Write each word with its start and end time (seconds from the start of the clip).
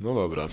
No 0.00 0.14
dobra. 0.14 0.48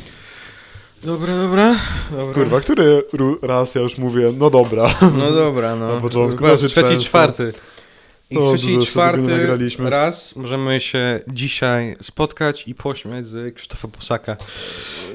Dobra, 1.04 1.38
dobra. 1.38 1.76
dobra. 2.12 2.34
Kurwa, 2.34 2.60
który 2.62 3.04
raz 3.42 3.76
ja 3.76 3.82
już 3.82 3.98
mówię, 3.98 4.34
no 4.38 4.50
dobra. 4.50 4.96
No 5.18 5.32
dobra, 5.32 5.76
no. 5.76 5.96
Na 5.96 6.02
początku 6.02 6.38
Chyba 6.38 6.50
dosyć 6.50 6.72
trzeci, 6.72 6.88
często. 6.88 7.06
czwarty. 7.06 7.54
I 8.30 8.36
No, 8.36 8.42
trzeci 8.54 8.74
i 8.74 8.86
czwarty 8.86 9.48
raz 9.80 10.36
możemy 10.36 10.82
się 10.82 11.20
dzisiaj 11.28 11.96
spotkać 12.02 12.68
i 12.68 12.76
pośmiać 12.76 13.26
z 13.26 13.56
Krzysztofa 13.56 13.88
Posaka 13.88 14.38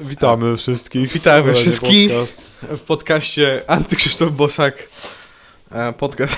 Witamy 0.01 0.57
wszystkich. 0.57 1.11
Witamy 1.13 1.53
wszystkich. 1.53 2.09
podcast. 2.09 2.43
w 2.61 2.79
podcaście 2.79 3.61
Antykrzysztof 3.67 4.31
Bosak. 4.31 4.75
E, 5.71 5.93
Podcast. 5.93 6.35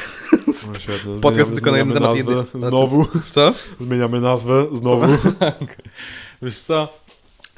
No 0.48 0.80
świetne. 0.80 1.22
Podcast 1.22 1.54
tylko 1.54 1.72
na 1.72 1.78
temat. 1.78 2.00
nazwę. 2.00 2.18
jedy- 2.18 2.68
Znowu. 2.68 3.06
Co? 3.32 3.54
Zmieniamy 3.80 4.22
nazwę. 4.22 4.68
Znowu. 4.74 5.06
Wiesz 6.42 6.60
co? 6.60 6.99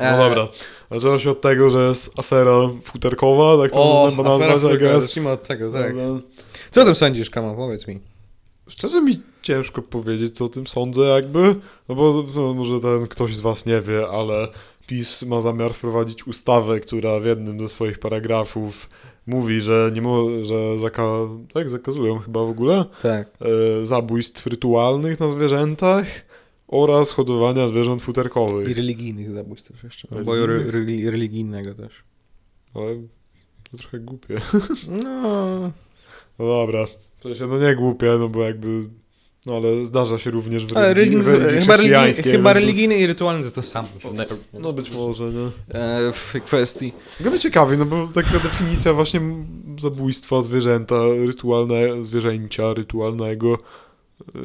No 0.01 0.07
E, 0.25 0.29
dobra. 0.29 0.47
Zaczęło 0.91 1.19
się 1.19 1.29
od 1.29 1.41
tego, 1.41 1.69
że 1.69 1.85
jest 1.85 2.19
afera 2.19 2.51
futerkowa, 2.83 3.63
tak 3.63 3.71
to 3.71 4.03
O, 4.03 4.11
można 4.11 4.37
nazwać, 4.47 4.77
guess. 4.77 5.01
zacznijmy 5.01 5.29
od 5.31 5.43
tego, 5.47 5.71
tak. 5.71 5.93
Co 6.71 6.81
o 6.81 6.85
tym 6.85 6.95
sądzisz, 6.95 7.29
Kama? 7.29 7.53
Powiedz 7.53 7.87
mi. 7.87 7.99
Szczerze 8.67 9.01
mi 9.01 9.21
ciężko 9.41 9.81
powiedzieć, 9.81 10.35
co 10.37 10.45
o 10.45 10.49
tym 10.49 10.67
sądzę, 10.67 11.01
jakby. 11.01 11.55
No 11.89 11.95
bo 11.95 12.23
no, 12.35 12.53
może 12.53 12.79
ten 12.79 13.07
ktoś 13.07 13.35
z 13.35 13.39
was 13.39 13.65
nie 13.65 13.81
wie, 13.81 14.07
ale 14.07 14.47
PiS 14.87 15.23
ma 15.23 15.41
zamiar 15.41 15.73
wprowadzić 15.73 16.27
ustawę, 16.27 16.79
która 16.79 17.19
w 17.19 17.25
jednym 17.25 17.59
ze 17.59 17.69
swoich 17.69 17.99
paragrafów 17.99 18.89
mówi, 19.27 19.61
że 19.61 19.91
nie 19.93 20.01
mo- 20.01 20.45
że 20.45 20.79
zaka 20.79 21.03
tak, 21.53 21.69
zakazują 21.69 22.19
chyba 22.19 22.39
w 22.43 22.49
ogóle 22.49 22.85
Tak. 23.01 23.27
e, 23.81 23.85
zabójstw 23.85 24.47
rytualnych 24.47 25.19
na 25.19 25.27
zwierzętach 25.27 26.05
oraz 26.71 27.11
hodowania 27.11 27.67
zwierząt 27.67 28.01
I 28.01 28.05
futerkowych. 28.05 28.75
religijnych 28.77 29.31
zabójstw 29.31 29.71
też 29.71 29.83
jeszcze. 29.83 30.07
Albo 30.11 30.37
re, 30.37 30.45
Religijnych? 30.47 31.05
re, 31.05 31.11
religijnego 31.11 31.73
też. 31.73 31.91
Ale 32.73 32.95
to 33.71 33.77
trochę 33.77 33.99
głupie. 33.99 34.41
No. 35.03 35.71
No 36.39 36.45
dobra. 36.47 36.85
W 37.19 37.23
sensie, 37.23 37.47
no 37.47 37.59
nie 37.59 37.75
głupie, 37.75 38.15
no 38.19 38.29
bo 38.29 38.43
jakby... 38.43 38.83
No 39.45 39.55
ale 39.57 39.85
zdarza 39.85 40.19
się 40.19 40.31
również 40.31 40.65
w 40.65 40.71
religii, 40.71 40.93
religijny, 40.93 41.23
w 41.23 41.27
religii 41.27 41.61
chyba, 41.61 41.73
religijny, 41.77 41.97
chrześcijańskiej, 41.97 42.31
chyba 42.33 42.53
więc- 42.53 42.65
religijny 42.65 42.97
i 42.97 43.07
rytualny 43.07 43.43
to 43.43 43.51
to 43.51 43.61
samo. 43.61 43.87
No 44.53 44.73
być 44.73 44.91
może, 44.91 45.23
nie? 45.23 45.49
E, 45.79 46.13
w 46.13 46.33
kwestii. 46.45 46.93
Chyba 47.17 47.37
ciekawie, 47.37 47.77
no 47.77 47.85
bo 47.85 48.07
taka 48.07 48.39
definicja 48.39 48.93
właśnie 48.93 49.21
zabójstwa 49.79 50.41
zwierzęta, 50.41 50.95
rytualne, 51.25 52.03
zwierzęcia 52.03 52.73
rytualnego. 52.73 53.57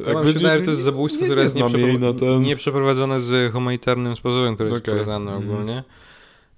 Ja 0.07 0.13
mi 0.21 0.27
się 0.27 0.33
wydaje, 0.33 0.59
że 0.59 0.65
to 0.65 0.71
jest 0.71 0.83
zabójstwo, 0.83 1.21
nie, 1.21 1.27
które 1.27 1.43
jest 1.43 1.55
na 1.55 2.13
ten... 2.13 2.41
nie 2.41 2.55
przeprowadzone 2.55 3.19
z 3.21 3.53
humanitarnym 3.53 4.15
sposobem, 4.15 4.55
który 4.55 4.69
jest 4.69 4.81
Okej. 4.81 4.93
pokazany 4.93 5.31
Mhm. 5.31 5.51
ogólnie. 5.53 5.83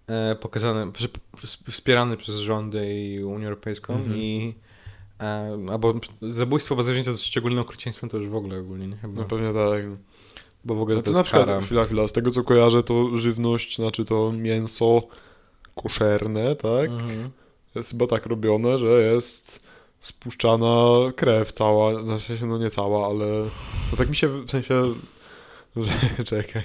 E, 0.08 0.36
pokazany, 0.36 0.92
przy- 0.92 1.09
wspierany 1.72 2.17
przez 2.17 2.36
rządy 2.36 2.94
i 2.94 3.23
Unię 3.23 3.45
Europejską 3.45 3.94
Mhm. 3.95 4.17
i 4.17 4.53
e, 5.22 5.58
albo 5.72 5.94
zabójstwo 6.22 6.76
bez 6.76 6.86
zwierzęcia 6.86 7.14
z 7.14 7.22
szczególnym 7.22 7.59
okrucieństwem 7.59 8.09
to 8.09 8.17
już 8.17 8.28
w 8.30 8.36
ogóle 8.36 8.59
ogólnie, 8.59 8.88
nie? 8.88 8.98
Chyba. 8.98 9.22
No 9.22 9.28
pewnie 9.28 9.54
tak. 9.54 9.83
Bo 10.66 10.76
w 10.76 10.81
ogóle 10.81 10.95
No 10.95 11.02
to 11.02 11.06
to 11.06 11.11
na 11.11 11.17
jest 11.20 11.26
przykład, 11.28 11.45
kara. 11.48 11.61
chwila, 11.61 11.86
chwila, 11.86 12.08
z 12.08 12.11
tego 12.14 12.31
co 12.31 12.44
kojarzę, 12.44 12.83
to 12.83 13.17
żywność, 13.17 13.76
znaczy 13.76 14.06
to 14.06 14.31
mięso 14.31 15.02
koszerne, 15.76 16.56
tak? 16.56 16.89
Mhm. 16.89 17.30
Jest 17.76 17.92
chyba 17.92 18.08
tak 18.08 18.26
robione, 18.26 18.78
że 18.78 19.02
jest 19.02 19.69
spuszczana 20.00 20.86
krew 21.16 21.52
cała, 21.52 22.03
na 22.03 22.19
sensie 22.19 22.45
no 22.45 22.58
nie 22.58 22.69
cała, 22.69 23.08
ale 23.08 23.25
no 23.92 23.97
tak 23.97 24.09
mi 24.09 24.16
się 24.16 24.28
w 24.28 24.52
sensie, 24.52 24.94
że 26.17 26.23
czekaj, 26.25 26.64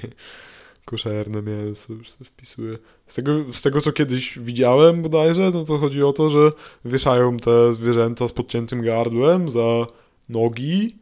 koszerne 0.84 1.42
mięso 1.42 1.92
już 1.92 2.10
sobie 2.10 2.24
wpisuję. 2.30 2.78
Z 3.06 3.14
tego, 3.14 3.52
z 3.52 3.62
tego 3.62 3.80
co 3.80 3.92
kiedyś 3.92 4.38
widziałem 4.38 5.02
bodajże, 5.02 5.50
no 5.54 5.64
to 5.64 5.78
chodzi 5.78 6.02
o 6.02 6.12
to, 6.12 6.30
że 6.30 6.50
wieszają 6.84 7.36
te 7.36 7.72
zwierzęta 7.72 8.28
z 8.28 8.32
podciętym 8.32 8.82
gardłem 8.82 9.50
za 9.50 9.86
nogi 10.28 10.96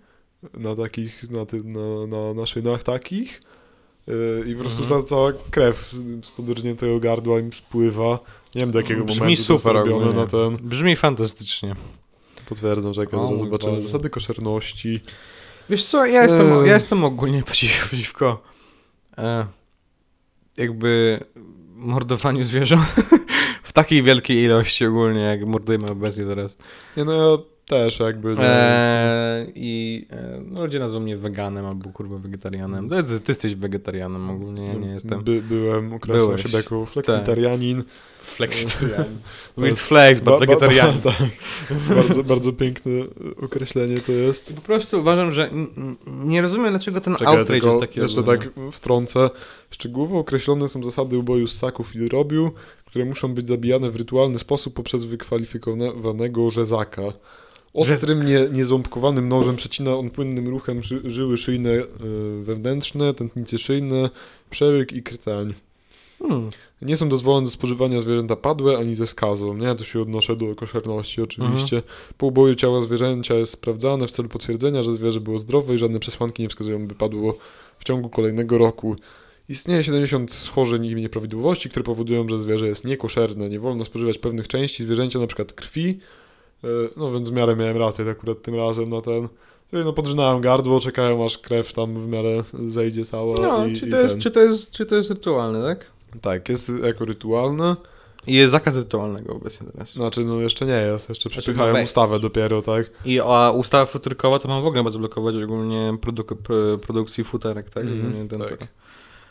na 0.54 0.76
takich, 0.76 1.30
na, 1.30 1.46
ty, 1.46 1.64
na, 1.64 2.06
na, 2.06 2.34
na 2.34 2.46
szynach 2.46 2.82
takich. 2.82 3.42
Yy, 4.06 4.44
I 4.46 4.54
po 4.54 4.60
prostu 4.60 4.82
Mhm. 4.82 5.02
ta 5.02 5.08
cała 5.08 5.32
krew 5.50 5.94
z 6.24 6.30
podrżniętego 6.30 7.00
gardła 7.00 7.40
im 7.40 7.52
spływa. 7.52 8.18
Nie 8.54 8.60
wiem 8.60 8.70
do 8.70 8.80
jakiego 8.80 9.04
Brzmi 9.04 9.20
momentu 9.20 9.44
to 9.46 9.52
jest 9.52 9.62
super 9.64 9.74
robione 9.76 10.12
na 10.12 10.26
ten. 10.26 10.56
Brzmi 10.56 10.96
fantastycznie. 10.96 11.74
Potwierdzam, 12.54 12.92
czekaj, 12.94 13.20
O 13.20 13.22
zaraz 13.22 13.38
mój 13.38 13.46
zobaczymy 13.48 13.72
Boże. 13.76 13.86
zasady 13.88 14.10
koszerności. 14.10 15.00
Wiesz 15.70 15.84
co, 15.84 16.06
ja 16.06 16.22
jestem, 16.22 16.52
Eee. 16.52 16.66
ja 16.68 16.74
jestem 16.74 17.04
ogólnie 17.04 17.42
przeciw, 17.52 17.86
przeciwko 17.88 18.42
e, 19.18 19.46
jakby 20.56 21.20
mordowaniu 21.76 22.44
zwierząt 22.44 22.82
w 23.62 23.72
takiej 23.72 24.02
wielkiej 24.02 24.42
ilości 24.42 24.86
ogólnie, 24.86 25.20
jak 25.20 25.44
mordujemy 25.46 25.90
obecnie 25.90 26.24
teraz. 26.24 26.56
Nie 26.96 27.04
no, 27.04 27.12
ja 27.30 27.38
też 27.66 28.00
jakby 28.00 28.28
nie 28.34 28.40
E, 28.44 29.46
I 29.54 30.06
e, 30.10 30.40
no, 30.50 30.60
ludzie 30.64 30.78
nazwą 30.78 31.00
mnie 31.00 31.16
weganem 31.16 31.66
albo 31.66 31.90
kurwa 31.90 32.18
wegetarianem. 32.18 32.88
Ty, 32.88 33.04
ty 33.04 33.24
jesteś 33.28 33.54
wegetarianem 33.54 34.30
ogólnie, 34.30 34.64
ja 34.64 34.74
nie 34.74 34.88
jestem. 34.88 35.22
By, 35.24 35.42
byłem, 35.42 35.92
określam 35.92 36.26
Byłeś. 36.26 36.42
siebie 36.42 36.56
jako 36.56 36.86
fleksitarianin. 36.86 37.82
Flexitarian. 38.24 39.18
With 39.58 39.80
flex, 39.80 40.20
but 40.20 40.40
vegetarian. 40.40 41.00
tak. 41.04 41.16
bardzo, 41.96 42.24
bardzo 42.24 42.52
piękne 42.52 42.92
określenie 43.42 44.00
to 44.00 44.12
jest. 44.12 44.54
Po 44.54 44.60
prostu 44.60 45.00
uważam, 45.00 45.32
że 45.32 45.50
nie 46.06 46.42
rozumiem, 46.42 46.70
dlaczego 46.70 47.00
ten 47.00 47.16
Czekaj, 47.16 47.26
outrage 47.26 47.60
tylko 47.60 47.66
jest 47.66 47.80
taki 47.80 48.00
jeszcze 48.00 48.22
tak 48.22 48.50
wtrącę. 48.72 49.30
Szczegółowo 49.70 50.18
określone 50.18 50.68
są 50.68 50.84
zasady 50.84 51.18
uboju 51.18 51.48
ssaków 51.48 51.96
i 51.96 51.98
drobiu, 51.98 52.50
które 52.84 53.04
muszą 53.04 53.34
być 53.34 53.48
zabijane 53.48 53.90
w 53.90 53.96
rytualny 53.96 54.38
sposób 54.38 54.74
poprzez 54.74 55.04
wykwalifikowanego 55.04 56.50
rzezaka. 56.50 57.02
Ostrym, 57.74 58.26
nie, 58.26 58.48
nieząbkowanym 58.52 59.28
nożem 59.28 59.56
przecina 59.56 59.96
on 59.96 60.10
płynnym 60.10 60.48
ruchem 60.48 60.82
ży, 60.82 61.00
żyły 61.04 61.36
szyjne 61.36 61.70
y, 61.70 61.86
wewnętrzne, 62.42 63.14
tętnice 63.14 63.58
szyjne, 63.58 64.10
przełyk 64.50 64.92
i 64.92 65.02
krtań. 65.02 65.54
Hmm. 66.28 66.50
Nie 66.82 66.96
są 66.96 67.08
dozwolone 67.08 67.44
do 67.44 67.50
spożywania 67.50 68.00
zwierzęta 68.00 68.36
padłe 68.36 68.78
ani 68.78 68.96
ze 68.96 69.06
skazą. 69.06 69.54
Nie, 69.56 69.74
to 69.74 69.84
się 69.84 70.00
odnoszę 70.02 70.36
do 70.36 70.54
koszerności 70.54 71.22
oczywiście. 71.22 71.76
Mhm. 71.76 71.94
Po 72.18 72.26
uboju 72.26 72.54
ciała 72.54 72.80
zwierzęcia 72.82 73.34
jest 73.34 73.52
sprawdzane 73.52 74.06
w 74.06 74.10
celu 74.10 74.28
potwierdzenia, 74.28 74.82
że 74.82 74.94
zwierzę 74.94 75.20
było 75.20 75.38
zdrowe 75.38 75.74
i 75.74 75.78
żadne 75.78 76.00
przesłanki 76.00 76.42
nie 76.42 76.48
wskazują, 76.48 76.86
by 76.86 76.94
padło 76.94 77.36
w 77.78 77.84
ciągu 77.84 78.08
kolejnego 78.08 78.58
roku. 78.58 78.96
Istnieje 79.48 79.84
70 79.84 80.32
schorzeń 80.32 80.84
i 80.84 80.94
nieprawidłowości, 80.94 81.70
które 81.70 81.84
powodują, 81.84 82.28
że 82.28 82.38
zwierzę 82.38 82.66
jest 82.66 82.84
niekoszerne. 82.84 83.48
Nie 83.48 83.60
wolno 83.60 83.84
spożywać 83.84 84.18
pewnych 84.18 84.48
części 84.48 84.82
zwierzęcia, 84.84 85.18
na 85.18 85.26
przykład 85.26 85.52
krwi. 85.52 85.98
E, 86.64 86.68
No 86.96 87.12
więc 87.12 87.28
w 87.28 87.32
miarę 87.32 87.56
miałem 87.56 87.76
rację 87.76 88.10
akurat 88.10 88.42
tym 88.42 88.54
razem 88.54 88.90
na 88.90 89.00
ten. 89.00 89.28
Czyli 89.70 89.84
No 89.84 89.92
podrzynałem 89.92 90.40
gardło, 90.40 90.80
czekałem 90.80 91.20
aż 91.20 91.38
krew 91.38 91.72
tam 91.72 92.06
w 92.06 92.08
miarę 92.08 92.42
zejdzie 92.68 93.04
cała 93.04 93.34
No, 93.40 93.66
i, 93.66 93.76
czy 93.76 93.86
i 93.86 93.90
to, 93.90 94.00
jest, 94.00 94.14
ten. 94.14 94.22
czy, 94.22 94.30
to 94.30 94.40
jest, 94.40 94.70
czy 94.70 94.86
to 94.86 94.94
jest 94.96 95.10
rytualne, 95.10 95.62
tak? 95.62 95.91
Tak, 96.20 96.48
jest 96.48 96.72
jako 96.84 97.04
rytualne. 97.04 97.76
I 98.26 98.34
jest 98.34 98.50
zakaz 98.52 98.76
rytualnego 98.76 99.32
obecnie 99.34 99.66
teraz. 99.72 99.92
Znaczy, 99.92 100.24
no 100.24 100.40
jeszcze 100.40 100.66
nie 100.66 100.72
jest, 100.72 101.08
jeszcze 101.08 101.28
Znaczy, 101.30 101.42
przepychają 101.42 101.72
ma 101.72 101.78
być. 101.78 101.88
ustawę 101.88 102.20
dopiero, 102.20 102.62
tak? 102.62 102.86
I 103.04 103.20
a 103.20 103.50
ustawa 103.50 103.86
futerkowa 103.86 104.38
to 104.38 104.48
ma 104.48 104.60
w 104.60 104.66
ogóle 104.66 104.90
zablokować 104.90 105.34
ogólnie 105.36 105.94
produk- 106.00 106.36
pro- 106.42 106.78
produkcji 106.78 107.24
futerek, 107.24 107.70
tak? 107.70 107.84
Ogólnie 107.84 108.28
ten, 108.28 108.40
tak. 108.40 108.60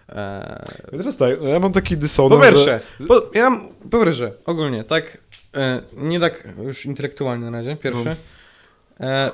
Eee, 0.10 0.96
I 0.96 0.98
teraz 0.98 1.18
tak, 1.18 1.42
no 1.42 1.48
ja 1.48 1.60
mam 1.60 1.74
taki 1.74 1.96
po 1.96 2.02
dysonans, 2.02 2.42
pierwsze, 2.44 2.80
że... 3.00 3.08
po, 3.08 3.22
ja 3.34 3.50
mam, 3.50 3.68
po 3.92 4.00
pierwsze, 4.06 4.32
ogólnie, 4.46 4.84
tak, 4.84 5.18
e, 5.56 5.82
nie 5.98 6.20
tak 6.20 6.48
już 6.64 6.86
intelektualnie 6.86 7.46
na 7.46 7.58
razie, 7.58 7.76
pierwsze. 7.76 8.16
E, 9.00 9.32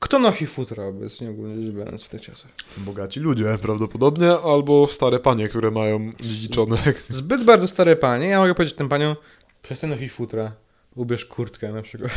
kto 0.00 0.18
nosi 0.18 0.46
futra 0.46 0.84
obecnie 0.86 1.30
ogólnie 1.30 1.66
rzecz 1.66 1.74
biorąc 1.74 2.04
w 2.04 2.08
tych 2.08 2.20
czasach? 2.20 2.50
Bogaci 2.76 3.20
ludzie 3.20 3.58
prawdopodobnie, 3.62 4.32
albo 4.32 4.86
stare 4.86 5.18
panie, 5.18 5.48
które 5.48 5.70
mają 5.70 6.12
dziedziczone. 6.20 6.78
Zbyt 7.08 7.44
bardzo 7.44 7.68
stare 7.68 7.96
panie, 7.96 8.26
ja 8.28 8.40
mogę 8.40 8.54
powiedzieć 8.54 8.76
tym 8.76 8.88
paniom, 8.88 9.16
przestań 9.62 9.90
nosić 9.90 10.12
futra, 10.12 10.52
ubierz 10.94 11.24
kurtkę 11.24 11.72
na 11.72 11.82
przykład. 11.82 12.12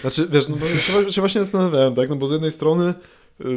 Znaczy, 0.00 0.28
wiesz, 0.30 0.48
no 0.48 0.56
bo 0.56 0.66
się, 1.10 1.20
właśnie 1.20 1.40
zastanawiałem, 1.40 1.94
tak? 1.94 2.08
No 2.08 2.16
bo 2.16 2.28
z 2.28 2.32
jednej 2.32 2.50
strony 2.50 2.94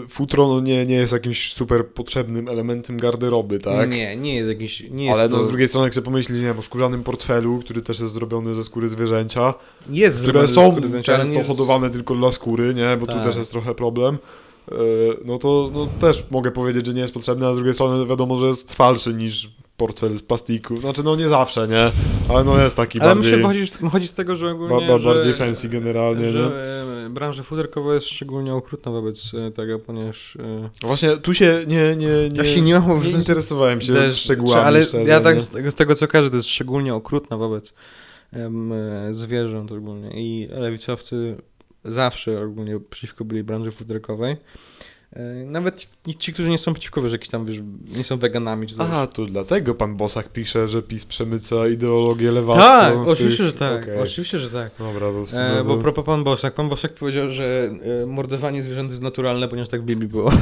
futro 0.09 0.47
no 0.47 0.59
nie, 0.59 0.85
nie 0.85 0.95
jest 0.95 1.13
jakimś 1.13 1.53
super 1.53 1.87
potrzebnym 1.87 2.47
elementem 2.47 2.97
garderoby, 2.97 3.59
tak? 3.59 3.89
Nie, 3.91 4.15
nie 4.15 4.35
jest 4.35 4.49
jakiś, 4.49 4.83
nie 4.91 5.05
jest 5.05 5.19
Ale 5.19 5.29
no 5.29 5.37
to, 5.37 5.43
z 5.43 5.47
drugiej 5.47 5.67
strony, 5.67 5.85
jak 5.87 5.93
sobie 5.93 6.05
pomyśli, 6.05 6.35
nie 6.35 6.41
wiem, 6.45 6.59
o 6.59 6.61
skórzanym 6.61 7.03
portfelu, 7.03 7.59
który 7.59 7.81
też 7.81 7.99
jest 7.99 8.13
zrobiony 8.13 8.55
ze 8.55 8.63
skóry 8.63 8.89
zwierzęcia, 8.89 9.53
jest 9.89 10.21
które 10.21 10.47
są 10.47 10.75
często 11.03 11.33
jest- 11.33 11.47
hodowane 11.47 11.89
tylko 11.89 12.15
dla 12.15 12.31
skóry, 12.31 12.73
nie? 12.73 12.97
Bo 12.99 13.05
tu 13.07 13.13
Tak. 13.13 13.23
też 13.23 13.35
jest 13.35 13.51
trochę 13.51 13.75
problem. 13.75 14.17
E, 14.71 14.75
No 15.25 15.37
to 15.37 15.69
no, 15.73 15.87
też 15.99 16.25
mogę 16.31 16.51
powiedzieć, 16.51 16.85
że 16.85 16.93
nie 16.93 17.01
jest 17.01 17.13
potrzebny, 17.13 17.47
a 17.47 17.53
z 17.53 17.55
drugiej 17.55 17.73
strony 17.73 18.05
wiadomo, 18.05 18.39
że 18.39 18.45
jest 18.45 18.67
trwalszy 18.69 19.13
niż 19.13 19.49
portfel 19.79 20.17
z 20.17 20.21
plastiku. 20.21 20.77
Znaczy, 20.77 21.03
no 21.03 21.15
nie 21.15 21.29
zawsze, 21.29 21.67
nie? 21.67 21.91
Ale 22.29 22.43
no 22.43 22.57
jest 22.63 22.77
taki 22.77 22.99
Ale 22.99 23.09
bardziej, 23.15 23.31
myślę, 23.31 23.37
że 23.41 23.47
chodzi, 23.47 23.89
chodzi 23.91 24.07
z 24.07 24.13
tego, 24.13 24.35
że 24.35 24.51
ogólnie, 24.51 24.87
ba, 24.87 24.93
ba, 24.93 24.99
że, 24.99 25.09
bardziej 25.13 25.33
fancy 25.33 25.69
generalnie, 25.69 26.31
że 26.31 26.39
nie? 26.39 27.05
e, 27.05 27.09
branża 27.09 27.43
futerkowa 27.43 27.93
jest 27.93 28.07
szczególnie 28.07 28.53
okrutna 28.53 28.91
wobec 28.91 29.31
e, 29.47 29.51
tego, 29.51 29.79
ponieważ... 29.79 30.35
e, 30.35 30.69
No 30.81 30.87
Właśnie 30.87 31.17
tu 31.17 31.33
się 31.33 31.63
nie, 31.67 31.95
nie, 31.95 32.29
nie, 32.29 32.37
Ja 32.37 32.45
się 32.45 32.61
nie 32.61 32.79
mam 32.79 33.03
nie 33.03 33.09
interesowałem 33.09 33.81
się 33.81 33.93
też- 33.93 34.17
szczegółami, 34.17 34.63
Ale 34.63 34.85
szczerze, 34.85 35.11
ja 35.11 35.19
tak 35.21 35.35
nie? 35.35 35.41
z 35.41 35.49
tego, 35.49 35.71
z 35.71 35.75
tego 35.75 35.95
co 35.95 36.07
każę, 36.07 36.29
to 36.29 36.35
jest 36.35 36.49
szczególnie 36.49 36.95
okrutna 36.95 37.37
wobec 37.37 37.73
em, 38.33 38.73
zwierząt 39.11 39.71
ogólnie. 39.71 40.09
I 40.15 40.47
lewicowcy 40.51 41.35
zawsze 41.85 42.41
ogólnie 42.41 42.79
przeciwko 42.89 43.25
byli 43.25 43.43
branży 43.43 43.71
futerkowej. 43.71 44.35
E, 45.13 45.21
Nawet 45.45 45.87
ci, 46.19 46.33
którzy 46.33 46.49
nie 46.49 46.57
są 46.57 46.73
przeciwko, 46.73 47.01
że 47.09 47.15
jakieś 47.15 47.29
tam, 47.29 47.45
wiesz, 47.45 47.57
nie 47.97 48.03
są 48.03 48.17
weganami 48.17 48.67
czy 48.67 48.75
coś. 48.75 48.85
Aha, 48.89 49.07
to 49.07 49.25
dlatego 49.25 49.75
pan 49.75 49.95
Bosak 49.97 50.29
pisze, 50.29 50.67
że 50.67 50.81
PiS 50.81 51.05
przemyca 51.05 51.67
ideologię 51.67 52.31
lewacką. 52.31 52.63
tak, 52.63 52.97
oczywiście, 53.07 53.37
tych- 53.43 53.45
że 53.45 53.53
tak. 53.53 53.83
okej. 53.83 53.99
Oczywiście, 53.99 54.39
że 54.39 54.49
tak. 54.51 54.71
Dobra, 54.79 55.07
bo 55.11 55.25
E, 55.39 55.63
bo 55.63 55.75
to- 55.75 55.81
propos 55.81 56.05
pan 56.05 56.23
Bosak. 56.23 56.53
Pan 56.55 56.69
Bosak 56.69 56.93
powiedział, 56.93 57.31
że 57.31 57.69
e, 58.03 58.05
mordowanie 58.05 58.63
zwierząt 58.63 58.91
jest 58.91 59.03
naturalne, 59.03 59.47
ponieważ 59.47 59.69
tak 59.69 59.81
w 59.81 59.85
Biblii 59.85 60.07
było. 60.09 60.31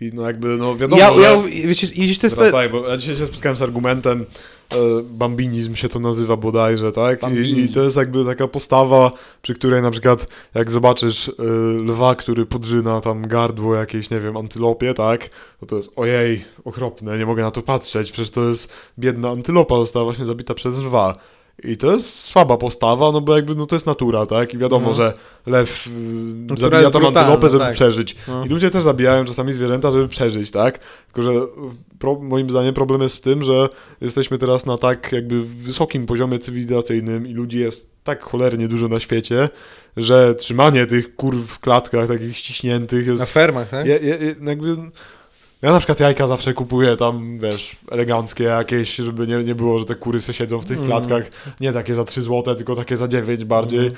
I 0.00 0.10
no 0.14 0.22
jakby, 0.26 0.48
no 0.48 0.76
wiadomo, 0.76 1.02
Ja, 1.02 1.10
ja, 1.30 1.42
wiecie, 1.66 1.86
i 1.86 2.00
gdzieś 2.04 2.18
to 2.18 2.26
jest... 2.26 2.36
Tak, 2.52 2.70
bo 2.72 2.88
ja 2.88 2.96
dzisiaj 2.96 3.16
się 3.16 3.26
spotkałem 3.26 3.56
z 3.56 3.62
argumentem, 3.62 4.20
e, 4.20 4.24
bambinizm 5.04 5.74
się 5.74 5.88
to 5.88 6.00
nazywa 6.00 6.36
bodajże, 6.36 6.92
tak? 6.92 7.20
I. 7.32 7.60
I 7.60 7.68
to 7.68 7.82
jest 7.82 7.96
jakby 7.96 8.24
taka 8.24 8.48
postawa, 8.48 9.10
przy 9.42 9.54
której 9.54 9.82
na 9.82 9.90
przykład 9.90 10.26
jak 10.54 10.70
zobaczysz 10.70 11.28
e, 11.28 11.32
lwa, 11.82 12.14
który 12.14 12.46
podrzyna 12.46 13.00
tam 13.00 13.28
gardło 13.28 13.74
jakiejś, 13.74 14.10
nie 14.10 14.20
wiem, 14.20 14.36
antylopie, 14.36 14.94
tak? 14.94 15.30
No 15.62 15.68
to 15.68 15.76
jest 15.76 15.92
ojej, 15.96 16.44
okropne, 16.64 17.18
nie 17.18 17.26
mogę 17.26 17.42
na 17.42 17.50
to 17.50 17.62
patrzeć, 17.62 18.12
przecież 18.12 18.30
to 18.30 18.48
jest 18.48 18.72
biedna 18.98 19.30
antylopa, 19.30 19.76
została 19.76 20.04
właśnie 20.04 20.24
zabita 20.24 20.54
przez 20.54 20.78
lwa. 20.78 21.18
I 21.64 21.76
to 21.76 21.96
jest 21.96 22.24
słaba 22.24 22.56
postawa, 22.56 23.12
no 23.12 23.20
bo 23.20 23.36
jakby 23.36 23.54
no 23.54 23.66
to 23.66 23.76
jest 23.76 23.86
natura, 23.86 24.26
tak? 24.26 24.54
I 24.54 24.58
wiadomo, 24.58 24.88
No. 24.88 24.94
że 24.94 25.12
lew 25.46 25.88
Natura 26.48 26.70
zabija 26.70 26.90
tą 26.90 27.06
antylopę, 27.06 27.50
żeby 27.50 27.64
tak. 27.64 27.74
przeżyć. 27.74 28.16
No. 28.28 28.44
I 28.44 28.48
ludzie 28.48 28.70
też 28.70 28.82
zabijają 28.82 29.24
czasami 29.24 29.52
zwierzęta, 29.52 29.90
żeby 29.90 30.08
przeżyć, 30.08 30.50
tak? 30.50 30.78
Tylko, 31.12 31.22
że 31.22 31.40
pro, 31.98 32.14
moim 32.14 32.50
zdaniem 32.50 32.74
problem 32.74 33.02
jest 33.02 33.16
w 33.16 33.20
tym, 33.20 33.42
że 33.42 33.68
jesteśmy 34.00 34.38
teraz 34.38 34.66
na 34.66 34.78
tak 34.78 35.12
jakby 35.12 35.44
wysokim 35.44 36.06
poziomie 36.06 36.38
cywilizacyjnym 36.38 37.26
i 37.26 37.32
ludzi 37.34 37.58
jest 37.58 38.04
tak 38.04 38.22
cholernie 38.22 38.68
dużo 38.68 38.88
na 38.88 39.00
świecie, 39.00 39.48
że 39.96 40.34
trzymanie 40.34 40.86
tych 40.86 41.16
kur 41.16 41.36
w 41.36 41.58
klatkach 41.58 42.08
takich 42.08 42.36
ściśniętych 42.36 43.06
jest... 43.06 43.20
Na 43.20 43.26
fermach, 43.26 43.68
tak? 43.68 43.86
Je, 43.86 43.94
je, 43.94 44.16
je, 44.16 44.34
jakby... 44.42 44.76
Ja 45.62 45.72
na 45.72 45.78
przykład 45.78 46.00
jajka 46.00 46.26
zawsze 46.26 46.54
kupuję 46.54 46.96
tam, 46.96 47.38
wiesz, 47.38 47.76
eleganckie 47.90 48.44
jakieś, 48.44 48.96
żeby 48.96 49.26
nie, 49.26 49.36
nie 49.44 49.54
było, 49.54 49.78
że 49.78 49.84
te 49.84 49.94
kury 49.94 50.20
se 50.20 50.34
siedzą 50.34 50.58
w 50.60 50.64
tych 50.66 50.76
Mm. 50.76 50.88
klatkach. 50.88 51.22
Nie 51.60 51.72
takie 51.72 51.94
za 51.94 52.04
3 52.04 52.20
złote, 52.20 52.54
tylko 52.54 52.76
takie 52.76 52.96
za 52.96 53.08
9 53.08 53.44
bardziej. 53.44 53.78
Mm. 53.80 53.92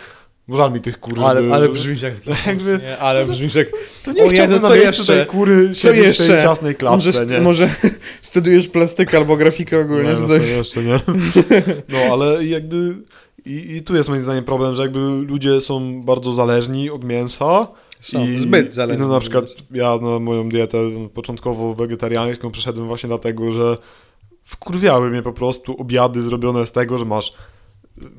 Żal 0.48 0.72
mi 0.72 0.80
tych 0.80 1.00
kur. 1.00 1.20
Ale, 1.24 1.54
ale 1.54 1.68
brzmisz 1.68 2.02
jak... 2.02 2.14
Jakby- 2.46 2.78
Nie, 2.82 2.98
ale 2.98 3.24
brzmisz 3.24 3.54
jak... 3.54 3.68
To 4.04 4.12
nie 4.12 4.24
O 4.24 4.28
chciałbym 4.28 4.54
Jezu, 4.56 4.68
na 4.68 4.74
miejscu 4.74 4.88
jeszcze? 5.00 5.16
tej 5.16 5.26
kury 5.26 5.68
Co 5.68 5.80
siedzieć 5.80 6.04
w 6.04 6.06
jeszcze? 6.06 6.26
tej 6.26 6.42
ciasnej 6.42 6.74
klatce, 6.74 7.06
może, 7.06 7.26
nie? 7.26 7.40
może 7.40 7.70
studiujesz 8.22 8.68
plastykę 8.68 9.16
albo 9.16 9.36
grafikę 9.36 9.80
ogólnie, 9.80 10.08
nie, 10.10 10.14
czy 10.14 10.20
no, 10.22 10.28
coś? 10.28 10.48
jeszcze 10.48 10.82
nie. 10.82 11.00
No, 11.88 11.98
ale 12.12 12.44
jakby... 12.46 12.96
I, 13.46 13.76
I 13.76 13.82
tu 13.82 13.96
jest 13.96 14.08
moim 14.08 14.22
zdaniem 14.22 14.44
problem, 14.44 14.74
że 14.74 14.82
jakby 14.82 14.98
ludzie 15.28 15.60
są 15.60 16.02
bardzo 16.02 16.32
zależni 16.32 16.90
od 16.90 17.04
mięsa. 17.04 17.66
Są 18.02 18.26
I, 18.26 18.40
zbyt 18.40 18.74
zależni 18.74 19.04
I 19.04 19.06
no 19.06 19.12
na 19.14 19.20
przykład 19.20 19.44
ja 19.70 19.98
na 20.02 20.18
moją 20.18 20.48
dietę 20.48 20.78
początkowo 21.14 21.74
wegetariańską 21.74 22.50
przeszedłem 22.50 22.86
właśnie 22.86 23.08
dlatego, 23.08 23.52
że 23.52 23.76
wkurwiały 24.44 25.10
mnie 25.10 25.22
po 25.22 25.32
prostu 25.32 25.80
obiady 25.80 26.22
zrobione 26.22 26.66
z 26.66 26.72
tego, 26.72 26.98
że 26.98 27.04
masz 27.04 27.32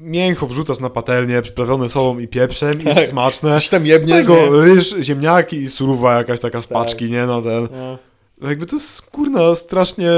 mięcho 0.01 0.47
wrzucasz 0.47 0.79
na 0.79 0.89
patelnię, 0.89 1.41
przyprawione 1.41 1.89
solą 1.89 2.19
i 2.19 2.27
pieprzem 2.27 2.73
i 2.73 2.83
Tak. 2.83 2.97
jest 2.97 3.09
smaczne. 3.09 3.51
Coś 3.53 3.69
tam 3.69 3.85
jebniesz, 3.85 4.17
Tego 4.17 4.61
ryż, 4.61 4.95
ziemniaki 5.01 5.55
i 5.57 5.69
surowa 5.69 6.17
jakaś 6.17 6.39
taka 6.39 6.61
z 6.61 6.67
Tak. 6.67 6.77
paczki, 6.77 7.09
nie? 7.09 7.25
No 7.25 7.41
ten. 7.41 7.67
No. 7.71 7.97
Jakby 8.43 8.65
to 8.65 8.75
jest, 8.75 9.01
kurna, 9.01 9.55
strasznie 9.55 10.09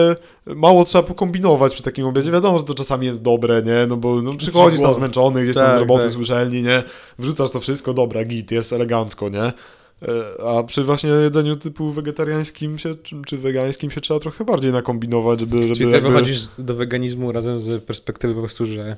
mało 0.46 0.86
trzeba 0.86 1.04
pokombinować 1.04 1.74
przy 1.74 1.84
takim 1.84 2.06
obiedzie. 2.06 2.32
Wiadomo, 2.32 2.60
że 2.60 2.66
to 2.66 2.74
czasami 2.74 3.06
jest 3.06 3.22
dobre, 3.22 3.64
nie? 3.64 3.88
No 3.88 3.98
bo 3.98 4.22
no, 4.22 4.34
przychodzisz 4.34 4.80
tam 4.80 4.94
zmęczony, 4.94 5.44
gdzieś 5.44 5.56
tam 5.56 5.66
Tak, 5.66 5.76
z 5.76 5.80
roboty 5.80 6.28
tak. 6.28 6.52
nie? 6.52 6.84
Wrzucasz 7.20 7.52
to 7.52 7.60
wszystko, 7.60 7.94
dobra, 7.94 8.26
git, 8.26 8.52
jest 8.52 8.74
elegancko, 8.74 9.30
nie? 9.30 9.54
E, 10.02 10.48
A 10.48 10.64
przy 10.64 10.84
właśnie 10.84 11.10
jedzeniu 11.10 11.56
typu 11.56 11.92
wegetariańskim 11.92 12.78
się, 12.78 12.96
czy, 12.96 13.16
czy 13.28 13.38
wegańskim 13.38 13.92
się 13.92 14.02
trzeba 14.02 14.20
trochę 14.20 14.46
bardziej 14.46 14.72
nakombinować, 14.72 15.40
żeby... 15.40 15.62
żeby 15.62 15.76
Czyli 15.76 15.90
ty 15.90 15.94
jakby... 15.94 16.10
wychodzisz 16.10 16.48
do 16.58 16.76
weganizmu 16.76 17.32
razem 17.32 17.60
z 17.60 17.84
perspektywy 17.84 18.34
po 18.34 18.40
prostu, 18.40 18.66
że 18.66 18.98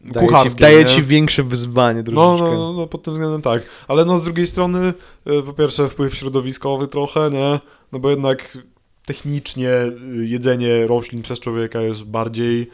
daje 0.00 0.50
ci, 0.50 0.56
daje 0.56 0.84
ci 0.84 1.02
większe 1.02 1.42
wyzwanie 1.42 2.02
No, 2.12 2.36
no, 2.36 2.54
no, 2.54 2.72
no, 2.72 2.86
pod 2.86 3.02
tym 3.02 3.14
względem 3.14 3.42
tak. 3.42 3.62
Ale 3.88 4.04
no 4.04 4.18
z 4.18 4.24
drugiej 4.24 4.46
strony, 4.46 4.94
e, 5.26 5.42
po 5.42 5.52
pierwsze 5.52 5.88
wpływ 5.88 6.14
środowiskowy 6.14 6.88
trochę, 6.88 7.30
nie? 7.30 7.60
No 7.94 8.00
bo 8.00 8.10
jednak 8.10 8.58
technicznie 9.06 9.70
y, 9.70 10.26
jedzenie 10.26 10.86
roślin 10.86 11.22
przez 11.22 11.40
człowieka 11.40 11.80
jest 11.80 12.04
bardziej 12.04 12.70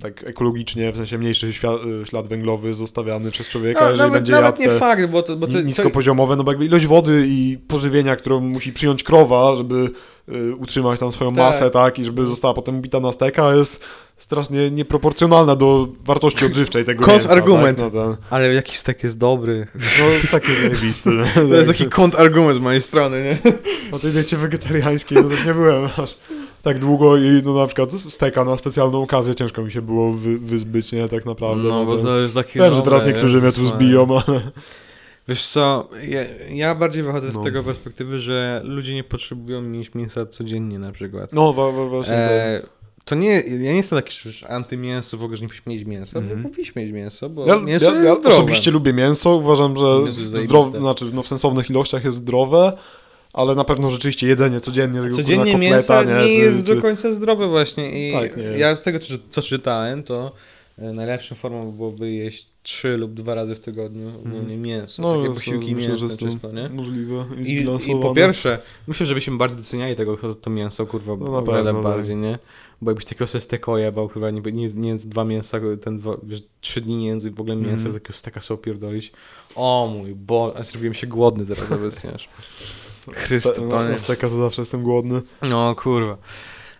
tak 0.00 0.24
ekologicznie, 0.24 0.92
w 0.92 0.96
sensie 0.96 1.18
mniejszy 1.18 1.46
y, 1.46 2.06
ślad 2.06 2.28
węglowy 2.28 2.74
zostawiany 2.74 3.30
przez 3.30 3.48
człowieka, 3.48 3.80
No, 3.80 3.86
jeżeli 3.86 3.98
nawet 3.98 4.14
będzie 4.14 4.32
nawet 4.32 4.58
nie 4.58 4.68
fakt, 4.68 5.06
bo 5.06 5.22
to... 5.22 5.36
Bo 5.36 5.46
to 5.46 5.58
ni- 5.58 5.64
niskopoziomowe, 5.64 6.36
no 6.36 6.44
bo 6.44 6.50
jakby 6.50 6.64
ilość 6.64 6.86
wody 6.86 7.24
i 7.26 7.58
pożywienia, 7.68 8.16
którą 8.16 8.40
musi 8.40 8.72
przyjąć 8.72 9.02
krowa, 9.02 9.56
żeby 9.56 9.88
y, 10.28 10.56
utrzymać 10.56 11.00
tam 11.00 11.12
swoją 11.12 11.30
Tak. 11.30 11.38
masę, 11.38 11.70
tak, 11.70 11.98
i 11.98 12.04
żeby 12.04 12.26
została 12.26 12.54
potem 12.54 12.78
ubita 12.78 13.00
na 13.00 13.12
steka, 13.12 13.54
jest 13.54 13.84
strasznie 14.22 14.70
nieproporcjonalna 14.70 15.56
do 15.56 15.88
wartości 16.04 16.44
odżywczej 16.46 16.84
tego 16.84 17.06
mięsa. 17.06 17.28
Kontrargument. 17.28 17.78
Tak? 17.78 17.92
No, 17.94 18.16
Ale 18.30 18.54
jaki 18.54 18.76
stek 18.76 19.04
jest 19.04 19.18
dobry. 19.18 19.66
no 20.00 20.04
jest 20.08 20.30
taki 20.30 20.54
zajebisty. 20.56 21.10
To 21.34 21.54
jest 21.54 21.68
taki 21.68 21.86
kontrargument 21.86 22.58
z 22.58 22.60
mojej 22.60 22.82
strony, 22.82 23.22
nie? 23.44 23.52
Na 23.92 23.98
tej 23.98 24.12
diecie 24.12 24.36
wegetariańskiej 24.36 25.18
no 25.22 25.28
też 25.28 25.44
nie 25.46 25.54
byłem 25.54 25.88
aż 25.96 26.18
tak 26.62 26.78
długo 26.78 27.16
i 27.16 27.42
no 27.44 27.54
na 27.54 27.66
przykład 27.66 27.90
steka 28.08 28.44
na 28.44 28.56
specjalną 28.56 29.02
okazję 29.02 29.34
ciężko 29.34 29.62
mi 29.62 29.72
się 29.72 29.82
było 29.82 30.12
wy, 30.12 30.38
wyzbyć, 30.38 30.92
nie, 30.92 31.08
tak 31.08 31.24
naprawdę. 31.26 31.68
No, 31.68 31.84
bo 31.84 31.96
to- 31.96 32.20
jest 32.20 32.34
takie 32.34 32.60
Wiem, 32.60 32.74
że 32.74 32.82
teraz 32.82 33.06
niektórzy 33.06 33.40
mnie 33.40 33.52
tu 33.52 33.64
zbiją, 33.64 34.06
ale... 34.26 34.40
Wiesz 35.28 35.44
co, 35.46 35.88
ja, 36.08 36.20
ja 36.48 36.74
bardziej 36.74 37.02
wychodzę 37.02 37.30
z 37.30 37.34
No. 37.34 37.44
tego 37.44 37.62
perspektywy, 37.64 38.20
że 38.20 38.62
ludzie 38.64 38.94
nie 38.94 39.04
potrzebują 39.04 39.62
mieć 39.62 39.94
mięsa 39.94 40.26
codziennie 40.26 40.78
na 40.78 40.92
przykład. 40.92 41.32
No 41.32 41.52
właśnie 41.88 42.14
E, 42.14 42.62
to 43.04 43.14
nie, 43.14 43.40
ja 43.40 43.70
nie 43.72 43.76
jestem 43.76 43.98
taki 44.02 44.30
że 44.30 44.48
antymięso, 44.48 45.16
w 45.16 45.22
ogóle, 45.24 45.36
że 45.36 45.42
nie 45.42 45.48
powinniśmy 45.48 45.72
mieć 45.72 45.84
mięsa, 45.84 46.18
Mhm. 46.18 46.42
bo 46.42 46.48
powinniśmy 46.48 46.82
mieć 46.82 46.92
mięso, 46.92 47.28
bo 47.28 47.46
Ja, 47.46 47.56
mięso 47.60 47.86
ja, 47.86 47.92
jest 47.92 48.04
ja 48.06 48.14
zdrowe. 48.14 48.36
osobiście 48.36 48.70
lubię 48.70 48.92
mięso, 48.92 49.36
uważam, 49.36 49.76
że 49.76 49.84
Mięso 50.04 50.20
jest 50.20 50.36
zdrowe, 50.38 50.78
znaczy 50.80 51.04
no 51.12 51.22
w 51.22 51.28
sensownych 51.28 51.70
ilościach 51.70 52.04
jest 52.04 52.16
zdrowe, 52.16 52.72
ale 53.32 53.54
na 53.54 53.64
pewno 53.64 53.90
rzeczywiście 53.90 54.26
jedzenie 54.26 54.60
codziennie 54.60 55.00
tego 55.02 55.16
Codziennie 55.16 55.44
kurna 55.44 55.58
mięso 55.58 55.92
kotleta, 55.94 56.20
nie 56.22 56.28
czy- 56.28 56.32
jest 56.34 56.66
czy- 56.66 56.74
do 56.74 56.82
końca 56.82 57.12
zdrowe 57.14 57.48
właśnie 57.48 58.08
i 58.08 58.12
Tak, 58.12 58.36
nie 58.36 58.42
ja 58.42 58.76
z 58.76 58.82
tego, 58.82 58.98
co, 58.98 59.14
co 59.30 59.42
czytałem, 59.42 60.02
to 60.02 60.32
e, 60.78 60.92
najlepszą 60.92 61.34
formą 61.34 61.72
byłoby 61.72 62.10
jeść 62.12 62.46
trzy 62.62 62.96
lub 62.96 63.14
dwa 63.14 63.34
razy 63.34 63.54
w 63.54 63.60
tygodniu 63.60 64.08
ogólnie 64.26 64.56
mięso, 64.56 65.02
takie 65.02 65.08
Mhm. 65.14 65.24
jest- 65.32 65.44
posiłki 65.44 65.74
myślę, 65.74 65.90
mięsne 65.90 66.16
czysto, 66.28 66.52
nie? 66.52 66.68
Możliwe 66.68 67.24
i, 67.44 67.50
I, 67.52 67.90
I 67.92 67.96
po 68.02 68.14
pierwsze, 68.14 68.58
myślę, 68.86 69.06
żebyśmy 69.06 69.36
bardziej 69.36 69.58
doceniali 69.58 69.96
tego 69.96 70.16
to 70.34 70.50
mięso, 70.50 70.86
kurwa, 70.86 71.16
No 71.16 71.24
no 71.24 71.32
na 71.32 71.38
o 71.38 71.42
wiele 71.42 71.64
pewno, 71.64 71.82
tak. 71.82 71.92
bardziej, 71.96 72.16
nie? 72.16 72.38
Bo 72.82 72.90
jakbyś 72.90 73.04
takiego 73.04 73.26
sobie 73.26 73.42
steko 73.42 73.78
jebał, 73.78 74.08
chyba 74.08 74.30
nie, 74.30 74.40
nie, 74.40 74.68
nie 74.68 74.88
jest 74.88 75.08
dwa 75.08 75.24
mięsa, 75.24 75.58
ten 75.82 75.98
dwa, 75.98 76.16
wiesz, 76.22 76.42
trzy 76.60 76.80
dni 76.80 76.96
nie 76.96 77.06
język 77.06 77.34
w 77.34 77.40
ogóle 77.40 77.56
mięsa, 77.56 77.90
z 77.90 77.94
takiego 77.94 78.12
steka 78.18 78.40
sobie 78.40 78.60
opierdolić. 78.60 79.12
O 79.56 79.90
mój 79.98 80.14
bo, 80.14 80.52
a 80.56 80.62
zrobiłem 80.62 80.94
się 80.94 81.06
głodny 81.06 81.46
teraz 81.46 81.72
obecnie. 81.72 82.10
Chryste, 83.12 83.68
panie. 83.70 83.90
na 83.90 83.98
steka 83.98 84.28
to 84.28 84.36
zawsze 84.36 84.62
jestem 84.62 84.82
głodny. 84.82 85.22
No 85.42 85.74
kurwa. 85.74 86.18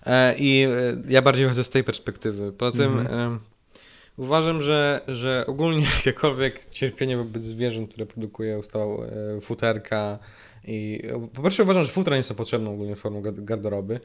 E, 0.06 0.34
I 0.38 0.62
e, 0.64 1.02
ja 1.08 1.22
bardziej 1.22 1.48
chodzę 1.48 1.64
z 1.64 1.70
tej 1.70 1.84
perspektywy. 1.84 2.52
Poza 2.52 2.78
tym 2.78 2.98
Mhm. 2.98 3.20
em, 3.20 3.38
uważam, 4.16 4.62
że, 4.62 5.00
że 5.08 5.44
ogólnie 5.46 5.86
jakiekolwiek 5.96 6.70
cierpienie 6.70 7.16
wobec 7.16 7.42
zwierząt, 7.42 7.90
które 7.90 8.06
produkuje 8.06 8.58
ustała 8.58 9.06
e, 9.06 9.40
futerka 9.40 10.18
i 10.64 11.02
po 11.34 11.42
pierwsze 11.42 11.62
uważam, 11.62 11.84
że 11.84 11.92
futra 11.92 12.16
nie 12.16 12.22
są 12.22 12.34
potrzebne 12.34 12.70
ogólnie 12.70 12.96
formą 12.96 13.22
gard- 13.22 13.44
garderoby. 13.44 14.00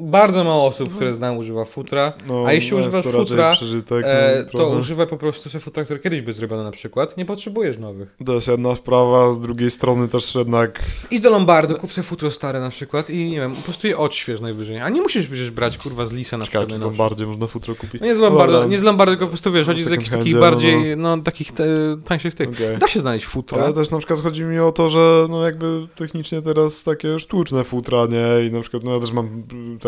Bardzo 0.00 0.44
mało 0.44 0.66
osób, 0.66 0.94
które 0.96 1.14
znam 1.14 1.36
używa 1.38 1.64
futra, 1.64 2.12
No, 2.26 2.44
a 2.46 2.52
jeśli 2.52 2.70
no 2.72 2.78
używasz 2.78 3.04
futra, 3.06 3.52
przeżytek, 3.52 4.04
e, 4.08 4.34
no, 4.38 4.44
to 4.44 4.58
trochę. 4.58 4.76
używaj 4.76 5.06
po 5.06 5.16
prostu 5.16 5.50
sobie 5.50 5.62
futra, 5.64 5.84
które 5.84 6.00
kiedyś 6.00 6.20
by 6.20 6.32
zrobione 6.32 6.64
na 6.64 6.70
przykład. 6.70 7.16
Nie 7.16 7.24
potrzebujesz 7.24 7.78
nowych. 7.78 8.16
To 8.26 8.34
jest 8.34 8.48
jedna 8.48 8.74
sprawa, 8.74 9.32
z 9.32 9.40
drugiej 9.40 9.70
strony 9.70 10.08
też 10.08 10.34
jednak 10.34 10.82
Idź 11.10 11.20
do 11.20 11.30
Lombardu, 11.30 11.74
kup 11.76 11.92
sobie 11.92 12.04
futro 12.06 12.30
stare 12.30 12.60
na 12.60 12.70
przykład 12.70 13.10
i 13.10 13.30
nie 13.30 13.36
wiem, 13.40 13.54
po 13.54 13.62
prostu 13.62 13.86
je 13.86 13.98
odśwież 13.98 14.40
najwyżej. 14.40 14.78
A 14.80 14.88
nie 14.88 15.00
musisz 15.02 15.26
przecież 15.26 15.50
brać 15.50 15.78
kurwa 15.78 16.06
z 16.06 16.12
Lisa 16.12 16.38
na 16.38 16.44
Ciekawe, 16.46 16.66
przykład. 16.66 16.68
czy 16.68 16.76
w 16.76 16.80
najnowsze. 16.80 16.98
Lombardzie 17.02 17.26
można 17.26 17.46
futro 17.46 17.74
kupić. 17.74 18.00
No 18.00 18.06
nie 18.06 18.14
z 18.14 18.18
Lombardu, 18.18 18.52
Dobra. 18.52 18.68
nie 18.68 18.78
z 18.78 18.82
Lombardu, 18.82 19.12
tylko 19.12 19.24
po 19.24 19.28
prostu 19.30 19.52
wiesz, 19.52 19.66
chodzi 19.66 19.82
z 19.82 19.90
jakichś 19.90 20.10
takich 20.10 20.18
handzie, 20.18 20.34
no, 20.34 20.40
bardziej, 20.40 20.96
no, 20.96 21.18
takich 21.18 21.52
te, 21.52 21.64
tańszych 22.04 22.34
tych. 22.34 22.48
Okej. 22.48 22.78
Da 22.78 22.88
się 22.88 23.00
znaleźć 23.00 23.26
futra. 23.26 23.62
Ale 23.64 23.72
też 23.72 23.90
na 23.90 23.98
przykład 23.98 24.20
chodzi 24.20 24.42
mi 24.42 24.58
o 24.58 24.72
to, 24.72 24.88
że 24.88 25.26
no 25.30 25.44
jakby 25.44 25.86
technicznie 25.96 26.42
teraz 26.42 26.84
takie 26.84 27.18
sztuczne 27.18 27.64
futra, 27.64 28.06
nie? 28.06 28.46
I 28.46 28.52
na 28.52 28.60
przykład 28.60 28.84
no 28.84 28.94
ja 28.94 29.00
też 29.00 29.12
mam 29.12 29.42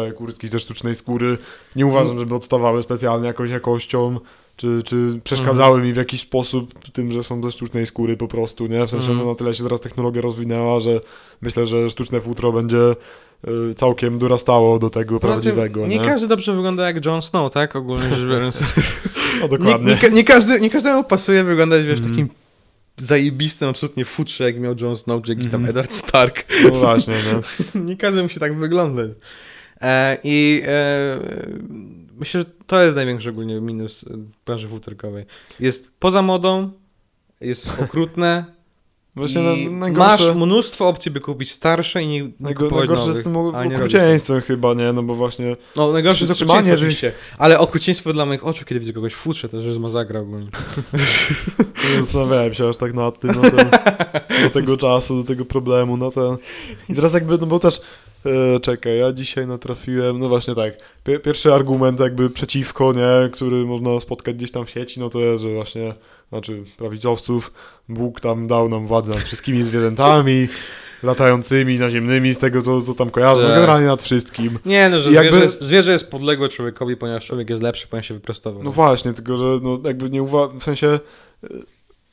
te 0.07 0.13
kurtki 0.13 0.49
ze 0.49 0.59
sztucznej 0.61 0.95
skóry. 0.95 1.39
Nie 1.77 1.87
uważam, 1.87 2.19
żeby 2.19 2.35
odstawały 2.35 2.83
specjalnie 2.83 3.27
jakąś 3.27 3.51
jakością. 3.51 4.21
czy, 4.57 4.83
czy 4.85 5.21
przeszkadzały 5.25 5.83
mi 5.83 5.93
w 5.93 5.97
jakiś 5.97 6.21
sposób 6.21 6.91
tym, 6.93 7.13
że 7.13 7.25
są 7.25 7.43
ze 7.45 7.53
sztucznej 7.53 7.87
skóry 7.87 8.17
po 8.17 8.29
prostu, 8.29 8.67
nie? 8.67 8.87
W 8.87 8.91
sensie 8.91 9.07
Mhm. 9.09 9.19
no, 9.19 9.33
na 9.33 9.35
tyle 9.35 9.55
się 9.55 9.63
teraz 9.63 9.81
technologia 9.81 10.23
rozwinęła, 10.23 10.81
że 10.81 11.01
myślę, 11.43 11.67
że 11.67 11.91
sztuczne 11.91 12.21
futro 12.21 12.53
będzie 12.53 12.79
y, 13.71 13.75
całkiem 13.75 14.19
dorastało 14.19 14.79
do 14.79 14.91
tego 14.91 15.11
tym 15.21 15.29
prawdziwego, 15.31 15.87
nie 15.87 15.99
nie? 15.99 16.05
każdy 16.05 16.27
dobrze 16.27 16.55
wygląda 16.55 16.87
jak 16.87 17.07
Jon 17.07 17.23
Snow, 17.23 17.53
tak? 17.53 17.77
Ogólnie 17.77 18.09
rzecz 18.15 18.29
biorąc. 18.29 18.63
No 19.41 19.49
nie, 19.49 19.59
dokładnie. 19.59 19.87
nie, 19.95 19.99
ka- 20.01 20.09
nie, 20.09 20.25
każdy, 20.25 20.61
nie 20.61 20.71
każdemu 20.71 21.05
pasuje 21.05 21.45
wyglądać, 21.45 21.85
wiesz, 21.87 21.99
Mhm. 21.99 22.11
takim 22.15 22.29
zajebistym 22.99 23.69
absolutnie 23.69 24.05
futrze, 24.05 24.45
jak 24.45 24.61
miał 24.61 24.75
Jon 24.81 24.97
Snow, 24.97 25.23
czy 25.23 25.31
jakiś 25.33 25.47
tam 25.47 25.55
Mhm. 25.61 25.71
Eddard 25.71 25.93
Stark. 25.93 26.45
No 26.65 26.71
właśnie, 26.71 27.15
nie? 27.75 27.81
nie 27.81 27.97
każdy 27.97 28.23
musi 28.23 28.41
tak 28.41 28.59
wyglądać. 28.59 29.11
E, 29.83 30.19
I 30.25 30.63
e, 30.67 31.19
myślę, 32.19 32.41
że 32.41 32.47
to 32.67 32.83
jest 32.83 32.97
największy 32.97 33.31
ogólnie 33.31 33.61
minus 33.61 34.05
e, 34.05 34.17
branży 34.47 34.69
futerkowej. 34.69 35.25
Jest 35.61 35.93
poza 35.99 36.23
modą, 36.23 36.71
jest 37.41 37.71
okrutne 37.85 38.45
Właśnie 39.17 39.43
na, 39.43 39.71
najgorsze, 39.71 40.27
masz 40.27 40.37
mnóstwo 40.37 40.89
opcji, 40.89 41.11
by 41.11 41.21
kupić 41.21 41.53
starsze 41.53 42.03
i 42.03 42.07
nie, 42.07 42.23
nie 42.23 42.33
najgo, 42.41 42.65
kupować 42.65 42.89
najgorsze 42.89 43.01
nowych. 43.01 43.17
jest 43.17 43.25
tym 43.25 43.77
okrucieństwem 43.77 44.41
chyba, 44.41 44.75
nie? 44.75 44.93
No 44.93 45.03
bo 45.03 45.15
właśnie 45.15 45.57
No 45.77 45.93
najgorsze 45.93 46.25
jest 46.25 46.43
okrucieństwo 46.43 46.67
że- 46.71 46.75
oczywiście, 46.75 47.13
ale 47.39 47.59
okrucieństwo 47.59 48.13
dla 48.13 48.27
moich 48.27 48.47
oczu, 48.47 48.65
kiedy 48.65 48.81
widzę 48.81 48.93
kogoś 48.93 49.13
w 49.13 49.17
futrze, 49.17 49.49
to 49.49 49.57
jest 49.57 49.79
masakra 49.79 50.21
ogólnie. 50.21 50.47
nie 51.95 52.01
zastanawiałem 52.01 52.55
się 52.55 52.69
aż 52.69 52.77
tak 52.77 52.95
nad 52.95 53.19
tym, 53.21 53.31
no 53.43 53.51
ten, 53.51 53.71
do 54.43 54.51
tego 54.51 54.77
czasu, 54.77 55.17
do 55.17 55.25
tego 55.25 55.45
problemu, 55.45 55.97
no 55.97 56.11
ten... 56.11 56.37
I 56.89 56.95
teraz 56.95 57.13
jakby, 57.13 57.39
no 57.39 57.47
bo 57.47 57.59
też, 57.59 57.81
e, 58.27 58.61
czekaj, 58.61 58.99
ja 58.99 59.13
dzisiaj 59.13 59.47
natrafiłem, 59.47 60.19
no 60.19 60.29
właśnie 60.29 60.55
tak, 60.55 60.75
Pier, 61.05 61.23
pierwszy 61.23 61.55
argument 61.55 62.01
jakby 62.01 62.31
przeciwko, 62.31 62.93
nie, 62.93 63.31
który 63.31 63.57
można 63.57 64.01
spotkać 64.01 64.37
gdzieś 64.37 64.51
tam 64.51 64.67
w 64.67 64.71
sieci, 64.71 65.01
no 65.01 65.11
to 65.11 65.19
jest, 65.21 65.43
że 65.43 65.55
właśnie, 65.55 65.95
znaczy 66.29 66.63
prawicowców, 66.79 67.53
Bóg 67.89 68.21
tam 68.21 68.47
dał 68.47 68.69
nam 68.69 68.87
władzę 68.87 69.13
nad 69.13 69.23
wszystkimi 69.23 69.63
zwierzętami, 69.63 70.49
latającymi, 71.03 71.79
naziemnymi, 71.79 72.35
z 72.35 72.39
tego 72.39 72.63
co, 72.63 72.83
co 72.83 72.95
tam 72.95 73.11
kojarzę, 73.11 73.43
Tak. 73.43 73.55
generalnie 73.55 73.87
nad 73.87 74.03
wszystkim. 74.03 74.59
Nie 74.67 74.89
no, 74.89 75.01
że 75.01 75.11
I 75.11 75.15
jakby- 75.15 75.31
zwierzę, 75.31 75.45
jest, 75.45 75.63
zwierzę 75.63 75.93
jest 75.93 76.11
podległe 76.11 76.49
człowiekowi, 76.49 76.97
ponieważ 76.97 77.27
człowiek 77.27 77.51
jest 77.51 77.63
lepszy, 77.63 77.87
ponieważ 77.89 78.09
się 78.09 78.15
wyprostował. 78.15 78.63
No 78.63 78.73
właśnie, 78.73 79.13
tylko 79.13 79.37
że 79.37 79.45
no 79.63 79.79
jakby 79.85 80.11
nie 80.11 80.23
uważam, 80.23 80.61
w 80.61 80.65
sensie 80.65 81.01
y, 81.45 81.49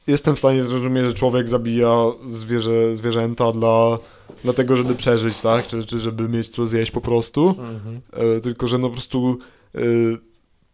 jestem 0.09 0.35
w 0.35 0.39
stanie 0.39 0.63
zrozumieć, 0.63 1.05
że 1.05 1.13
człowiek 1.13 1.49
zabija 1.49 1.95
zwierzę, 2.29 2.95
zwierzęta 2.95 3.51
dla, 3.51 3.99
dlatego, 4.43 4.75
żeby 4.75 4.95
przeżyć, 4.95 5.41
tak? 5.41 5.67
Czy, 5.67 5.85
czy 5.85 5.99
żeby 5.99 6.29
mieć 6.29 6.49
co 6.49 6.67
zjeść 6.67 6.91
po 6.91 7.01
prostu. 7.01 7.49
Mhm. 7.49 8.01
E, 8.13 8.41
tylko, 8.41 8.67
że 8.67 8.77
no 8.77 8.87
po 8.87 8.93
prostu 8.93 9.37
e, 9.75 9.79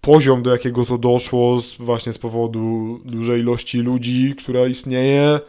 poziom, 0.01 0.44
do 0.44 0.51
jakiego 0.51 0.86
to 0.86 0.98
doszło 0.98 1.62
z, 1.62 1.75
właśnie 1.75 2.13
z 2.13 2.18
powodu 2.18 3.00
dużej 3.06 3.42
ilości 3.42 3.80
ludzi, 3.80 4.36
która 4.38 4.68
istnieje 4.68 5.39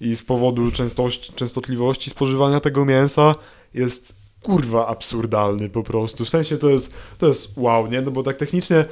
i 0.00 0.16
z 0.16 0.22
powodu 0.22 0.72
częstości, 0.72 1.32
częstotliwości 1.32 2.10
spożywania 2.10 2.60
tego 2.60 2.84
mięsa 2.84 3.34
jest 3.74 4.16
kurwa 4.42 4.86
absurdalny 4.86 5.68
po 5.68 5.82
prostu. 5.82 6.24
W 6.24 6.28
sensie 6.28 6.58
to 6.58 6.70
jest, 6.70 6.94
to 7.18 7.26
jest 7.28 7.52
wow, 7.56 7.86
nie? 7.86 8.00
No 8.00 8.10
bo 8.10 8.22
tak 8.22 8.36
technicznie 8.36 8.84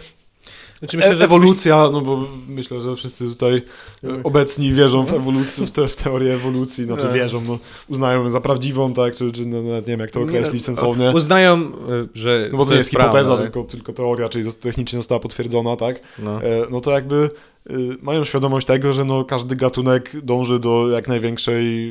Znaczy, 0.80 0.98
E- 0.98 1.24
ewolucja, 1.24 1.88
no 1.92 2.00
bo 2.00 2.28
myślę, 2.48 2.80
że 2.80 2.96
wszyscy 2.96 3.24
tutaj 3.24 3.62
e, 4.04 4.22
obecni 4.22 4.72
wierzą 4.72 5.06
w 5.06 5.12
ewolucję, 5.12 5.66
w, 5.66 5.70
te, 5.70 5.88
w 5.88 5.96
teorię 5.96 6.34
ewolucji, 6.34 6.84
znaczy 6.84 7.02
Tak. 7.02 7.12
wierzą, 7.12 7.40
no, 7.48 7.58
uznają 7.88 8.22
ją 8.22 8.30
za 8.30 8.40
prawdziwą, 8.40 8.94
tak, 8.94 9.16
czy, 9.16 9.32
czy 9.32 9.46
no, 9.46 9.62
nie 9.62 9.82
wiem 9.82 10.00
jak 10.00 10.10
to 10.10 10.20
określić 10.20 10.64
sensownie. 10.64 11.10
Uznają, 11.10 11.58
y, 11.58 12.08
że 12.14 12.48
No 12.52 12.58
bo 12.58 12.66
to, 12.66 12.74
jest 12.74 12.90
hipoteza, 12.90 13.12
prawda, 13.12 13.36
tak? 13.36 13.42
tylko, 13.42 13.64
tylko 13.64 13.92
teoria, 13.92 14.28
czyli 14.28 14.52
technicznie 14.52 14.98
została 14.98 15.20
potwierdzona, 15.20 15.76
tak? 15.76 16.00
No. 16.18 16.42
E, 16.42 16.66
no 16.70 16.80
to 16.80 16.90
jakby 16.90 17.30
y, 17.70 17.96
mają 18.02 18.24
świadomość 18.24 18.66
tego, 18.66 18.92
że 18.92 19.04
no 19.04 19.24
każdy 19.24 19.56
gatunek 19.56 20.24
dąży 20.24 20.58
do 20.58 20.88
jak 20.90 21.08
największej 21.08 21.90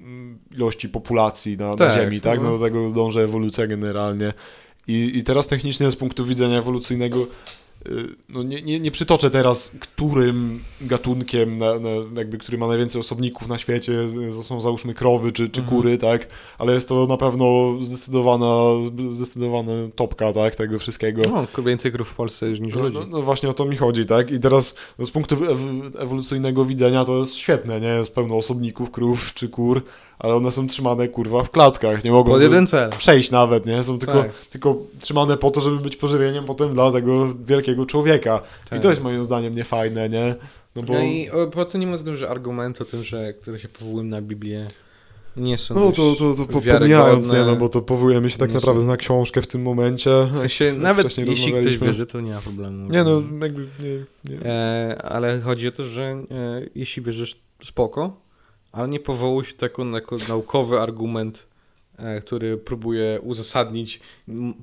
mm, 0.00 0.38
ilości 0.52 0.88
populacji 0.88 1.56
na, 1.56 1.68
na 1.68 1.76
Tak, 1.76 2.00
Ziemi, 2.00 2.20
tak? 2.20 2.40
No 2.40 2.50
no. 2.50 2.58
do 2.58 2.64
tego 2.64 2.90
dąży 2.90 3.20
ewolucja 3.20 3.66
generalnie. 3.66 4.32
I, 4.88 5.10
I 5.14 5.22
teraz 5.24 5.46
technicznie 5.46 5.90
z 5.90 5.96
punktu 5.96 6.24
widzenia 6.24 6.58
ewolucyjnego 6.58 7.26
no 8.28 8.42
nie, 8.42 8.62
nie, 8.62 8.80
nie 8.80 8.90
przytoczę 8.90 9.30
teraz, 9.30 9.70
którym 9.80 10.60
gatunkiem, 10.80 11.58
na, 11.58 11.78
na, 11.78 11.88
jakby, 12.16 12.38
który 12.38 12.58
ma 12.58 12.66
najwięcej 12.68 13.00
osobników 13.00 13.48
na 13.48 13.58
świecie, 13.58 13.92
są 14.42 14.60
załóżmy 14.60 14.94
krowy 14.94 15.32
czy, 15.32 15.48
czy 15.50 15.60
Mhm. 15.60 15.76
kury, 15.76 15.98
tak? 15.98 16.28
Ale 16.58 16.74
jest 16.74 16.88
to 16.88 17.06
na 17.06 17.16
pewno 17.16 17.74
zdecydowana, 17.82 18.54
zdecydowana 19.12 19.72
topka, 19.96 20.32
tak? 20.32 20.56
Tego 20.56 20.78
wszystkiego. 20.78 21.22
No, 21.56 21.62
więcej 21.62 21.92
krów 21.92 22.08
w 22.08 22.14
Polsce 22.14 22.48
niż 22.50 22.74
No, 22.74 22.80
ludzi. 22.82 22.98
no, 23.00 23.06
no 23.06 23.22
właśnie 23.22 23.48
o 23.48 23.54
to 23.54 23.64
mi 23.64 23.76
chodzi, 23.76 24.06
tak? 24.06 24.30
I 24.30 24.40
teraz 24.40 24.74
no, 24.98 25.06
z 25.06 25.10
punktu 25.10 25.36
ew- 25.36 25.96
ewolucyjnego 25.98 26.64
widzenia 26.64 27.04
to 27.04 27.18
jest 27.18 27.34
świetne, 27.34 27.80
nie? 27.80 27.88
Jest 27.88 28.12
pełno 28.14 28.36
osobników, 28.36 28.90
krów 28.90 29.34
czy 29.34 29.48
kur, 29.48 29.82
ale 30.18 30.34
one 30.34 30.52
są 30.52 30.66
trzymane 30.66 31.08
kurwa 31.08 31.44
w 31.44 31.50
klatkach, 31.50 32.04
nie 32.04 32.10
mogą 32.10 32.30
przejść 32.98 33.30
nawet, 33.30 33.66
nie? 33.66 33.84
Są 33.84 33.98
tylko, 33.98 34.22
Tak. 34.22 34.32
tylko 34.50 34.76
trzymane 35.00 35.36
po 35.36 35.50
to, 35.50 35.60
żeby 35.60 35.76
być 35.76 35.96
pożywieniem 35.96 36.44
potem 36.44 36.70
dla 36.70 36.92
tego 36.92 37.34
wielkiego 37.46 37.67
człowieka. 37.86 38.40
Tak. 38.70 38.78
I 38.78 38.82
to 38.82 38.90
jest 38.90 39.02
moim 39.02 39.24
zdaniem 39.24 39.54
niefajne, 39.54 40.08
nie? 40.08 40.34
No 40.76 40.82
bo... 40.82 40.92
No 40.92 41.00
i 41.00 41.28
po 41.52 41.64
to 41.64 41.78
nie 41.78 41.86
ma 41.86 41.98
dużo 41.98 42.30
argumentu 42.30 42.82
o 42.82 42.86
tym, 42.86 43.04
że 43.04 43.32
które 43.32 43.58
się 43.58 43.68
powołują 43.68 44.04
na 44.04 44.22
Biblię, 44.22 44.68
nie 45.38 45.58
są 45.58 45.74
No 45.74 45.92
to, 45.92 46.14
to, 46.14 46.34
to 46.34 46.46
pomijając, 46.46 47.32
nie, 47.32 47.38
no 47.38 47.56
bo 47.56 47.68
to 47.68 47.82
powołujemy 47.82 48.30
się 48.30 48.38
tak 48.38 48.52
naprawdę 48.52 48.82
są- 48.82 48.86
na 48.86 48.96
książkę 48.96 49.42
w 49.42 49.46
tym 49.46 49.62
momencie. 49.62 50.10
W 50.32 50.38
sensie, 50.38 50.72
nawet 50.78 51.18
jeśli 51.18 51.52
ktoś 51.52 51.78
wierzy, 51.78 52.06
to 52.06 52.20
nie 52.20 52.32
ma 52.32 52.40
problemu. 52.40 52.90
Nie 52.90 53.04
no, 53.04 53.22
jakby 53.42 53.66
nie, 53.80 54.34
nie. 54.34 54.46
E, 54.46 55.02
ale 55.02 55.40
chodzi 55.40 55.68
o 55.68 55.72
to, 55.72 55.84
że 55.84 56.02
e, 56.02 56.24
jeśli 56.74 57.02
wierzysz, 57.02 57.36
spoko, 57.64 58.20
ale 58.72 58.88
nie 58.88 59.00
powołuj 59.00 59.44
się 59.44 59.54
jako, 59.62 59.84
jako 59.84 60.16
naukowy 60.28 60.80
argument, 60.80 61.46
e, 61.98 62.20
który 62.20 62.56
próbuje 62.56 63.20
uzasadnić 63.22 64.00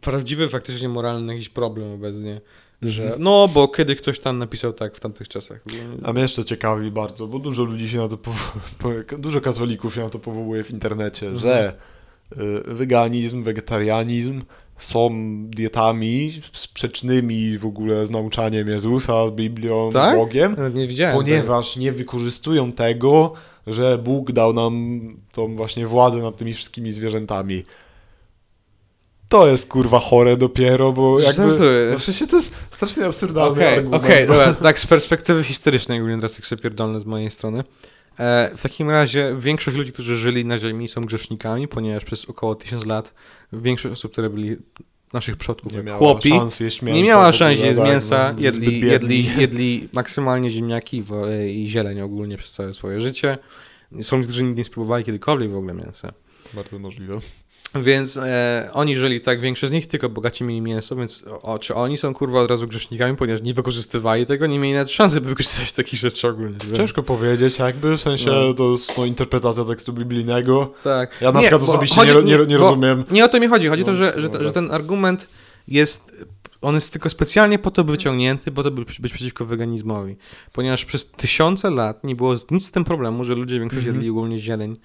prawdziwy, 0.02 0.50
faktycznie 0.50 0.90
moralny 0.90 1.34
jakiś 1.34 1.50
problem 1.50 1.92
obecnie. 1.92 2.42
Że 2.82 3.16
no, 3.20 3.48
bo 3.48 3.68
kiedy 3.68 3.96
ktoś 3.96 4.20
tam 4.20 4.38
napisał 4.38 4.74
tak 4.74 4.96
w 4.96 5.00
tamtych 5.00 5.28
czasach. 5.28 5.60
A 6.04 6.14
mnie 6.14 6.22
jeszcze 6.22 6.46
ciekawi 6.46 6.92
bardzo, 6.92 7.28
bo 7.28 7.40
dużo 7.40 7.64
ludzi 7.64 7.90
się 7.90 7.98
na 7.98 8.08
to, 8.08 8.18
powo- 8.18 8.60
po- 9.10 9.18
dużo 9.18 9.42
katolików 9.42 9.96
się 9.96 10.02
na 10.02 10.10
to 10.10 10.20
powołuje 10.20 10.64
w 10.64 10.72
internecie, 10.72 11.28
Mhm. 11.28 11.40
że 11.42 11.74
y, 12.70 12.74
weganizm, 12.76 13.44
wegetarianizm 13.44 14.42
są 14.78 15.10
dietami 15.50 16.42
sprzecznymi 16.54 17.58
w 17.58 17.66
ogóle 17.66 18.06
z 18.06 18.12
nauczaniem 18.12 18.68
Jezusa, 18.68 19.28
z 19.28 19.32
Biblią, 19.32 19.90
Tak? 19.94 20.14
z 20.16 20.18
Bogiem, 20.18 20.56
nie 20.74 21.12
ponieważ 21.14 21.78
nie 21.78 21.92
wykorzystują 21.92 22.72
tego, 22.72 23.34
że 23.68 23.98
Bóg 23.98 24.32
dał 24.32 24.54
nam 24.54 25.00
tą 25.32 25.56
właśnie 25.56 25.88
władzę 25.88 26.22
nad 26.22 26.38
tymi 26.38 26.54
wszystkimi 26.54 26.92
zwierzętami. 26.92 27.64
To 29.30 29.48
jest 29.48 29.70
kurwa 29.70 30.00
chore 30.00 30.38
dopiero, 30.38 30.92
bo 30.92 31.20
jakby. 31.20 31.44
No 31.92 32.00
w 32.00 32.04
sensie 32.04 32.28
to 32.28 32.36
jest 32.36 32.56
strasznie 32.70 33.06
absurdalny 33.06 33.52
Okej, 33.52 33.78
argument. 33.78 34.04
okej, 34.04 34.28
dobra, 34.28 34.54
tak 34.54 34.80
z 34.80 34.88
perspektywy 34.88 35.44
historycznej, 35.44 36.02
teraz 36.16 36.36
tak 36.36 36.48
sobie 36.48 36.62
pierdolę 36.62 37.00
z 37.00 37.06
mojej 37.06 37.32
strony. 37.32 37.64
E, 38.20 38.52
w 38.58 38.62
takim 38.62 38.90
razie 38.90 39.36
większość 39.40 39.78
ludzi, 39.78 39.94
którzy 39.94 40.18
żyli 40.18 40.46
na 40.46 40.60
ziemi 40.60 40.88
są 40.88 41.02
grzesznikami, 41.02 41.68
ponieważ 41.68 42.06
przez 42.06 42.26
około 42.26 42.56
tysiąc 42.56 42.86
lat 42.86 43.14
większość 43.54 43.94
osób, 43.94 44.12
które 44.12 44.30
byli 44.30 44.58
naszych 45.14 45.38
przodków, 45.38 45.72
Nie 45.72 45.78
jak 45.78 45.86
miała 45.86 45.98
chłopi, 45.98 46.30
szans 46.30 46.60
jeść 46.60 46.82
mięsa 46.82 46.96
nie 46.98 47.04
miała 47.04 47.34
szans 47.34 47.60
jeść 47.60 47.76
tak, 47.78 47.86
mięsa, 47.88 48.34
no, 48.34 48.42
jedli, 48.42 48.80
jedli, 48.80 49.30
jedli 49.38 49.90
maksymalnie 49.94 50.52
ziemniaki 50.52 51.02
wo- 51.02 51.32
i 51.50 51.68
zieleń 51.70 52.02
ogólnie 52.02 52.38
przez 52.38 52.52
całe 52.52 52.74
swoje 52.74 53.02
życie. 53.02 53.38
Są 54.02 54.16
ludzie, 54.18 54.28
którzy 54.28 54.44
nigdy 54.44 54.58
nie 54.58 54.66
spróbowali 54.66 55.04
kiedykolwiek 55.04 55.52
w 55.52 55.56
ogóle 55.56 55.74
mięsa. 55.74 56.14
Bardzo 56.54 56.80
możliwe. 56.80 57.20
Więc 57.84 58.18
e, 58.18 58.70
oni 58.74 58.96
żyli 58.98 59.22
tak, 59.22 59.42
większość 59.42 59.70
z 59.70 59.74
nich 59.74 59.88
tylko 59.88 60.10
bogaci 60.10 60.44
mieli 60.44 60.62
mięso, 60.62 60.96
więc 60.96 61.26
o, 61.42 61.60
czy 61.60 61.76
oni 61.76 61.98
są 61.98 62.14
kurwa 62.14 62.40
od 62.42 62.50
razu 62.50 62.68
grzesznikami, 62.68 63.18
ponieważ 63.18 63.42
nie 63.42 63.54
wykorzystywali 63.54 64.26
tego, 64.26 64.48
nie 64.48 64.60
mieli 64.60 64.74
nawet 64.74 64.92
szansy, 64.92 65.22
by 65.22 65.30
wykorzystywać 65.30 65.74
takich 65.74 66.00
rzeczy 66.00 66.28
ogólnie. 66.28 66.56
Ciężko 66.78 67.04
powiedzieć, 67.04 67.60
jakby 67.60 67.98
w 67.98 68.02
sensie 68.02 68.26
No. 68.26 68.54
to 68.54 68.72
jest 68.72 68.98
no, 68.98 69.06
interpretacja 69.06 69.64
tekstu 69.64 69.94
biblijnego. 69.94 70.74
Tak. 70.84 71.18
Ja 71.22 71.32
na 71.32 71.40
przykład 71.42 71.62
bo 71.62 71.68
osobiście 71.72 71.96
chodzi- 71.96 72.16
nie, 72.26 72.38
nie, 72.38 72.46
nie 72.46 72.58
rozumiem. 72.58 73.04
Nie 73.12 73.26
o 73.26 73.28
to 73.28 73.40
mi 73.40 73.48
chodzi. 73.48 73.68
Chodzi 73.68 73.84
o 73.84 73.86
No, 73.86 73.92
to, 73.92 73.98
że, 73.98 74.14
że, 74.18 74.44
że 74.44 74.52
ten 74.52 74.72
argument 74.72 75.28
jest. 75.68 76.12
On 76.66 76.76
jest 76.76 76.92
tylko 76.94 77.10
specjalnie 77.10 77.60
po 77.60 77.72
to 77.72 77.84
wyciągnięty, 77.84 78.52
po 78.52 78.64
to, 78.64 78.72
by 78.72 78.86
być 79.00 79.14
przeciwko 79.14 79.46
weganizmowi. 79.46 80.16
Ponieważ 80.54 80.86
przez 80.86 81.12
tysiące 81.12 81.70
lat 81.72 82.04
nie 82.04 82.16
było 82.16 82.36
nic 82.52 82.66
z 82.66 82.72
tym 82.72 82.86
problemu, 82.86 83.24
że 83.26 83.36
ludzie 83.36 83.60
większość 83.60 83.80
Mhm. 83.86 83.96
jedli 83.96 84.10
ogólnie 84.10 84.40
zieleń. 84.40 84.78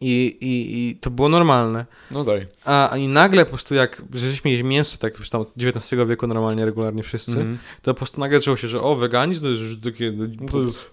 I, 0.00 0.36
i, 0.40 0.88
I 0.90 0.96
to 0.96 1.10
było 1.10 1.28
normalne. 1.28 1.86
No 2.10 2.24
daj. 2.24 2.46
A, 2.64 2.90
a 2.90 2.96
i 2.96 3.08
nagle 3.08 3.44
po 3.44 3.48
prostu 3.48 3.74
jak 3.74 4.02
żeśmy 4.14 4.50
jeść 4.50 4.62
mięso, 4.62 4.98
tak 4.98 5.18
już 5.18 5.30
tam 5.30 5.40
od 5.40 5.52
XIX 5.62 6.08
wieku 6.08 6.26
normalnie, 6.26 6.64
regularnie 6.64 7.02
wszyscy, 7.02 7.30
Mhm. 7.32 7.58
to 7.82 7.94
po 7.94 7.98
prostu 7.98 8.20
nagle 8.20 8.38
zaczęło 8.38 8.56
się, 8.56 8.68
że 8.68 8.80
o, 8.82 8.96
weganizm 8.96 9.42
to 9.42 9.48
jest 9.48 9.62
już 9.62 9.80
takie... 9.80 10.12
No 10.40 10.48
to 10.48 10.58
jest 10.62 10.90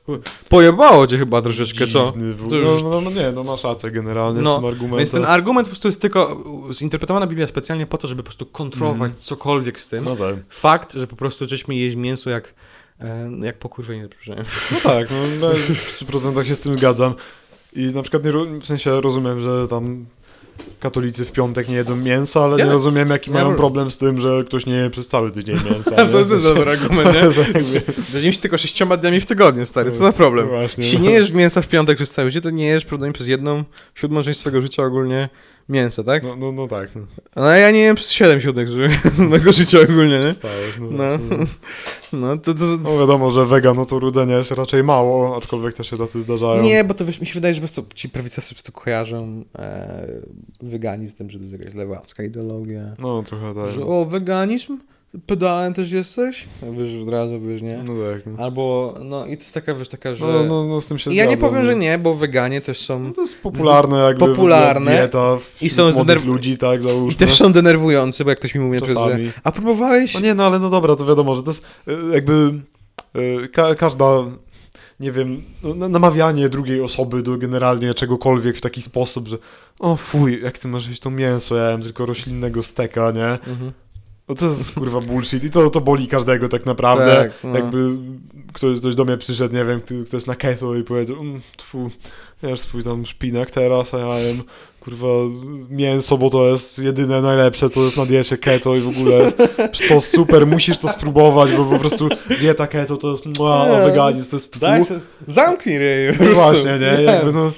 Pojebało 0.49 1.07
cię 1.07 1.17
chyba 1.17 1.41
troszeczkę, 1.41 1.87
co? 1.87 2.13
To 2.49 2.55
już- 2.55 2.83
no, 2.83 2.89
no, 2.89 3.01
no 3.01 3.09
nie, 3.11 3.31
no 3.31 3.43
masz 3.43 3.63
rację 3.63 3.91
generalnie 3.91 4.41
No, 4.41 4.53
z 4.53 4.55
tym 4.55 4.65
argumentem. 4.65 4.97
Więc 4.99 5.11
ten 5.11 5.25
argument 5.25 5.67
po 5.67 5.69
prostu 5.71 5.87
jest 5.87 6.01
tylko 6.01 6.43
zinterpretowana 6.73 7.27
Biblia 7.27 7.47
specjalnie 7.47 7.85
po 7.85 7.97
to, 7.97 8.07
żeby 8.07 8.23
po 8.23 8.27
prostu 8.27 8.45
kontrolować 8.45 8.93
Mhm. 8.95 9.13
cokolwiek 9.17 9.81
z 9.81 9.89
tym. 9.89 10.03
No 10.03 10.15
daj. 10.23 10.43
Fakt, 10.49 10.93
że 10.93 11.07
po 11.07 11.15
prostu 11.15 11.49
żeśmy 11.49 11.75
jeść 11.75 11.95
mięso 11.95 12.29
jak 12.29 12.53
E, 13.03 13.27
no 13.29 13.45
jak 13.45 13.57
po 13.57 13.69
kurwie 13.69 13.97
nie 13.97 14.07
przepraszam. 14.07 14.45
No 14.71 14.77
tak, 14.91 15.07
no 15.11 15.17
no, 15.39 15.53
w 15.53 16.01
100% 16.01 16.43
się 16.45 16.55
z 16.55 16.61
tym 16.61 16.75
zgadzam. 16.75 17.15
I 17.75 17.85
na 17.85 18.01
przykład 18.01 18.25
nie, 18.25 18.31
w 18.61 18.65
sensie 18.65 19.01
rozumiem, 19.01 19.41
że 19.41 19.67
tam 19.67 20.05
katolicy 20.79 21.25
w 21.25 21.31
piątek 21.31 21.69
nie 21.69 21.75
jedzą 21.75 21.95
mięsa, 21.95 22.43
ale 22.43 22.57
Ja- 22.57 22.65
nie 22.65 22.71
rozumiem 22.71 23.09
jaki 23.09 23.31
ja- 23.31 23.33
mają 23.43 23.55
problem 23.55 23.91
z 23.91 23.97
tym, 23.97 24.21
że 24.21 24.43
ktoś 24.47 24.65
nie 24.65 24.73
je 24.73 24.89
przez 24.89 25.07
cały 25.07 25.31
tydzień 25.31 25.55
mięsa. 25.71 25.91
To 25.95 26.19
jest 26.19 26.29
sensie- 26.31 26.43
dobry 26.55 26.71
argument, 26.71 27.09
nie? 27.13 28.31
się 28.33 28.41
tylko 28.41 28.57
sześcioma 28.57 28.97
dniami 28.97 29.19
w 29.19 29.25
tygodniu, 29.25 29.65
stary, 29.65 29.91
co 29.91 29.97
za 29.97 30.11
problem? 30.13 30.47
Właśnie. 30.47 30.83
Jeśli 30.83 30.99
nie 30.99 31.11
jesz 31.11 31.31
mięsa 31.31 31.61
w 31.61 31.67
piątek 31.67 31.95
przez 31.97 32.11
całe 32.11 32.31
życie, 32.31 32.41
to 32.41 32.49
nie 32.49 32.65
jesz 32.65 32.85
prawdopodobnie 32.85 33.13
przez 33.13 33.27
jedną 33.27 33.63
siódmą 33.95 34.23
część 34.23 34.39
swojego 34.39 34.61
życia 34.61 34.83
ogólnie 34.83 35.29
mięsa, 35.69 36.03
tak? 36.03 36.23
No, 36.23 36.35
no, 36.35 36.51
no 36.51 36.67
tak, 36.67 36.95
no. 36.95 37.01
No 37.35 37.49
ja 37.49 37.71
nie 37.71 37.79
jem 37.79 37.95
przez 37.95 38.11
siedem 38.11 38.41
siódmek 38.41 38.67
mojego 39.17 39.53
życia 39.53 39.77
ogólnie, 39.79 40.19
nie? 40.19 40.33
Stałeś, 40.33 40.77
no, 40.79 40.87
No, 40.91 41.17
no 42.13 42.37
to, 42.37 42.53
to, 42.53 42.63
no 42.83 42.99
wiadomo, 42.99 43.31
że 43.31 43.45
wegan 43.45 43.75
no 43.75 43.85
to 43.85 43.99
rudzenia 43.99 44.37
jest 44.37 44.51
raczej 44.51 44.83
mało, 44.83 45.37
aczkolwiek 45.37 45.73
też 45.73 45.89
się 45.89 45.97
tacy 45.97 46.21
zdarzają. 46.21 46.63
Nie, 46.63 46.83
bo 46.83 46.93
to 46.93 47.05
mi 47.05 47.13
się 47.13 47.33
wydaje, 47.33 47.53
że 47.53 47.61
po 47.61 47.67
prostu 47.67 47.85
ci 47.95 48.09
prawicowie 48.09 48.47
po 48.47 48.53
prostu 48.53 48.71
kojarzą 48.71 49.43
e, 49.59 50.07
weganizm 50.61 51.13
z 51.13 51.15
tym, 51.15 51.29
że 51.29 51.37
to 51.37 51.43
jest 51.45 51.59
jakaś 51.59 51.73
lewacka 51.73 52.23
ideologia. 52.23 52.95
No 52.99 53.23
trochę 53.23 53.55
tak. 53.55 53.69
Że 53.69 53.85
o, 53.85 54.05
weganizm? 54.05 54.77
Pedałem 55.25 55.73
też 55.73 55.91
jesteś? 55.91 56.47
Wiesz, 56.77 57.01
od 57.03 57.09
razu, 57.09 57.39
wiesz, 57.39 57.61
nie? 57.61 57.77
No 57.77 57.93
tak, 58.13 58.25
no. 58.25 58.43
Albo, 58.43 58.95
no 59.03 59.25
i 59.25 59.37
to 59.37 59.43
jest 59.43 59.53
taka, 59.53 59.73
wiesz, 59.75 59.87
taka, 59.89 60.15
że... 60.15 60.25
No, 60.25 60.43
no, 60.43 60.63
no 60.63 60.81
z 60.81 60.85
tym 60.85 60.97
się 60.99 61.11
I 61.11 61.15
ja 61.15 61.25
nie 61.25 61.31
zgadzam, 61.31 61.49
powiem, 61.49 61.63
no. 61.65 61.69
że 61.71 61.75
nie, 61.75 61.97
bo 61.97 62.13
weganie 62.15 62.61
też 62.61 62.79
są... 62.85 62.99
No 62.99 63.13
to 63.13 63.21
jest 63.21 63.41
popularne 63.41 63.97
jakby 63.99 64.25
Popularne. 64.27 64.91
dieta 64.91 65.37
I 65.61 65.69
są 65.69 65.89
zdenerw- 65.91 66.25
ludzi, 66.25 66.57
tak, 66.57 66.81
załóżmy. 66.81 67.11
I 67.11 67.15
też 67.15 67.35
są 67.37 67.51
denerwujące, 67.53 68.23
bo 68.23 68.29
jak 68.29 68.39
ktoś 68.39 68.55
mi 68.55 68.61
mówi 68.61 68.81
przykład, 68.81 69.05
że 69.05 69.11
Czasami. 69.11 69.31
a 69.43 69.51
próbowałeś? 69.51 70.13
No 70.13 70.19
nie, 70.19 70.33
no 70.35 70.45
ale 70.45 70.59
no 70.59 70.69
dobra, 70.69 70.95
to 70.95 71.05
wiadomo, 71.05 71.35
że 71.35 71.43
to 71.43 71.49
jest 71.49 71.65
y, 71.87 71.91
jakby 72.13 72.53
y, 73.43 73.47
ka 73.47 73.75
każda, 73.75 74.05
nie 74.99 75.11
wiem, 75.11 75.43
no, 75.63 75.73
na- 75.75 75.89
namawianie 75.89 76.49
drugiej 76.49 76.81
osoby 76.81 77.23
do 77.23 77.37
generalnie 77.37 77.93
czegokolwiek 77.93 78.57
w 78.57 78.61
taki 78.61 78.81
sposób, 78.81 79.27
że 79.27 79.37
o 79.79 79.95
fuj, 79.95 80.41
jak 80.43 80.59
ty 80.59 80.67
masz 80.67 80.87
jeść 80.87 80.99
to 81.01 81.09
mięso, 81.09 81.55
ja 81.55 81.71
jem 81.71 81.81
tylko 81.81 82.05
roślinnego 82.05 82.63
steka, 82.63 83.11
nie? 83.11 83.25
Mhm. 83.25 83.71
No 84.29 84.35
to 84.35 84.45
jest 84.45 84.71
kurwa 84.71 85.01
bullshit 85.01 85.43
i 85.43 85.49
to, 85.49 85.69
to 85.69 85.81
boli 85.81 86.07
każdego 86.07 86.49
tak 86.49 86.65
naprawdę. 86.65 87.23
Tak, 87.23 87.31
no. 87.43 87.55
Jakby 87.55 87.89
ktoś, 88.53 88.79
ktoś 88.79 88.95
do 88.95 89.05
mnie 89.05 89.17
przyszedł, 89.17 89.55
nie 89.55 89.65
wiem, 89.65 89.81
kto, 89.81 89.93
kto 90.07 90.17
jest 90.17 90.27
na 90.27 90.35
keto 90.35 90.75
i 90.75 90.83
powiedział, 90.83 91.17
mm, 91.19 91.41
tfu, 91.57 91.91
jesz 92.43 92.59
swój 92.59 92.83
tam 92.83 93.05
szpinak 93.05 93.51
teraz, 93.51 93.93
a 93.93 93.97
ja 93.97 94.19
jem 94.19 94.43
kurwa 94.79 95.07
mięso, 95.69 96.17
bo 96.17 96.29
to 96.29 96.47
jest 96.47 96.79
jedyne 96.79 97.21
najlepsze, 97.21 97.69
co 97.69 97.83
jest 97.83 97.97
na 97.97 98.05
diecie 98.05 98.37
keto 98.37 98.75
i 98.75 98.79
w 98.79 98.87
ogóle 98.87 99.31
to 99.89 100.01
super, 100.01 100.47
musisz 100.47 100.77
to 100.77 100.87
spróbować, 100.87 101.51
bo 101.51 101.65
po 101.65 101.79
prostu 101.79 102.09
dieta 102.39 102.67
keto 102.67 102.97
to 102.97 103.11
jest, 103.11 103.25
mua, 103.25 103.61
a 103.61 103.85
weganizm 103.85 104.29
to 104.29 104.35
jest 104.35 104.53
tfu. 104.53 104.65
Zamknij 105.27 105.77
ryj, 105.77 106.17
No 106.19 106.33
właśnie, 106.35 106.79
nie? 106.79 107.03
Jakby 107.03 107.31
no, 107.33 107.51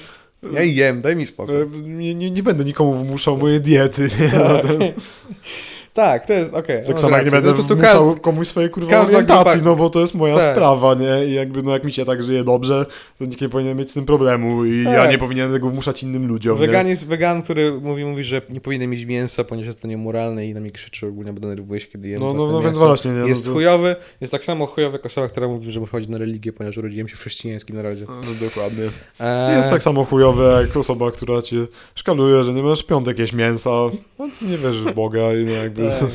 Ja 0.52 0.62
jem, 0.62 1.02
daj 1.02 1.16
mi 1.16 1.26
spokój. 1.26 1.54
nie, 1.72 2.14
nie, 2.14 2.30
nie 2.30 2.42
będę 2.42 2.64
nikomu 2.64 3.04
wmuszał 3.04 3.38
mojej 3.38 3.60
diety, 3.60 4.08
nie? 4.20 4.38
No, 4.38 4.58
to, 4.58 4.68
Tak, 5.96 6.26
to 6.26 6.32
jest, 6.32 6.54
okej. 6.54 6.78
Tak 6.82 6.92
masz 6.92 7.00
samo 7.00 7.16
jak 7.16 7.24
nie 7.24 7.30
będę 7.30 7.52
No, 7.70 7.76
każdy- 7.76 8.20
komuś 8.20 8.48
swojej 8.48 8.70
kurwa 8.70 8.90
każda 8.90 9.06
orientacji, 9.06 9.60
grupa- 9.60 9.64
no 9.64 9.76
bo 9.76 9.90
to 9.90 10.00
jest 10.00 10.14
moja 10.14 10.36
Tak. 10.36 10.52
sprawa, 10.52 10.94
nie? 10.94 11.26
I 11.26 11.34
jakby, 11.34 11.62
no 11.62 11.72
jak 11.72 11.84
mi 11.84 11.92
się 11.92 12.04
tak 12.04 12.22
żyje 12.22 12.44
dobrze, 12.44 12.86
to 13.18 13.24
nikt 13.24 13.40
nie 13.40 13.48
powinien 13.48 13.76
mieć 13.78 13.90
z 13.90 13.94
tym 13.94 14.04
problemu 14.06 14.64
i 14.64 14.84
ja 14.84 14.94
Tak. 15.02 15.10
nie 15.10 15.18
powinienem 15.18 15.52
tego 15.52 15.70
wmuszać 15.70 16.02
innym 16.02 16.26
ludziom, 16.28 16.58
Wegan 16.58 16.88
jest 16.88 17.06
wegan, 17.06 17.42
który 17.42 17.72
mówi, 17.80 18.04
mówi, 18.04 18.24
że 18.24 18.42
nie 18.50 18.60
powinien 18.60 18.90
mieć 18.90 19.04
mięsa, 19.04 19.44
ponieważ 19.44 19.66
jest 19.66 19.82
to 19.82 19.88
niemoralne 19.88 20.46
i 20.46 20.54
na 20.54 20.60
mnie 20.60 20.70
krzyczy 20.70 21.06
ogólnie, 21.06 21.32
bo 21.32 21.40
denerwuje 21.40 21.80
się, 21.80 21.86
kiedy 21.86 22.08
jem 22.08 22.20
No, 22.20 22.34
no, 22.34 22.46
no 22.46 22.62
więc 22.62 22.78
właśnie, 22.78 23.10
nie? 23.10 23.18
No 23.18 23.26
Jest 23.26 23.44
to- 23.44 23.52
chujowy, 23.52 23.96
jest 24.20 24.30
tak 24.32 24.44
samo 24.44 24.66
chujowy 24.66 24.92
jak 24.96 25.06
osoba, 25.06 25.28
która 25.28 25.48
mówi, 25.48 25.72
że 25.72 25.80
wychodzi 25.80 26.10
na 26.10 26.18
religię, 26.18 26.52
ponieważ 26.52 26.78
urodziłem 26.78 27.08
się 27.08 27.16
w 27.16 27.18
chrześcijańskim 27.20 27.76
narodzie. 27.76 28.04
No, 28.08 28.46
dokładnie. 28.46 28.84
Eee, 29.20 29.56
Jest 29.56 29.70
tak 29.70 29.82
samo 29.82 30.04
chujowe 30.04 30.62
jak 30.66 30.76
osoba, 30.76 31.10
która 31.10 31.42
cię 31.42 31.56
szkaluje, 31.94 32.44
że 32.44 32.52
nie 32.52 32.62
masz 32.62 32.82
piątek 32.82 33.18
jakieś 33.18 33.32
mięsa, 33.34 33.70
no 34.18 34.28
ty 34.38 34.44
nie 34.44 34.58
wierzysz 34.58 34.82
w 34.82 34.94
Boga 34.94 35.32
i 35.34 35.44
no 35.44 35.52
jakby... 35.52 35.85
Tak. 35.90 36.08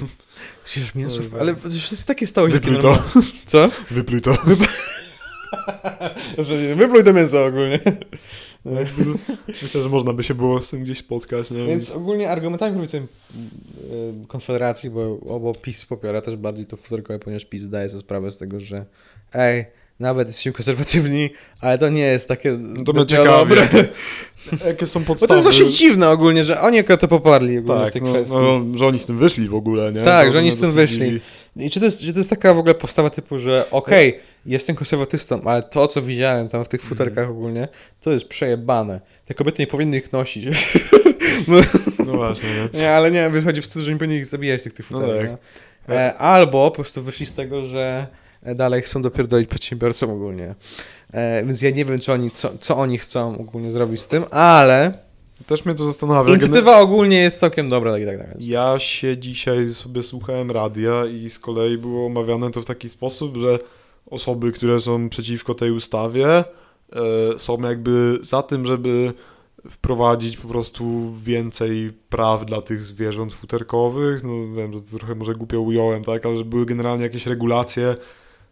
Przecież 0.66 0.96
mięso, 0.96 1.22
ale 1.40 1.56
to 1.56 1.68
jest 1.68 2.08
takie 2.08 2.28
stało 2.28 2.48
się 2.48 2.54
Wypluj 2.54 2.80
to. 2.80 3.04
Co? 3.46 3.70
wypluj 3.92 4.22
to. 4.22 4.38
Znaczy, 6.36 6.76
Wypluj 6.78 7.04
to 7.04 7.14
mięso 7.14 7.46
ogólnie. 7.46 7.80
Jakby, 8.66 9.06
Myślę, 9.62 9.84
że 9.84 9.90
można 9.90 10.14
by 10.14 10.24
się 10.24 10.36
było 10.36 10.62
z 10.62 10.70
tym 10.70 10.84
gdzieś 10.84 11.00
spotkać, 11.00 11.52
nie? 11.52 11.66
Więc 11.66 11.92
ogólnie 11.92 12.30
argumentami 12.30 12.74
prawicowymi 12.74 13.08
y, 14.24 14.28
Konfederacji, 14.28 14.90
bo 14.90 15.20
obo 15.20 15.54
PiS 15.54 15.86
popiera 15.86 16.22
też 16.22 16.36
bardziej 16.36 16.66
to 16.66 16.78
futerkowe, 16.78 17.20
ponieważ 17.20 17.46
PiS 17.46 17.62
zdaje 17.62 17.90
sobie 17.90 18.02
sprawę 18.02 18.32
z 18.32 18.38
tego, 18.38 18.60
że 18.60 18.86
ej, 19.34 19.66
nawet 20.00 20.28
jesteśmy 20.28 20.52
konserwatywni, 20.52 21.30
ale 21.62 21.78
to 21.78 21.90
nie 21.90 22.02
jest 22.02 22.28
takie 22.28 22.52
No 22.52 22.84
to 22.84 22.94
mnie 22.94 23.02
zbytnio 23.02 23.06
ciekawi, 23.06 23.56
dobre. 23.56 23.68
jakie, 24.68 24.88
są 24.88 25.00
Bo 25.00 25.06
podstawy. 25.06 25.28
to 25.28 25.34
jest 25.36 25.46
właśnie 25.46 25.70
dziwne 25.70 26.10
ogólnie, 26.10 26.44
że 26.44 26.62
oni 26.62 26.80
akurat 26.80 27.02
to 27.02 27.08
poparli 27.08 27.58
ogólnie 27.58 27.82
Tak, 27.84 27.94
tej 27.94 28.02
no, 28.02 28.10
kwestii. 28.14 28.36
no, 28.36 28.78
że 28.78 28.88
oni 28.88 29.00
z 29.00 29.06
tym 29.06 29.18
wyszli 29.18 29.48
w 29.48 29.56
ogóle, 29.56 29.92
nie? 29.92 30.02
Tak, 30.02 30.26
To 30.26 30.32
że 30.32 30.38
oni 30.40 30.52
z 30.52 30.60
tym 30.60 30.76
dosyć 30.76 30.76
wyszli. 30.98 31.22
I 31.56 31.70
czy 31.70 31.80
to, 31.80 31.86
jest, 31.86 32.02
czy 32.02 32.14
to 32.14 32.20
jest 32.20 32.30
taka 32.30 32.54
w 32.54 32.58
ogóle 32.60 32.76
postawa 32.76 33.10
typu, 33.10 33.38
że 33.40 33.66
okej, 33.72 34.20
jestem 34.46 34.76
konserwatystą, 34.76 35.42
ale 35.46 35.64
to, 35.64 35.88
co 35.88 36.02
widziałem 36.02 36.50
tam 36.50 36.66
w 36.66 36.68
tych 36.70 36.82
futerkach 36.82 37.18
Mhm. 37.18 37.38
ogólnie, 37.38 37.68
to 38.02 38.12
jest 38.12 38.28
przejebane. 38.28 39.02
Te 39.26 39.34
kobiety 39.34 39.62
nie 39.62 39.68
powinny 39.68 39.98
ich 39.98 40.12
nosić. 40.14 40.46
no, 41.48 41.58
No 42.06 42.14
właśnie, 42.14 42.50
nie? 42.74 42.80
nie, 42.80 42.92
ale 42.92 43.12
nie, 43.12 43.30
wychodzi 43.30 43.62
po 43.62 43.68
prostu, 43.68 43.84
że 43.84 43.92
nie 43.92 43.98
powinni 43.98 44.16
ich 44.16 44.26
zabijać 44.26 44.64
tych, 44.64 44.74
tych 44.74 44.92
No 44.92 45.00
futerek. 45.02 45.32
tak. 45.32 45.40
no. 45.88 45.96
E, 45.96 46.18
albo 46.18 46.72
po 46.72 46.76
prostu 46.76 47.04
wyszli 47.04 47.26
z 47.26 47.34
tego, 47.34 47.68
że 47.68 48.08
dalej 48.56 48.82
chcą 48.82 49.02
dopierdolić 49.02 49.50
przedsiębiorcom 49.50 50.10
ogólnie. 50.10 50.56
E, 51.14 51.46
więc 51.46 51.62
ja 51.62 51.70
nie 51.70 51.86
wiem, 51.86 52.00
czy 52.00 52.14
oni, 52.14 52.32
co, 52.32 52.52
co 52.60 52.78
oni 52.78 52.98
chcą 52.98 53.38
ogólnie 53.38 53.72
zrobić 53.72 54.02
z 54.02 54.08
tym, 54.08 54.24
ale 54.32 54.94
Też 55.48 55.66
mnie 55.66 55.76
to 55.76 55.86
zastanawia. 55.86 56.30
inicjatywa 56.30 56.80
ogólnie 56.80 57.18
jest 57.22 57.40
całkiem 57.40 57.70
dobra, 57.70 57.92
tak 57.92 58.02
i 58.02 58.06
tak 58.06 58.18
dalej. 58.18 58.36
Ja 58.40 58.80
się 58.80 59.18
dzisiaj 59.18 59.74
sobie 59.74 60.04
słuchałem 60.04 60.52
radia 60.52 61.06
i 61.06 61.30
z 61.30 61.40
kolei 61.40 61.78
było 61.78 62.06
omawiane 62.06 62.52
to 62.52 62.62
w 62.62 62.66
taki 62.66 62.90
sposób, 62.90 63.38
że 63.38 63.60
osoby, 64.12 64.52
które 64.52 64.80
są 64.80 65.10
przeciwko 65.10 65.54
tej 65.56 65.72
ustawie, 65.72 66.28
e, 66.38 66.44
są 67.38 67.62
jakby 67.62 68.20
za 68.22 68.44
tym, 68.44 68.66
żeby 68.66 69.14
wprowadzić 69.70 70.38
po 70.38 70.48
prostu 70.48 71.14
więcej 71.24 71.94
praw 72.10 72.46
dla 72.46 72.62
tych 72.62 72.84
zwierząt 72.84 73.34
futerkowych. 73.34 74.24
No 74.24 74.56
wiem, 74.56 74.74
że 74.74 74.82
to 74.82 74.98
trochę 74.98 75.16
może 75.16 75.36
głupio 75.36 75.62
ująłem, 75.62 76.04
tak, 76.04 76.26
ale 76.26 76.38
że 76.38 76.46
były 76.46 76.66
generalnie 76.66 77.04
jakieś 77.04 77.26
regulacje, 77.26 77.96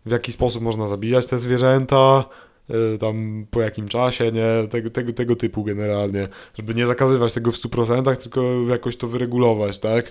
w 0.09 0.11
jaki 0.11 0.31
sposób 0.31 0.61
można 0.61 0.87
zabijać 0.87 1.27
te 1.27 1.39
zwierzęta, 1.39 2.23
e, 2.69 2.97
tam 2.97 3.45
po 3.51 3.61
jakim 3.61 3.87
czasie, 3.87 4.31
nie, 4.31 4.67
tego, 4.69 4.89
tego, 4.89 5.13
tego 5.13 5.35
typu 5.35 5.63
generalnie, 5.63 6.27
żeby 6.57 6.75
nie 6.75 6.87
zakazywać 6.87 7.33
tego 7.33 7.51
w 7.51 7.55
100%, 7.55 8.17
tylko 8.17 8.41
jakoś 8.69 8.97
to 8.97 9.07
wyregulować, 9.07 9.79
tak? 9.79 10.05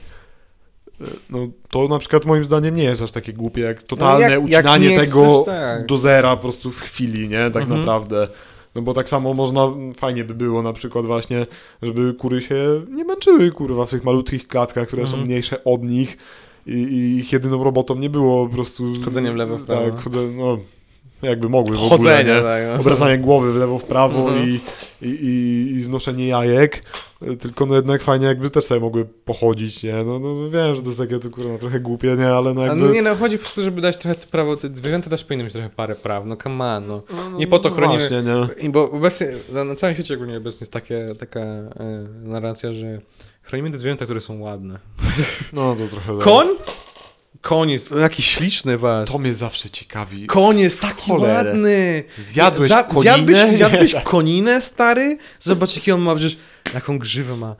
E, 1.00 1.04
No 1.30 1.38
to 1.70 1.88
na 1.88 1.98
przykład 1.98 2.24
moim 2.24 2.44
zdaniem 2.44 2.76
nie 2.76 2.84
jest 2.84 3.02
aż 3.02 3.12
takie 3.12 3.32
głupie, 3.32 3.60
jak 3.60 3.82
totalne 3.82 4.20
jak- 4.30 4.32
jak 4.32 4.42
ucinanie 4.64 4.88
nie 4.90 4.96
tego 4.98 5.42
chcesz, 5.42 5.54
tak. 5.54 5.86
do 5.86 5.98
zera 5.98 6.36
po 6.36 6.42
prostu 6.42 6.70
w 6.70 6.80
chwili, 6.80 7.28
nie, 7.28 7.50
tak 7.50 7.62
Mhm. 7.62 7.80
naprawdę. 7.80 8.28
No 8.74 8.82
bo 8.82 8.94
tak 8.94 9.08
samo 9.08 9.34
można, 9.34 9.68
fajnie 9.96 10.24
by 10.24 10.34
było 10.34 10.62
na 10.62 10.72
przykład 10.72 11.06
właśnie, 11.06 11.46
żeby 11.82 12.14
kury 12.14 12.40
się 12.42 12.56
nie 12.90 13.04
męczyły, 13.04 13.50
kurwa, 13.50 13.86
w 13.86 13.90
tych 13.90 14.04
malutkich 14.04 14.48
klatkach, 14.48 14.86
które 14.88 15.02
są 15.06 15.12
Mhm. 15.12 15.26
mniejsze 15.26 15.64
od 15.64 15.82
nich 15.82 16.16
i, 16.68 16.72
i 16.72 17.18
ich 17.18 17.32
jedyną 17.32 17.64
robotą 17.64 17.94
nie 17.94 18.10
było 18.10 18.46
po 18.48 18.54
prostu... 18.54 18.92
Chodzenie 19.04 19.32
w 19.32 19.36
lewo, 19.36 19.58
w 19.58 19.62
prawo. 19.62 19.90
Tak, 19.90 20.00
chodzę, 20.04 20.18
no 20.36 20.58
jakby 21.22 21.48
mogły 21.48 21.76
w 21.76 21.80
Chodzenie, 21.80 22.34
nie? 22.34 22.42
tak. 22.42 22.62
no. 22.74 22.80
Obracanie 22.80 23.18
głowy 23.18 23.52
w 23.52 23.56
lewo, 23.56 23.78
w 23.78 23.84
prawo 23.84 24.18
Mhm. 24.28 24.48
i, 24.48 24.60
i, 25.06 25.72
i, 25.76 25.80
znoszenie 25.82 26.26
jajek, 26.28 26.82
tylko 27.40 27.66
no 27.66 27.74
jednak 27.74 28.02
fajnie 28.02 28.26
jakby 28.26 28.50
też 28.50 28.64
sobie 28.64 28.80
mogły 28.80 29.04
pochodzić, 29.24 29.82
nie? 29.82 29.92
No, 30.04 30.18
no 30.18 30.50
wiem, 30.50 30.76
że 30.76 30.82
to 30.82 30.86
jest 30.88 30.98
takie 30.98 31.18
to 31.18 31.30
kurwa 31.30 31.58
trochę 31.58 31.80
głupie, 31.80 32.16
nie? 32.18 32.28
Ale 32.28 32.54
no 32.54 32.62
A 32.62 32.66
jakby... 32.66 32.80
no 32.86 32.92
nie 32.92 33.02
no, 33.02 33.16
chodzi 33.16 33.38
po 33.38 33.42
prostu, 33.42 33.62
żeby 33.62 33.80
dać 33.80 33.96
trochę 33.96 34.14
prawo, 34.30 34.56
te 34.56 34.68
zwierzęta 34.76 35.10
też 35.10 35.24
powinny 35.24 35.44
mieć 35.44 35.52
trochę 35.52 35.70
parę 35.70 35.94
praw, 35.94 36.24
no 36.26 36.36
come 36.36 36.64
on, 36.64 36.86
no. 36.86 37.02
No, 37.10 37.30
no, 37.30 37.38
Nie 37.38 37.46
po 37.46 37.58
to 37.58 37.68
no 37.68 37.76
chronimy- 37.76 37.98
Właśnie, 38.08 38.22
nie? 38.62 38.70
Bo 38.70 38.90
obecnie, 38.90 39.26
na, 39.52 39.64
na 39.64 39.74
całym 39.74 39.94
świecie 39.94 40.14
ogólnie 40.14 40.36
obecnie 40.38 40.60
jest 40.64 40.72
takie, 40.72 41.14
taka 41.18 41.40
e, 41.40 42.06
narracja, 42.22 42.72
że 42.72 43.00
chronimy 43.48 43.70
te 43.70 43.78
zwierzęta, 43.78 44.04
które 44.04 44.20
są 44.20 44.40
ładne. 44.40 44.78
No 45.52 45.76
to 45.76 45.88
trochę... 45.88 46.14
tak. 46.16 46.24
Koń? 46.24 46.46
Koń 47.40 47.70
jest 47.70 47.90
jakiś 47.90 48.26
śliczny, 48.26 48.78
patrz. 48.78 49.12
To 49.12 49.18
mnie 49.18 49.34
zawsze 49.34 49.70
ciekawi. 49.70 50.26
Koń 50.26 50.58
jest 50.58 50.80
taki 50.80 51.10
Cholerę. 51.10 51.34
ładny. 51.50 52.04
Zjadłeś 52.18 52.68
Za- 52.68 52.82
koninę? 52.84 53.56
Zjadłeś 53.56 53.92
Nie. 53.94 54.00
koninę, 54.14 54.60
stary? 54.62 55.18
Zobacz, 55.40 55.76
jaki 55.76 55.92
on 55.92 56.00
ma, 56.00 56.14
przecież, 56.16 56.36
jaką 56.74 56.98
grzywę 56.98 57.36
ma. 57.36 57.56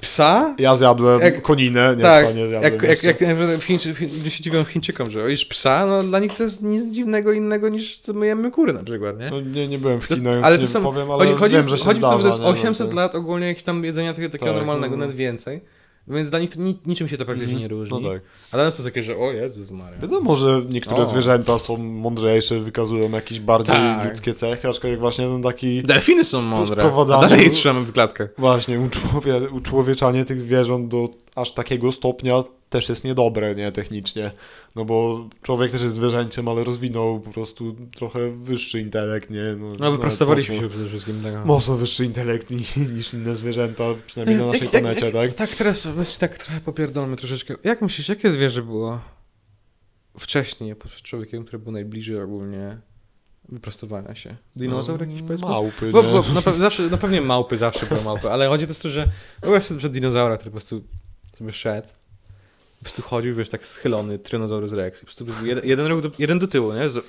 Psa? 0.00 0.54
Ja 0.58 0.76
zjadłem 0.76 1.20
Jak- 1.20 1.42
koninę, 1.42 1.94
nie, 1.96 2.02
tak, 2.02 2.36
nie 2.36 2.48
zjadłem 2.48 2.72
jak, 2.72 3.02
jak, 3.02 3.20
jak, 3.20 3.36
w 3.60 3.64
Chińczy, 3.64 3.94
w 3.94 4.28
się 4.30 4.42
dziwią 4.42 4.64
Chińczykom, 4.64 5.10
że 5.10 5.22
ojesz 5.22 5.44
psa, 5.44 5.86
no 5.86 6.02
dla 6.02 6.18
nich 6.18 6.32
to 6.36 6.42
jest 6.42 6.62
nic 6.62 6.92
dziwnego 6.92 7.32
innego 7.32 7.68
niż 7.68 7.98
co 7.98 8.12
my 8.12 8.26
jemy 8.26 8.50
kury 8.50 8.72
na 8.72 8.82
przykład, 8.84 9.18
nie? 9.20 9.30
No, 9.30 9.40
nie, 9.40 9.68
nie 9.68 9.78
byłem 9.78 10.00
w 10.00 10.04
Chinach, 10.04 10.44
ale 10.44 10.58
to 10.58 10.66
są, 10.66 10.82
powiem, 10.82 11.10
ale 11.10 11.32
chodzi, 11.32 11.54
wiem, 11.54 11.68
że 11.68 11.78
się 11.78 11.84
chodzi 11.84 12.00
o 12.04 12.10
to, 12.10 12.16
że 12.16 12.22
to 12.22 12.26
jest 12.26 12.36
zdarza, 12.38 12.50
nie? 12.50 12.54
No 12.54 12.60
800 12.60 12.90
to- 12.90 12.96
lat 12.96 13.14
ogólnie 13.14 13.46
jakiegoś 13.46 13.64
tam 13.64 13.84
jedzenia 13.84 14.12
takiego, 14.12 14.30
takiego 14.32 14.46
Tak, 14.50 14.56
normalnego, 14.56 14.96
no. 14.96 15.00
nawet 15.00 15.16
więcej. 15.16 15.60
Więc 16.08 16.30
dla 16.30 16.38
nich 16.38 16.56
ni 16.56 16.78
niczym 16.86 17.08
się 17.08 17.18
to 17.18 17.24
praktycznie 17.24 17.54
nie 17.56 17.68
różni. 17.68 18.00
No 18.02 18.08
tak. 18.10 18.22
A 18.52 18.56
dla 18.56 18.64
nas 18.64 18.76
to 18.76 18.82
jest 18.82 18.94
takie, 18.94 19.02
że 19.02 19.16
o 19.16 19.32
Jezus 19.32 19.70
Maria. 19.70 19.98
Wiadomo, 19.98 20.36
że 20.36 20.62
niektóre 20.68 20.96
O. 21.02 21.06
zwierzęta 21.06 21.58
są 21.58 21.76
mądrzejsze, 21.76 22.60
wykazują 22.60 23.10
jakieś 23.10 23.40
bardziej 23.40 23.76
Tak. 23.76 24.10
ludzkie 24.10 24.34
cechy, 24.34 24.68
aczkolwiek 24.68 25.00
właśnie 25.00 25.24
ten 25.26 25.42
taki 25.42 25.82
Delfiny 25.82 26.24
są 26.24 26.42
mądre, 26.42 26.82
a 27.00 27.04
dalej 27.04 27.50
trzymamy 27.50 27.86
w 27.86 27.92
klatkach. 27.92 28.28
właśnie 28.38 28.80
uczłowie, 28.80 29.50
uczłowieczanie 29.50 30.24
tych 30.24 30.40
zwierząt 30.40 30.88
do 30.88 31.08
aż 31.34 31.52
takiego 31.54 31.92
stopnia 31.92 32.44
też 32.70 32.88
jest 32.88 33.04
niedobre, 33.04 33.54
nie, 33.54 33.72
technicznie. 33.72 34.30
No 34.74 34.84
bo 34.84 35.28
człowiek 35.42 35.72
też 35.72 35.82
jest 35.82 35.94
zwierzęciem, 35.94 36.48
ale 36.48 36.64
rozwinął 36.64 37.20
po 37.20 37.30
prostu 37.30 37.76
trochę 37.96 38.30
wyższy 38.30 38.80
intelekt, 38.80 39.30
nie? 39.30 39.42
No, 39.58 39.72
No 39.80 39.92
wyprostowaliśmy 39.92 40.58
się 40.60 40.68
przede 40.68 40.88
wszystkim. 40.88 41.22
Tak. 41.22 41.44
Mocno 41.44 41.76
wyższy 41.76 42.04
intelekt 42.04 42.50
ni- 42.50 42.86
niż 42.96 43.14
inne 43.14 43.34
zwierzęta, 43.34 43.84
przynajmniej 44.06 44.38
na 44.38 44.46
naszej 44.46 44.60
Jak- 44.64 44.72
jak- 44.74 44.82
planecie, 44.82 45.12
tak? 45.12 45.34
Tak, 45.34 45.50
teraz 45.56 45.86
weź 45.86 46.16
tak 46.16 46.38
trochę 46.38 46.60
popierdolmy 46.60 47.16
troszeczkę. 47.16 47.54
Jak 47.64 47.82
myślisz, 47.82 48.08
jakie 48.08 48.32
zwierzę 48.32 48.62
było 48.62 49.00
wcześniej 50.18 50.76
przed 50.76 51.02
człowiekiem, 51.02 51.44
które 51.44 51.58
było 51.58 51.72
najbliżej 51.72 52.20
ogólnie 52.22 52.78
wyprostowania 53.48 54.14
się? 54.14 54.36
Dinozaur 54.56 55.00
jakiś 55.00 55.22
powiedzmy? 55.22 55.48
Małpy, 55.48 55.90
Bo, 55.90 56.02
bo, 56.02 56.22
na, 56.34 56.40
pe- 56.40 56.58
zawsze, 56.58 56.82
na 56.82 56.96
pewnie 56.96 57.20
małpy 57.20 57.56
zawsze 57.56 57.86
były 57.86 58.02
małpy, 58.02 58.30
ale 58.30 58.48
chodzi 58.48 58.64
o 58.64 58.74
to, 58.82 58.90
że 58.90 59.08
wyobraź 59.42 59.64
sobie 59.64 59.78
przed 59.78 59.92
dinozaura, 59.92 60.36
który 60.36 60.50
po 60.50 60.56
prostu 60.56 60.84
sobie 61.38 61.52
szedł, 61.52 61.88
po 62.78 62.84
prostu 62.84 63.02
chodził, 63.02 63.34
wiesz, 63.34 63.48
tak 63.48 63.66
schylony, 63.66 64.18
Tyrannosaurus 64.18 64.72
Rex 64.72 64.98
i 64.98 65.00
po 65.00 65.06
prostu 65.06 65.46
jeden, 65.46 65.64
jeden, 65.68 65.86
ruch 65.86 66.02
do, 66.02 66.10
jeden 66.18 66.38
do 66.38 66.48
tyłu, 66.48 66.72
nie? 66.72 66.90
Z, 66.90 67.06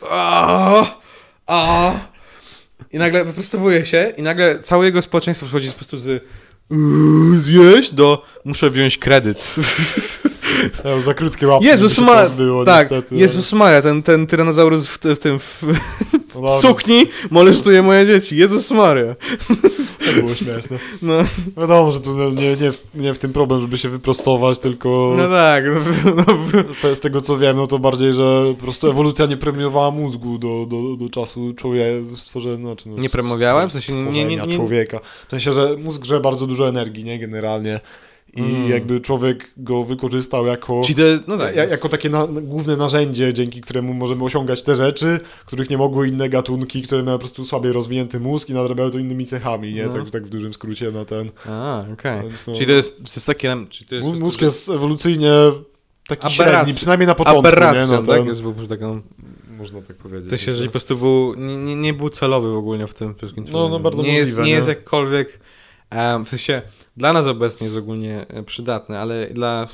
I 2.91 2.97
nagle 2.97 3.25
wyprostowuje 3.25 3.85
się 3.85 4.13
i 4.17 4.21
nagle 4.21 4.59
całe 4.59 4.85
jego 4.85 5.01
społeczeństwo 5.01 5.45
przechodzi 5.45 5.69
po 5.69 5.75
prostu 5.75 5.97
z 5.97 6.23
"Uuu, 6.69 7.39
zjeść 7.39 7.93
do 7.93 8.25
muszę 8.45 8.69
wziąć 8.69 8.97
kredyt. 8.97 9.43
Ja, 10.86 11.01
za 11.01 11.13
krótkie 11.13 11.47
łapki, 11.47 11.67
Jezus 11.67 11.97
Maria, 11.99 12.29
było 12.29 12.65
tak, 12.65 12.91
niestety. 12.91 13.15
Jezus 13.15 13.53
Maria, 13.53 13.81
ten, 13.81 14.03
ten 14.03 14.27
Tyrannosaurus 14.27 14.86
w, 14.88 14.97
w 14.97 15.19
tym 15.19 15.39
w, 15.39 15.63
No 16.36 16.58
w 16.58 16.62
sukni 16.62 17.03
molestuje 17.31 17.81
moje 17.81 18.05
dzieci. 18.05 18.38
Jezus 18.38 18.71
Maria. 18.71 19.15
To 20.05 20.21
było 20.21 20.36
śmieszne. 20.36 20.79
No. 21.01 21.13
Wiadomo, 21.58 21.91
że 21.91 21.99
tu 22.01 22.13
nie, 22.31 22.55
nie, 22.55 22.71
w- 22.71 22.86
nie 22.95 23.13
w 23.13 23.19
tym 23.19 23.34
problem, 23.34 23.62
żeby 23.62 23.77
się 23.77 23.89
wyprostować, 23.89 24.60
tylko 24.60 25.13
No 25.17 25.29
tak, 25.29 25.63
no, 25.65 26.13
no, 26.15 26.73
z, 26.73 26.79
te, 26.79 26.95
z 26.95 26.99
tego 26.99 27.21
co 27.21 27.38
wiem, 27.38 27.58
no 27.58 27.67
to 27.67 27.79
bardziej, 27.79 28.13
że 28.13 28.45
po 28.58 28.63
prostu 28.63 28.89
ewolucja 28.89 29.25
nie 29.25 29.38
premiowała 29.38 29.91
mózgu 29.91 30.38
do, 30.38 30.65
do, 30.69 30.95
do 31.05 31.10
czasu 31.10 31.53
człowieka, 31.53 31.89
stworzenia, 32.17 32.58
znaczy 32.58 32.89
no, 32.89 32.97
Nie 32.97 33.10
premiowała? 33.10 33.67
W 33.67 33.71
sensie 33.71 33.93
nie- 33.93 34.25
nie- 34.25 34.38
nie- 34.38 34.53
człowieka. 34.55 34.99
W 35.27 35.31
sensie, 35.31 35.53
że 35.53 35.75
mózg 35.77 36.01
grze 36.01 36.19
bardzo 36.19 36.47
dużo 36.47 36.69
energii, 36.69 37.03
nie, 37.03 37.19
generalnie. 37.19 37.79
I 38.36 38.41
Mm. 38.41 38.69
jakby 38.69 39.02
człowiek 39.02 39.52
go 39.58 39.84
wykorzystał 39.84 40.45
jako... 40.45 40.82
No 41.28 41.38
tak, 41.38 41.56
Ja, 41.56 41.62
jest- 41.62 41.71
jako 41.71 41.89
takie 41.89 42.10
na, 42.10 42.28
główne 42.28 42.78
narzędzie, 42.78 43.34
dzięki 43.34 43.62
któremu 43.62 43.93
możemy 43.93 44.24
osiągać 44.24 44.62
te 44.63 44.76
rzeczy, 44.76 45.19
których 45.45 45.69
nie 45.69 45.78
mogły 45.78 46.08
inne 46.08 46.30
gatunki, 46.30 46.82
które 46.82 47.04
miały 47.04 47.17
po 47.17 47.19
prostu 47.19 47.45
słabiej 47.45 47.71
rozwinięty 47.74 48.19
mózg 48.19 48.50
i 48.50 48.54
nadrabiały 48.54 48.91
to 48.91 48.98
innymi 49.00 49.26
cechami, 49.26 49.74
nie? 49.74 49.86
No. 49.86 49.93
Tak, 49.93 50.10
tak 50.10 50.26
w 50.26 50.30
dużym 50.30 50.54
skrócie 50.54 50.91
na 50.91 51.06
ten. 51.06 51.32
A, 51.50 51.86
okej. 51.93 52.21
Więc 52.21 52.48
no- 52.48 52.54
Czyli 52.54 52.65
to 52.65 52.71
jest, 52.71 52.98
to 52.98 53.12
jest 53.15 53.26
takie, 53.28 53.56
to 53.89 53.95
jest... 53.95 54.08
Mózg 54.21 54.41
jest 54.41 54.69
ewolucyjnie 54.69 55.32
taki 56.08 56.21
Aberracja. 56.28 56.54
średni, 56.54 56.74
przynajmniej 56.74 57.08
na 57.08 57.15
początku, 57.15 57.52
nie? 57.74 57.86
No, 57.91 57.98
tak? 58.04 58.17
ten, 58.17 58.28
Jest 58.28 58.43
po 58.43 58.52
prostu 58.52 58.69
taką... 58.76 59.02
Można 59.58 59.82
tak 59.82 59.95
powiedzieć. 59.98 60.30
To 60.30 60.38
się, 60.38 60.56
że 60.56 60.65
po 60.65 60.71
prostu 60.71 60.95
był, 60.98 61.34
nie, 61.38 61.58
nie, 61.58 61.76
nie 61.76 61.93
był 61.93 62.10
celowy 62.10 62.52
w 62.52 62.56
ogóle 62.56 62.88
w 62.88 62.93
tym 62.93 63.15
wszystkim. 63.15 63.45
No, 63.52 63.69
no, 63.69 63.80
bardzo 63.80 64.02
nie 64.02 64.13
jest, 64.13 64.32
możliwe, 64.32 64.48
nie 64.48 64.56
jest 64.56 64.67
nie? 64.67 64.74
jakkolwiek, 64.74 65.39
em, 65.89 66.26
w 66.26 66.30
sensie, 66.30 66.62
dla 66.97 67.13
nas 67.13 67.25
obecnie 67.25 67.65
jest 67.65 67.77
ogólnie 67.77 68.25
e, 68.29 68.43
przydatny, 68.43 68.99
ale 68.99 69.27
dla 69.27 69.67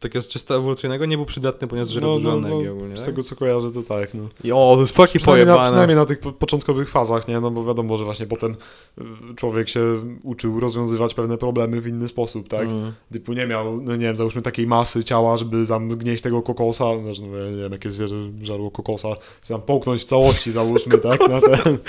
takiego 0.00 0.24
czysto 0.28 0.56
ewolucyjnego 0.56 1.06
nie 1.06 1.16
był 1.16 1.26
przydatny, 1.26 1.68
ponieważ 1.68 1.88
żerał 1.88 2.10
no, 2.10 2.16
dużo 2.16 2.30
no, 2.30 2.38
energii 2.38 2.66
no, 2.66 2.72
ogólnie. 2.72 2.96
Z 2.96 3.00
tak? 3.00 3.06
tego 3.06 3.22
co 3.22 3.36
kojarzę, 3.36 3.72
to 3.72 3.82
tak, 3.82 4.14
no. 4.14 4.28
I 4.44 4.52
o, 4.52 4.72
to 4.74 4.80
jest 4.80 4.92
paki 4.92 5.18
Przynajmniej 5.18 5.46
na, 5.46 5.52
pojebane. 5.52 5.70
przynajmniej 5.70 5.96
na 5.96 6.06
tych 6.06 6.20
po, 6.20 6.32
początkowych 6.32 6.88
fazach, 6.90 7.28
nie? 7.28 7.40
No 7.40 7.50
bo 7.50 7.64
wiadomo, 7.64 7.98
że 7.98 8.04
właśnie 8.04 8.26
potem 8.26 8.56
y, 8.98 9.04
człowiek 9.36 9.68
się 9.68 9.80
uczył 10.22 10.60
rozwiązywać 10.60 11.14
pewne 11.14 11.38
problemy 11.38 11.80
w 11.80 11.86
inny 11.86 12.08
sposób, 12.08 12.48
tak? 12.48 12.68
Mm. 12.68 12.92
Typu 13.12 13.32
nie 13.32 13.46
miał, 13.46 13.80
no 13.80 13.96
nie 13.96 14.06
wiem, 14.06 14.16
załóżmy 14.16 14.42
takiej 14.42 14.66
masy 14.66 15.04
ciała, 15.04 15.36
żeby 15.36 15.66
tam 15.66 15.88
gnieść 15.88 16.22
tego 16.22 16.42
kokosa, 16.42 16.84
znaczy, 17.02 17.22
no 17.22 17.36
ja 17.36 17.50
nie 17.50 17.62
wiem, 17.62 17.72
jakie 17.72 17.90
zwierzę 17.90 18.16
żarło 18.42 18.70
kokosa, 18.70 19.08
tam 19.48 19.62
połknąć 19.62 20.02
w 20.02 20.04
całości, 20.04 20.52
załóżmy, 20.52 20.98
tak? 20.98 21.20
Na 21.20 21.40
ten. 21.40 21.78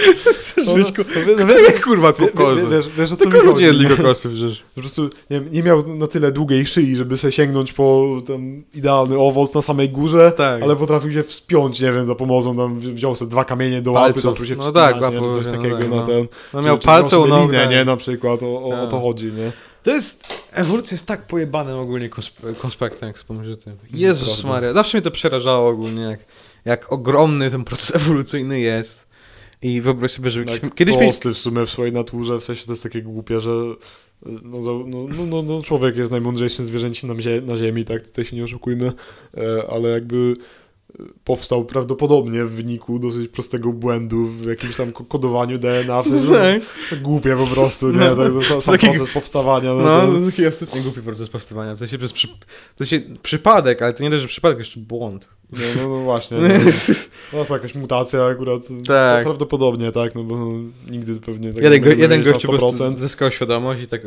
No, 0.58 0.64
no, 0.66 0.78
Żyćku, 0.78 1.02
no, 1.16 1.26
wie- 1.26 1.46
Kto 1.46 1.60
je 1.60 1.80
kurwa 1.80 2.14
kokosy? 2.14 2.68
Wiesz, 2.68 2.90
wiesz, 2.98 3.12
o 3.12 3.16
co 3.16 3.26
mi 3.26 3.32
Tylko 3.32 3.48
ludzie 3.48 3.68
chodzi, 3.68 3.80
jedli 3.80 3.98
kokosy 3.98 4.30
przecież. 4.30 4.64
Po 4.78 4.82
prostu 4.82 5.04
nie, 5.30 5.42
wiem, 5.42 5.52
nie 5.52 5.64
miał 5.64 5.96
na 5.96 6.08
tyle 6.08 6.32
długiej 6.32 6.66
szyi, 6.68 6.96
żeby 6.96 7.18
sobie 7.18 7.32
sięgnąć 7.32 7.74
po 7.74 8.18
ten 8.28 8.64
idealny 8.74 9.18
owoc 9.20 9.54
na 9.54 9.62
samej 9.62 9.90
górze, 9.90 10.32
Tak. 10.38 10.62
ale 10.62 10.76
potrafił 10.76 11.12
się 11.12 11.24
wspiąć, 11.24 11.82
nie 11.82 11.92
wiem, 11.92 12.08
za 12.08 12.16
pomocą, 12.16 12.58
tam 12.58 12.80
wzi- 12.80 12.94
wziął 12.94 13.16
sobie 13.16 13.32
dwa 13.32 13.46
kamienie 13.46 13.82
do 13.82 13.92
łapy, 13.92 14.20
zaczął 14.20 14.46
się 14.46 14.56
No 14.56 14.64
wspinać, 14.64 14.94
tak, 15.02 15.14
nie, 15.14 15.20
czy 15.22 15.26
coś 15.34 15.46
no 15.46 15.52
takiego 15.52 15.78
tak, 15.78 15.90
na 15.90 15.96
no. 15.96 16.08
ten... 16.08 16.28
No 16.54 16.62
miał 16.62 16.78
palce 16.78 17.20
u 17.20 17.28
tak. 17.52 17.70
nie, 17.70 17.86
na 17.86 17.98
przykład, 17.98 18.44
o, 18.44 18.46
o, 18.46 18.66
o 18.68 18.82
Tak. 18.82 18.90
to 18.90 19.00
chodzi, 19.02 19.26
nie? 19.26 19.52
To 19.84 19.92
jest, 19.92 20.24
ewolucja 20.52 20.96
jest 20.96 21.06
tak 21.06 21.28
pojebane 21.28 21.78
ogólnie 21.78 22.10
konsp- 22.10 22.56
konspektem, 22.56 23.08
jak 23.08 23.18
wspomnisz 23.18 23.54
o 23.54 23.58
tym. 23.58 23.78
Jezus 23.94 24.28
Prawda. 24.34 24.48
Maria, 24.54 24.74
zawsze 24.74 24.98
mnie 24.98 25.04
to 25.04 25.12
przerażało 25.12 25.70
ogólnie, 25.70 26.02
jak, 26.02 26.20
jak 26.66 26.92
ogromny 26.94 27.52
ten 27.52 27.64
proces 27.64 27.96
ewolucyjny 27.96 28.60
jest. 28.60 29.08
I 29.62 29.82
wyobraź 29.82 30.12
sobie, 30.12 30.32
że 30.32 30.46
Tak 30.46 30.76
kiedyś 30.76 30.98
prosty 30.98 31.34
w 31.34 31.38
sumie 31.38 31.66
w 31.66 31.70
swojej 31.70 31.94
naturze, 31.94 32.40
w 32.40 32.44
sensie 32.44 32.66
to 32.66 32.72
jest 32.72 32.84
takie 32.84 33.02
głupie, 33.02 33.40
że 33.40 33.52
no, 34.26 34.60
no, 34.86 35.08
no, 35.08 35.26
no, 35.26 35.42
no 35.42 35.62
człowiek 35.62 35.98
jest 35.98 36.12
najmądrzejszym 36.12 36.68
zwierzęciem 36.68 37.10
na, 37.10 37.16
zie- 37.16 37.42
na 37.42 37.58
ziemi, 37.58 37.86
tak, 37.86 38.02
tutaj 38.02 38.26
się 38.26 38.36
nie 38.36 38.44
oszukujmy, 38.44 38.92
e, 39.38 39.68
ale 39.70 39.90
jakby 39.90 40.34
powstał 41.24 41.66
prawdopodobnie 41.66 42.46
w 42.46 42.52
wyniku 42.52 43.00
dosyć 43.00 43.32
prostego 43.32 43.74
błędu 43.74 44.28
w 44.28 44.46
jakimś 44.46 44.76
tam 44.76 44.92
ko- 44.92 45.06
kodowaniu 45.06 45.58
DNA, 45.60 46.04
w 46.04 46.08
sensie 46.08 46.60
tak 46.90 47.02
głupie 47.02 47.36
po 47.38 47.48
prostu, 47.48 47.92
nie, 47.92 47.98
No. 48.00 48.16
tak, 48.16 48.34
to, 48.34 48.42
sam, 48.44 48.62
sam 48.62 48.78
Taki- 48.78 48.88
proces 48.88 49.14
powstawania, 49.14 49.74
no, 49.74 49.82
No, 49.84 50.02
to, 50.20 50.26
taki 50.32 50.46
absolutnie 50.46 50.82
głupi 50.82 51.02
proces 51.02 51.30
powstawania. 51.30 51.76
W 51.76 51.80
sensie, 51.80 51.98
przez 51.98 52.14
przy... 52.14 52.28
w 52.76 52.78
sensie 52.78 53.02
przypadek, 53.24 53.82
ale 53.82 53.94
to 53.94 54.04
nie 54.04 54.10
dość, 54.10 54.22
że 54.22 54.28
przypadek, 54.28 54.60
jeszcze 54.60 54.80
błąd. 54.80 55.28
no, 55.52 55.60
no, 55.78 55.90
no 55.90 56.02
właśnie, 56.04 56.38
no, 56.42 56.48
no, 57.34 57.46
to 57.46 57.54
jakaś 57.54 57.76
mutacja 57.76 58.26
akurat, 58.26 58.62
Tak. 58.88 59.24
prawdopodobnie, 59.24 59.92
tak, 59.92 60.16
no 60.16 60.24
bo 60.24 60.38
no, 60.38 60.52
nigdy 60.92 61.16
pewnie 61.20 61.54
tak 61.54 61.64
Jeden, 61.64 61.82
go, 61.82 61.90
nie 61.90 61.96
jeden 61.96 62.24
gościu 62.24 62.48
po 62.48 62.58
prostu 62.58 62.84
100%. 62.84 62.96
zyskał 62.96 63.32
świadomość 63.32 63.82
i 63.84 63.88
tak... 63.88 64.02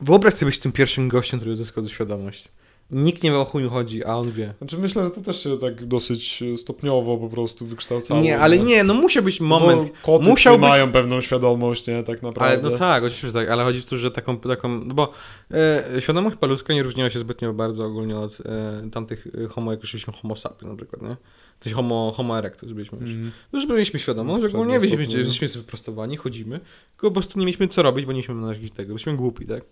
Wyobraź 0.00 0.34
sobie 0.34 0.50
być 0.50 0.58
tym 0.58 0.72
pierwszym 0.72 1.08
gościem, 1.08 1.40
który 1.40 1.56
zyskał 1.56 1.88
świadomość. 1.88 2.48
Nikt 2.90 3.22
nie 3.22 3.30
wie 3.30 3.38
o 3.38 3.44
chuju 3.44 3.70
chodzi, 3.70 4.04
a 4.04 4.16
on 4.16 4.30
wie. 4.30 4.54
Znaczy 4.58 4.78
myślę, 4.78 5.04
że 5.04 5.10
to 5.10 5.20
też 5.20 5.42
się 5.42 5.58
tak 5.58 5.86
dosyć 5.86 6.42
e, 6.42 6.58
stopniowo 6.58 7.16
po 7.18 7.28
prostu 7.28 7.66
wykształcało. 7.66 8.20
Nie, 8.20 8.38
ale 8.38 8.58
nie, 8.58 8.84
no 8.84 8.94
musiał 8.94 9.22
być 9.22 9.40
moment. 9.40 9.82
Bo 9.82 10.18
koty 10.18 10.30
musiał 10.30 10.54
być- 10.58 10.68
mają 10.68 10.92
pewną 10.92 11.20
świadomość, 11.20 11.86
nie, 11.86 12.02
tak 12.02 12.22
naprawdę. 12.22 12.60
Ale 12.62 12.70
no 12.70 12.78
tak, 12.78 13.02
oczywiście, 13.02 13.26
że 13.26 13.32
tak, 13.32 13.48
ale 13.48 13.64
chodzi 13.64 13.80
o 13.80 13.82
to, 13.90 13.96
że 13.96 14.10
taką, 14.10 14.38
taką 14.38 14.68
no 14.68 14.94
bo 14.94 15.12
e, 15.50 16.00
świadomość 16.00 16.36
paludzka 16.36 16.74
nie 16.74 16.82
różniła 16.82 17.10
się 17.10 17.18
zbytnio 17.18 17.52
bardzo 17.52 17.84
ogólnie 17.84 18.16
od 18.16 18.38
e, 18.40 18.90
tamtych 18.92 19.26
e, 19.44 19.48
homo, 19.48 19.70
jak 19.70 19.82
już 19.82 19.92
byliśmy 19.92 20.12
homo 20.22 20.36
sapiens 20.36 20.70
na 20.70 20.76
przykład, 20.76 21.02
nie? 21.02 21.16
Coś 21.60 21.72
homo, 21.72 22.12
homo 22.16 22.38
erectus 22.38 22.72
byliśmy 22.72 22.98
już. 22.98 23.10
Mm. 23.10 23.32
Już 23.52 23.66
byliśmy 23.66 24.00
świadomość, 24.00 24.42
że 24.42 24.48
ogólnie 24.48 24.80
byliśmy, 24.80 25.06
no. 25.06 25.12
byliśmy 25.12 25.48
wyprostowani, 25.48 26.16
chodzimy, 26.16 26.60
tylko 26.90 27.08
po 27.08 27.10
prostu 27.10 27.38
nie 27.38 27.46
mieliśmy 27.46 27.68
co 27.68 27.82
robić, 27.82 28.06
bo 28.06 28.12
nie 28.12 28.16
mieliśmy 28.16 28.34
na 28.34 28.52
jakiś 28.52 28.70
tego, 28.70 28.88
byliśmy 28.88 29.16
głupi, 29.16 29.46
tak? 29.46 29.64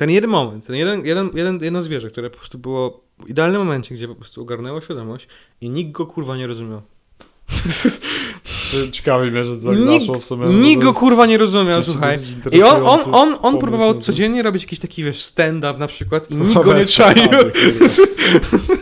Ten 0.00 0.10
jeden 0.10 0.30
moment, 0.30 0.66
ten 0.66 0.76
jeden, 0.76 1.06
jeden, 1.06 1.30
jeden, 1.34 1.58
jedno 1.62 1.82
zwierzę, 1.82 2.10
które 2.10 2.30
po 2.30 2.36
prostu 2.36 2.58
było 2.58 3.00
w 3.24 3.30
idealnym 3.30 3.60
momencie, 3.60 3.94
gdzie 3.94 4.08
po 4.08 4.14
prostu 4.14 4.42
ogarnęło 4.42 4.80
świadomość 4.80 5.26
i 5.60 5.70
nikt 5.70 5.92
go 5.92 6.06
kurwa 6.06 6.36
nie 6.36 6.46
rozumiał. 6.46 6.82
Ciekawi 8.92 9.30
mnie, 9.30 9.44
że 9.44 9.56
tak 9.56 9.76
Nikt- 9.76 10.00
zaszło 10.00 10.18
w 10.20 10.24
sumie. 10.24 10.46
Nikt 10.48 10.84
bo 10.84 10.92
go 10.92 10.98
kurwa 10.98 11.26
nie 11.26 11.38
rozumiał, 11.38 11.84
słuchaj. 11.84 12.18
I 12.52 12.62
on, 12.62 12.82
on, 12.86 13.00
on, 13.14 13.36
on 13.42 13.58
próbował 13.58 13.88
na 13.88 13.94
to. 13.94 14.00
codziennie 14.00 14.42
robić 14.42 14.62
jakiś 14.62 14.78
taki, 14.78 15.04
wiesz, 15.04 15.22
stand-up 15.22 15.78
na 15.78 15.86
przykład 15.86 16.30
i 16.30 16.34
nikt 16.46 16.54
go 16.62 16.74
nie 16.78 16.86
czaił. 16.86 17.14
przesady, 17.14 17.52
kurwa. 18.50 18.74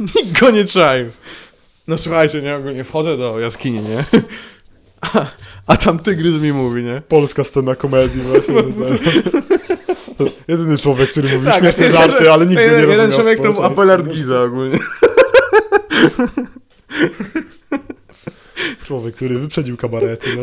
nikt 0.00 0.40
go 0.40 0.50
nie 0.50 0.64
czaił. 0.64 1.10
No 1.88 1.98
słuchajcie, 1.98 2.42
nie, 2.42 2.56
ogólnie 2.56 2.84
wchodzę 2.84 3.16
do 3.16 3.40
jaskini, 3.40 3.80
nie? 3.80 4.04
A, 5.00 5.26
a 5.66 5.76
tam 5.76 5.98
tygrys 5.98 6.34
mi 6.34 6.52
mówi, 6.52 6.82
nie? 6.82 7.02
Polska 7.08 7.44
scena 7.44 7.74
komedii 7.74 8.20
właśnie. 8.22 8.54
To 10.18 10.24
Jedyny 10.48 10.78
człowiek, 10.78 11.10
który 11.10 11.28
mówi 11.34 11.46
Tak, 11.46 11.58
śmieszne 11.60 11.92
żarty, 11.98 12.32
ale 12.32 12.46
nigdy 12.46 12.62
nie 12.64 12.70
rozumiał 12.70 12.90
jeden 12.90 13.12
człowiek 13.12 13.40
to 13.40 13.52
był. 13.52 13.62
Abelard 13.62 14.08
Giza 14.08 14.42
ogólnie. 14.42 14.78
Człowiek, 18.84 19.14
który 19.14 19.38
wyprzedził 19.38 19.76
kabarety. 19.76 20.28
No, 20.36 20.42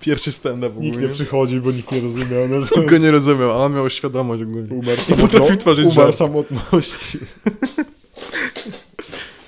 Pierwszy 0.00 0.32
stand-up 0.32 0.74
nikt 0.80 0.88
ogólnie. 0.96 1.08
nie 1.08 1.14
przychodzi, 1.14 1.60
bo 1.60 1.70
nikt 1.72 1.92
nie 1.92 2.00
rozumiał. 2.00 2.48
No, 2.48 2.58
Nikt 2.60 2.90
go 2.90 2.98
nie 2.98 3.10
rozumiał, 3.10 3.50
a 3.50 3.54
on 3.54 3.74
miał 3.74 3.90
świadomość 3.90 4.42
ogólnie. 4.42 4.68
Umarł, 4.74 5.56
tworzyć 5.56 5.84
umarł 5.86 6.00
żart. 6.00 6.16
samotności. 6.16 7.18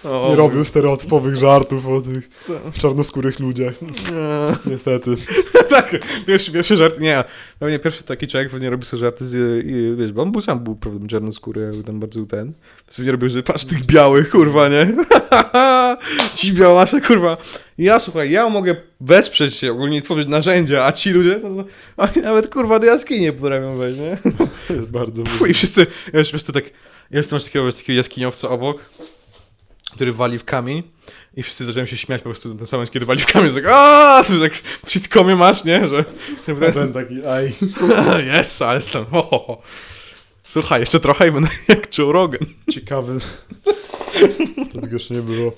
O, 0.04 0.26
nie 0.30 0.36
robił 0.36 0.64
stereotypowych 0.64 1.36
żartów 1.36 1.88
o 1.88 2.00
tych 2.00 2.30
No. 2.48 2.54
czarnoskórych 2.78 3.40
ludziach. 3.40 3.74
Niestety. 4.66 5.16
tak, 5.70 5.96
pierwszy, 6.26 6.52
pierwszy 6.52 6.76
żart, 6.76 7.00
nie, 7.00 7.24
pewnie 7.58 7.78
pierwszy 7.78 8.02
taki 8.02 8.28
człowiek 8.28 8.50
pewnie 8.50 8.70
robi 8.70 8.86
sobie 8.86 9.00
żarty 9.00 9.26
z, 9.26 9.34
i, 9.66 9.96
wiesz, 10.00 10.12
bo 10.12 10.22
on 10.22 10.32
był 10.32 10.40
sam 10.40 10.60
był 10.60 10.76
prawda, 10.76 11.06
czarnoskóry, 11.08 11.70
był 11.72 11.82
tam 11.82 12.00
bardzo 12.00 12.26
ten, 12.26 12.52
to 12.86 12.96
pewnie 12.96 13.12
robił, 13.12 13.28
że 13.28 13.42
patrz 13.42 13.64
tych 13.64 13.86
białych, 13.86 14.30
kurwa, 14.30 14.68
nie? 14.68 14.92
ci 16.34 16.52
białasze, 16.52 17.00
kurwa. 17.00 17.36
Ja, 17.78 18.00
słuchaj, 18.00 18.30
ja 18.30 18.48
mogę 18.48 18.76
wesprzeć 19.00 19.54
się, 19.54 19.72
ogólnie 19.72 20.02
tworzyć 20.02 20.28
narzędzia, 20.28 20.84
a 20.84 20.92
ci 20.92 21.10
ludzie, 21.10 21.40
no, 21.42 21.64
to, 21.64 21.70
oni 21.96 22.22
nawet, 22.22 22.48
kurwa, 22.48 22.78
do 22.78 22.86
jaskini 22.86 23.20
nie 23.20 23.32
potrafią 23.32 23.76
wejść, 23.78 23.98
nie? 23.98 24.18
Jest 24.76 24.90
bardzo 24.90 25.24
Fu, 25.24 25.46
I 25.46 25.54
wszyscy, 25.54 25.86
ja 26.12 26.18
już 26.18 26.28
po 26.28 26.32
prostu 26.32 26.52
tak, 26.52 26.64
jest 27.10 27.30
tam 27.30 27.40
takiego, 27.40 27.72
takiego 27.72 27.96
jaskiniowca 27.96 28.48
obok, 28.48 28.90
który 29.92 30.12
wali 30.12 30.38
w 30.38 30.44
kamień 30.44 30.82
i 31.36 31.42
wszyscy 31.42 31.64
zaczęli 31.64 31.86
się 31.88 31.96
śmiać 31.96 32.22
po 32.22 32.28
prostu 32.30 32.48
na 32.48 32.54
ten 32.54 32.66
sam 32.66 32.78
moment, 32.78 32.90
kiedy 32.90 33.06
wali 33.06 33.20
w 33.20 33.26
kamień, 33.26 33.54
tak 33.54 33.66
aaa, 33.66 34.24
to 34.24 34.40
tak 34.40 34.54
w 34.86 34.90
sitcomie 34.90 35.36
masz, 35.36 35.64
nie, 35.64 35.88
że... 35.88 36.04
że 36.48 36.68
A 36.68 36.72
ten 36.72 36.92
taki, 36.92 37.24
aj. 37.26 37.52
Jest, 38.34 38.62
ale 38.62 38.74
jestem, 38.74 39.04
ho, 39.04 39.22
ho, 39.22 39.38
ho. 39.46 39.62
Słuchaj, 40.44 40.80
jeszcze 40.80 41.00
trochę 41.00 41.28
i 41.28 41.32
będę 41.32 41.48
jak 41.68 41.98
Joe 41.98 42.12
Rogan. 42.12 42.46
Ciekawy. 42.70 43.18
To 44.72 44.80
tego 44.80 44.96
jeszcze 44.96 45.14
nie 45.14 45.22
było. 45.22 45.52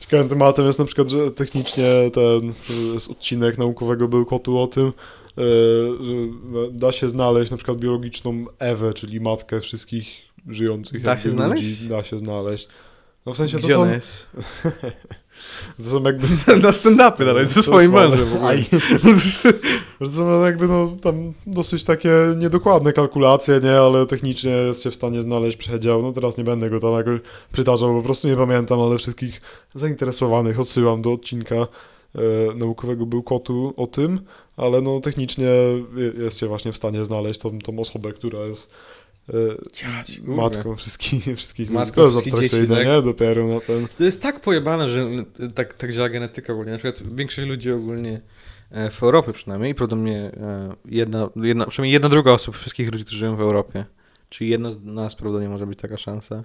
Ciekawym 0.00 0.28
tematem 0.28 0.66
jest 0.66 0.78
na 0.78 0.84
przykład, 0.84 1.08
że 1.08 1.30
technicznie 1.30 1.84
ten 2.14 2.52
odcinek 3.10 3.58
naukowego 3.58 4.08
był 4.08 4.26
kotu 4.26 4.58
o 4.58 4.66
tym, 4.66 4.86
y, 4.86 4.92
że 6.52 6.72
da 6.72 6.92
się 6.92 7.08
znaleźć 7.08 7.50
na 7.50 7.56
przykład 7.56 7.78
biologiczną 7.78 8.44
Ewę, 8.58 8.94
czyli 8.94 9.20
matkę 9.20 9.60
wszystkich 9.60 10.08
żyjących 10.48 11.02
Da 11.02 11.20
się 11.20 11.30
znaleźć? 11.30 11.62
ludzi. 11.62 11.88
Da 11.88 12.04
się 12.04 12.18
znaleźć. 12.18 12.68
No 13.28 13.34
w 13.34 13.36
sensie 13.36 13.58
to 13.58 13.64
Gdzie 13.64 13.74
są, 13.74 13.82
ona 13.82 13.92
jest? 13.94 14.12
to 15.76 15.84
są 15.84 16.02
jakby... 16.02 16.26
Na 16.66 16.70
stand-upy 16.70 17.24
dalej, 17.24 17.46
ze 17.46 17.54
To 17.54 17.62
swoim 17.62 17.92
mężem 17.92 18.26
w 18.26 18.34
ogóle. 18.36 18.56
To 19.98 20.06
są 20.08 20.44
jakby 20.44 20.68
no 20.68 20.96
tam 21.02 21.32
dosyć 21.46 21.84
takie 21.84 22.10
niedokładne 22.36 22.92
kalkulacje, 22.92 23.60
nie, 23.62 23.78
ale 23.78 24.06
technicznie 24.06 24.50
jest 24.50 24.82
się 24.82 24.90
w 24.90 24.94
stanie 24.94 25.22
znaleźć 25.22 25.56
przedział. 25.56 26.02
No 26.02 26.12
teraz 26.12 26.36
nie 26.36 26.44
będę 26.44 26.70
go 26.70 26.80
tam 26.80 26.94
jakoś 26.94 27.20
przytaczał, 27.52 27.94
po 27.94 28.02
prostu 28.02 28.28
nie 28.28 28.36
pamiętam, 28.36 28.80
ale 28.80 28.98
wszystkich 28.98 29.40
zainteresowanych 29.74 30.60
odsyłam 30.60 31.02
do 31.02 31.12
odcinka 31.12 31.54
e, 31.56 31.66
naukowego 32.54 33.06
Bełkotu 33.06 33.74
o 33.76 33.86
tym, 33.86 34.20
ale 34.56 34.80
no 34.80 35.00
technicznie 35.00 35.44
je- 35.96 36.22
jest 36.24 36.38
się 36.38 36.46
właśnie 36.46 36.72
w 36.72 36.76
stanie 36.76 37.04
znaleźć 37.04 37.40
tą, 37.40 37.58
tą 37.58 37.78
osobę, 37.78 38.12
która 38.12 38.38
jest 38.38 38.70
e, 39.28 40.20
kurwa. 40.20 40.42
matką 40.42 40.76
wszystkich, 40.76 41.24
wszystkich 41.36 41.70
Matką 41.70 42.02
ludzi. 42.02 42.12
Wszystkich 42.16 42.40
dzieci, 42.40 42.68
tak? 42.68 42.86
nie? 42.86 43.02
Dopiero 43.02 43.48
na 43.48 43.60
ten... 43.60 43.88
To 43.98 44.04
jest 44.04 44.22
tak 44.22 44.40
pojebane, 44.40 44.90
że 44.90 45.08
tak, 45.54 45.74
tak 45.74 45.92
działa 45.92 46.08
genetyka 46.08 46.52
ogólnie. 46.52 46.72
Na 46.72 46.78
przykład 46.78 47.14
większość 47.14 47.48
ludzi 47.48 47.72
ogólnie 47.72 48.20
e, 48.70 48.90
w 48.90 49.02
Europie 49.02 49.32
przynajmniej, 49.32 49.74
prawdopodobnie 49.74 50.18
e, 50.18 50.74
jedna, 50.84 51.28
jedna, 51.36 51.66
przynajmniej 51.66 51.92
jedna 51.92 52.08
druga 52.08 52.32
osób 52.32 52.56
wszystkich 52.56 52.92
ludzi, 52.92 53.04
którzy 53.04 53.18
żyją 53.18 53.36
w 53.36 53.40
Europie, 53.40 53.84
czyli 54.28 54.50
jedna 54.50 54.72
z 54.72 54.84
nas 54.84 55.14
prawdopodobnie 55.14 55.48
może 55.48 55.66
być 55.66 55.78
taka 55.78 55.96
szansa, 55.96 56.44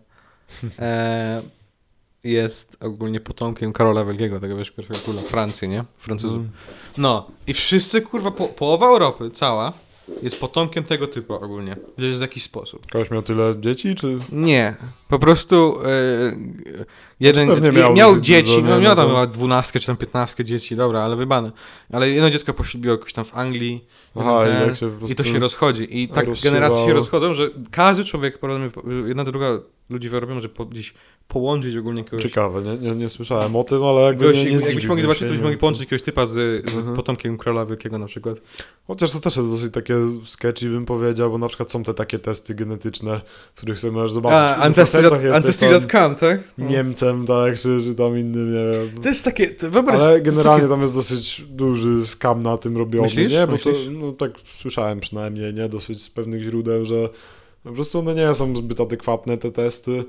jest 2.23 2.77
ogólnie 2.79 3.19
potomkiem 3.19 3.73
Karola 3.73 4.05
Wielkiego, 4.05 4.39
tego 4.39 4.57
wiesz, 4.57 4.71
pierwszego 4.71 4.99
króla 4.99 5.21
Francji, 5.21 5.69
nie? 5.69 5.83
Francuzów. 5.97 6.37
Mm. 6.37 6.51
No 6.97 7.27
i 7.47 7.53
wszyscy, 7.53 8.01
kurwa, 8.01 8.31
po, 8.31 8.47
połowa 8.47 8.87
Europy, 8.87 9.31
cała, 9.31 9.73
jest 10.21 10.39
potomkiem 10.39 10.83
tego 10.83 11.07
typu 11.07 11.33
ogólnie, 11.33 11.75
w 11.97 12.21
jakiś 12.21 12.43
sposób. 12.43 12.85
Ktoś 12.87 13.11
miał 13.11 13.21
tyle 13.21 13.55
dzieci, 13.59 13.95
czy... 13.95 14.17
Nie, 14.31 14.75
po 15.09 15.19
prostu 15.19 15.79
e, 15.85 16.37
jeden 17.19 17.73
miał, 17.73 17.93
miał 17.93 18.19
dzieci, 18.19 18.63
no 18.63 18.79
miał 18.79 18.95
tam 18.95 19.07
chyba 19.07 19.27
dwunastkę 19.27 19.79
czy 19.79 19.87
tam 19.87 19.97
piętnastkę 19.97 20.43
dzieci, 20.43 20.75
dobra, 20.75 21.01
ale 21.01 21.15
wybane. 21.15 21.51
Ale 21.91 22.09
jedno 22.09 22.29
dziecko 22.29 22.53
poślubiło 22.53 22.95
jakoś 22.95 23.13
tam 23.13 23.25
w 23.25 23.37
Anglii 23.37 23.85
Aha, 24.15 24.43
jeden 24.47 24.73
i 24.73 24.77
ten, 24.77 24.99
tak 24.99 25.09
i 25.09 25.15
to 25.15 25.23
się 25.23 25.39
rozchodzi. 25.39 26.01
I 26.01 26.07
tak 26.07 26.27
rozsywało. 26.27 26.53
generacje 26.53 26.85
się 26.85 26.93
rozchodzą, 26.93 27.33
że 27.33 27.49
każdy 27.71 28.05
człowiek, 28.05 28.39
jedna 29.05 29.23
druga 29.23 29.47
ludzi 29.89 30.07
Europie 30.07 30.33
może 30.33 30.49
po, 30.49 30.65
gdzieś 30.65 30.93
połączyć 31.27 31.75
ogólnie 31.77 32.03
kogoś. 32.03 32.21
Ciekawe, 32.23 32.61
nie, 32.61 32.77
nie, 32.77 32.95
nie 32.95 33.09
słyszałem 33.09 33.55
o 33.55 33.63
tym, 33.63 33.83
ale 33.83 34.01
jakby 34.01 34.23
Kogoś, 34.25 34.43
nie, 34.43 34.51
nie 34.51 34.51
jakbyśmy 34.65 34.87
mogli 34.89 35.01
zobaczyć, 35.01 35.23
to 35.23 35.29
byśmy 35.29 35.43
mogli 35.43 35.57
połączyć 35.57 35.81
jakiegoś 35.81 36.03
typa 36.03 36.25
z, 36.25 36.31
z 36.73 36.77
Mhm. 36.77 36.95
potomkiem 36.95 37.37
króla 37.37 37.65
wielkiego 37.65 37.97
na 37.97 38.05
przykład. 38.05 38.37
Chociaż 38.87 39.11
to 39.11 39.19
też 39.19 39.37
jest 39.37 39.49
dosyć 39.49 39.73
takie 39.73 39.95
sketchy 40.25 40.69
bym 40.69 40.85
powiedział, 40.85 41.31
bo 41.31 41.37
na 41.37 41.47
przykład 41.47 41.71
są 41.71 41.83
te 41.83 41.93
takie 41.93 42.19
testy 42.19 42.55
genetyczne, 42.55 43.21
w 43.53 43.57
których 43.57 43.79
sobie 43.79 43.93
możesz 43.93 44.11
zobaczyć, 44.11 44.37
A, 44.37 44.55
Ancestry.com, 45.33 46.15
tak? 46.15 46.39
No. 46.57 46.69
Niemcem, 46.69 47.25
tak, 47.25 47.59
czy, 47.59 47.79
czy 47.83 47.95
tam 47.95 48.17
innym, 48.19 48.53
nie 48.53 48.71
wiem. 48.71 49.03
To 49.03 49.09
jest 49.09 49.25
takie, 49.25 49.47
to 49.47 49.69
wyobraź 49.69 50.01
Ale 50.01 50.21
generalnie 50.21 50.61
takie- 50.61 50.69
tam 50.73 50.81
jest 50.81 50.93
dosyć 50.93 51.41
duży 51.49 52.07
skam 52.07 52.43
na 52.43 52.57
tym 52.57 52.77
robiony, 52.77 53.03
Myślisz? 53.07 53.31
nie? 53.31 53.47
Bo 53.47 53.53
Myślisz? 53.53 53.75
to, 53.85 53.91
no 53.91 54.11
tak 54.11 54.31
słyszałem 54.61 54.99
przynajmniej, 54.99 55.53
nie? 55.53 55.69
Dosyć 55.69 56.01
z 56.03 56.09
pewnych 56.09 56.41
źródeł, 56.43 56.85
że 56.85 57.09
po 57.63 57.71
prostu 57.71 57.99
one 57.99 58.15
nie 58.15 58.33
są 58.35 58.55
zbyt 58.55 58.79
adekwatne, 58.81 59.37
te 59.37 59.51
testy. 59.51 60.03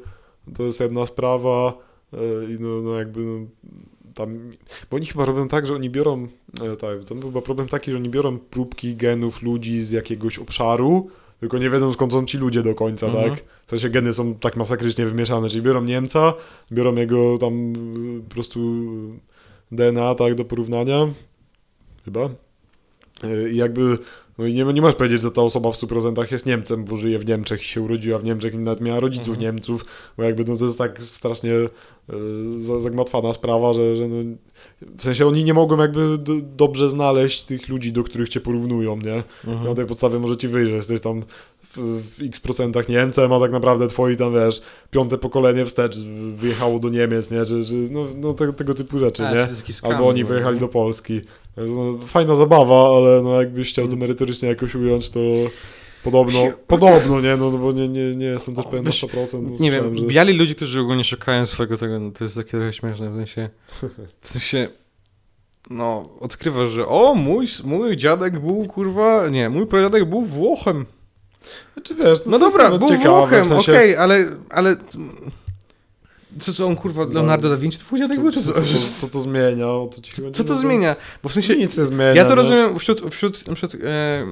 To 0.57 0.63
jest 0.63 0.81
jedna 0.81 1.07
sprawa 1.07 1.79
e, 2.13 2.17
i 2.53 2.57
no, 2.61 2.83
no 2.83 2.99
jakby 2.99 3.21
no, 3.21 3.47
tam... 4.15 4.51
Bo 4.91 4.97
oni 4.97 5.07
chyba 5.07 5.25
robią 5.25 5.49
tak, 5.49 5.67
że 5.67 5.75
oni 5.75 5.91
biorą, 5.91 6.29
e, 6.63 6.77
tak, 6.77 7.05
to 7.05 7.15
chyba 7.15 7.43
problem 7.43 7.69
taki, 7.69 7.91
że 7.91 7.97
oni 7.97 8.09
biorą 8.09 8.39
próbki 8.39 8.97
genów 8.97 9.43
ludzi 9.43 9.81
z 9.83 9.91
jakiegoś 9.91 10.39
obszaru, 10.39 11.11
tylko 11.41 11.59
nie 11.59 11.71
wiedzą 11.71 11.93
skąd 11.93 12.13
są 12.13 12.27
ci 12.27 12.39
ludzie 12.39 12.63
do 12.63 12.75
końca, 12.75 13.07
Mhm. 13.07 13.31
tak? 13.31 13.45
W 13.67 13.71
sensie 13.71 13.91
geny 13.91 14.13
są 14.13 14.35
tak 14.35 14.57
masakrycznie 14.57 15.07
wymieszane, 15.07 15.49
czyli 15.49 15.63
biorą 15.63 15.85
Niemca, 15.85 16.35
biorą 16.73 16.95
jego 16.95 17.39
tam 17.39 17.73
y, 18.19 18.23
po 18.29 18.35
prostu 18.35 18.61
DNA, 19.73 20.15
tak, 20.15 20.35
do 20.35 20.45
porównania, 20.45 21.09
chyba. 22.05 22.29
I 23.53 23.57
jakby, 23.57 23.99
no 24.39 24.47
i 24.47 24.55
nie, 24.55 24.65
nie 24.65 24.81
możesz 24.81 24.97
powiedzieć, 24.97 25.23
że 25.23 25.31
ta 25.31 25.43
osoba 25.43 25.73
w 25.73 25.77
100% 25.77 26.33
jest 26.33 26.47
Niemcem, 26.47 26.85
bo 26.85 26.97
żyje 26.97 27.19
w 27.19 27.27
Niemczech 27.27 27.61
i 27.63 27.65
się 27.65 27.81
urodziła 27.81 28.19
w 28.19 28.25
Niemczech 28.25 28.55
i 28.55 28.59
nawet 28.59 28.81
miała 28.81 29.01
rodziców 29.01 29.29
Mhm. 29.35 29.41
Niemców, 29.43 29.85
bo 30.17 30.23
jakby 30.23 30.45
no 30.45 30.57
to 30.57 30.65
jest 30.65 30.79
tak 30.79 31.03
strasznie 31.03 31.53
y, 31.53 31.69
za- 32.61 32.81
zagmatwana 32.81 33.33
sprawa, 33.33 33.73
że, 33.73 33.97
że 33.97 34.09
no, 34.09 34.17
w 34.99 35.03
sensie 35.03 35.27
oni 35.27 35.45
nie 35.45 35.55
mogą 35.55 35.79
jakby 35.79 36.19
do, 36.19 36.33
dobrze 36.57 36.91
znaleźć 36.91 37.45
tych 37.45 37.69
ludzi, 37.69 37.93
do 37.93 38.05
których 38.05 38.29
cię 38.29 38.41
porównują, 38.41 38.97
nie? 38.97 39.23
Mhm. 39.47 39.69
Na 39.69 39.75
tej 39.75 39.87
podstawie 39.87 40.19
może 40.19 40.37
ci 40.37 40.49
wyjść, 40.49 40.71
że 40.71 40.77
jesteś 40.77 41.01
tam 41.01 41.23
w, 41.77 42.03
x 42.23 42.41
procentach 42.41 42.89
Niemcem, 42.89 43.33
a 43.33 43.41
tak 43.41 43.53
naprawdę 43.53 43.89
twoi 43.89 44.17
tam, 44.17 44.35
wiesz, 44.35 44.63
piąte 44.91 45.19
pokolenie 45.19 45.67
wstecz 45.67 45.99
wyjechało 46.37 46.79
do 46.79 46.89
Niemiec, 46.89 47.31
nie? 47.31 47.47
Czy, 47.47 47.65
czy, 47.67 47.75
no, 47.75 48.07
no 48.17 48.33
te, 48.35 48.53
tego 48.53 48.75
typu 48.75 48.99
rzeczy, 48.99 49.27
A, 49.27 49.31
nie? 49.33 49.39
jakiś 49.57 49.77
skam 49.77 49.93
Albo 49.93 50.09
oni 50.09 50.25
wyjechali 50.25 50.55
nie? 50.55 50.61
do 50.61 50.69
Polski. 50.69 51.21
No, 51.57 52.07
fajna 52.07 52.37
zabawa, 52.37 52.97
ale 52.97 53.23
no 53.23 53.41
jakbyś 53.41 53.69
chciał 53.69 53.89
to 53.89 53.97
merytorycznie 53.97 54.49
jakoś 54.49 54.75
ująć, 54.75 55.11
to 55.11 55.21
podobno, 56.05 56.41
podobno, 56.67 57.21
nie? 57.21 57.37
No, 57.37 57.51
no 57.51 57.59
bo 57.59 57.73
nie, 57.73 57.89
nie, 57.89 58.17
nie 58.17 58.27
jestem 58.27 58.55
też 58.55 58.65
pewien 58.65 58.85
na 58.85 58.91
Wiesz, 58.91 59.05
100%. 59.05 59.43
bo 59.43 59.63
Nie 59.63 59.71
wiem, 59.71 59.99
że... 59.99 60.05
biali 60.05 60.39
ludzie, 60.39 60.55
którzy 60.55 60.81
ogólnie 60.81 61.05
szukają 61.05 61.47
swojego 61.47 61.79
tego, 61.79 62.01
no 62.01 62.11
to 62.11 62.25
jest 62.25 62.37
takie 62.37 62.51
trochę 62.51 62.73
śmieszne, 62.73 63.11
w 63.11 63.15
sensie, 63.15 63.49
w 64.21 64.29
sensie, 64.29 64.69
no, 65.71 66.09
odkrywasz, 66.21 66.71
że 66.71 66.87
o, 66.87 67.15
mój, 67.15 67.47
mój 67.65 67.97
dziadek 67.97 68.41
był, 68.41 68.65
kurwa, 68.65 69.29
nie, 69.29 69.51
mój 69.51 69.67
pradziadek 69.67 70.05
był 70.05 70.23
Włochem. 70.23 70.87
Czy 71.83 71.95
wiesz, 71.95 72.19
no, 72.27 72.31
No 72.31 72.39
dobra, 72.39 72.79
był 72.79 72.89
ciekawe, 72.89 73.09
Włochem, 73.09 73.45
w 73.45 73.49
sensie, 73.49 73.73
okej, 73.73 73.97
ale, 73.97 74.27
ale, 74.51 74.77
co, 76.41 76.53
co 76.53 76.67
on, 76.67 76.77
kurwa, 76.77 77.05
Leonardo 77.05 77.49
da 77.51 77.57
Vinci, 77.57 77.79
to 77.79 77.85
twój 77.85 77.99
dziadek 77.99 78.17
co, 78.17 78.23
był, 78.23 78.33
co, 78.33 78.43
co, 78.43 78.53
co? 78.53 78.63
co, 78.99 79.09
to 79.09 79.21
zmienia? 79.21 79.67
O 79.69 79.87
to 79.97 80.03
ci? 80.03 80.13
Co 80.33 80.45
to 80.45 80.55
No 80.55 80.61
zmienia? 80.61 80.97
Bo 81.23 81.29
w 81.29 81.33
sensie, 81.33 81.57
Nic 81.57 81.79
nie 81.79 81.85
zmienia. 81.87 82.15
ja 82.15 82.25
to 82.25 82.29
no. 82.31 82.35
rozumiem 82.35 82.79
wśród, 82.79 83.15
wśród 83.15 83.47
na 83.49 83.55
przykład 83.55 83.83
e, 83.85 84.27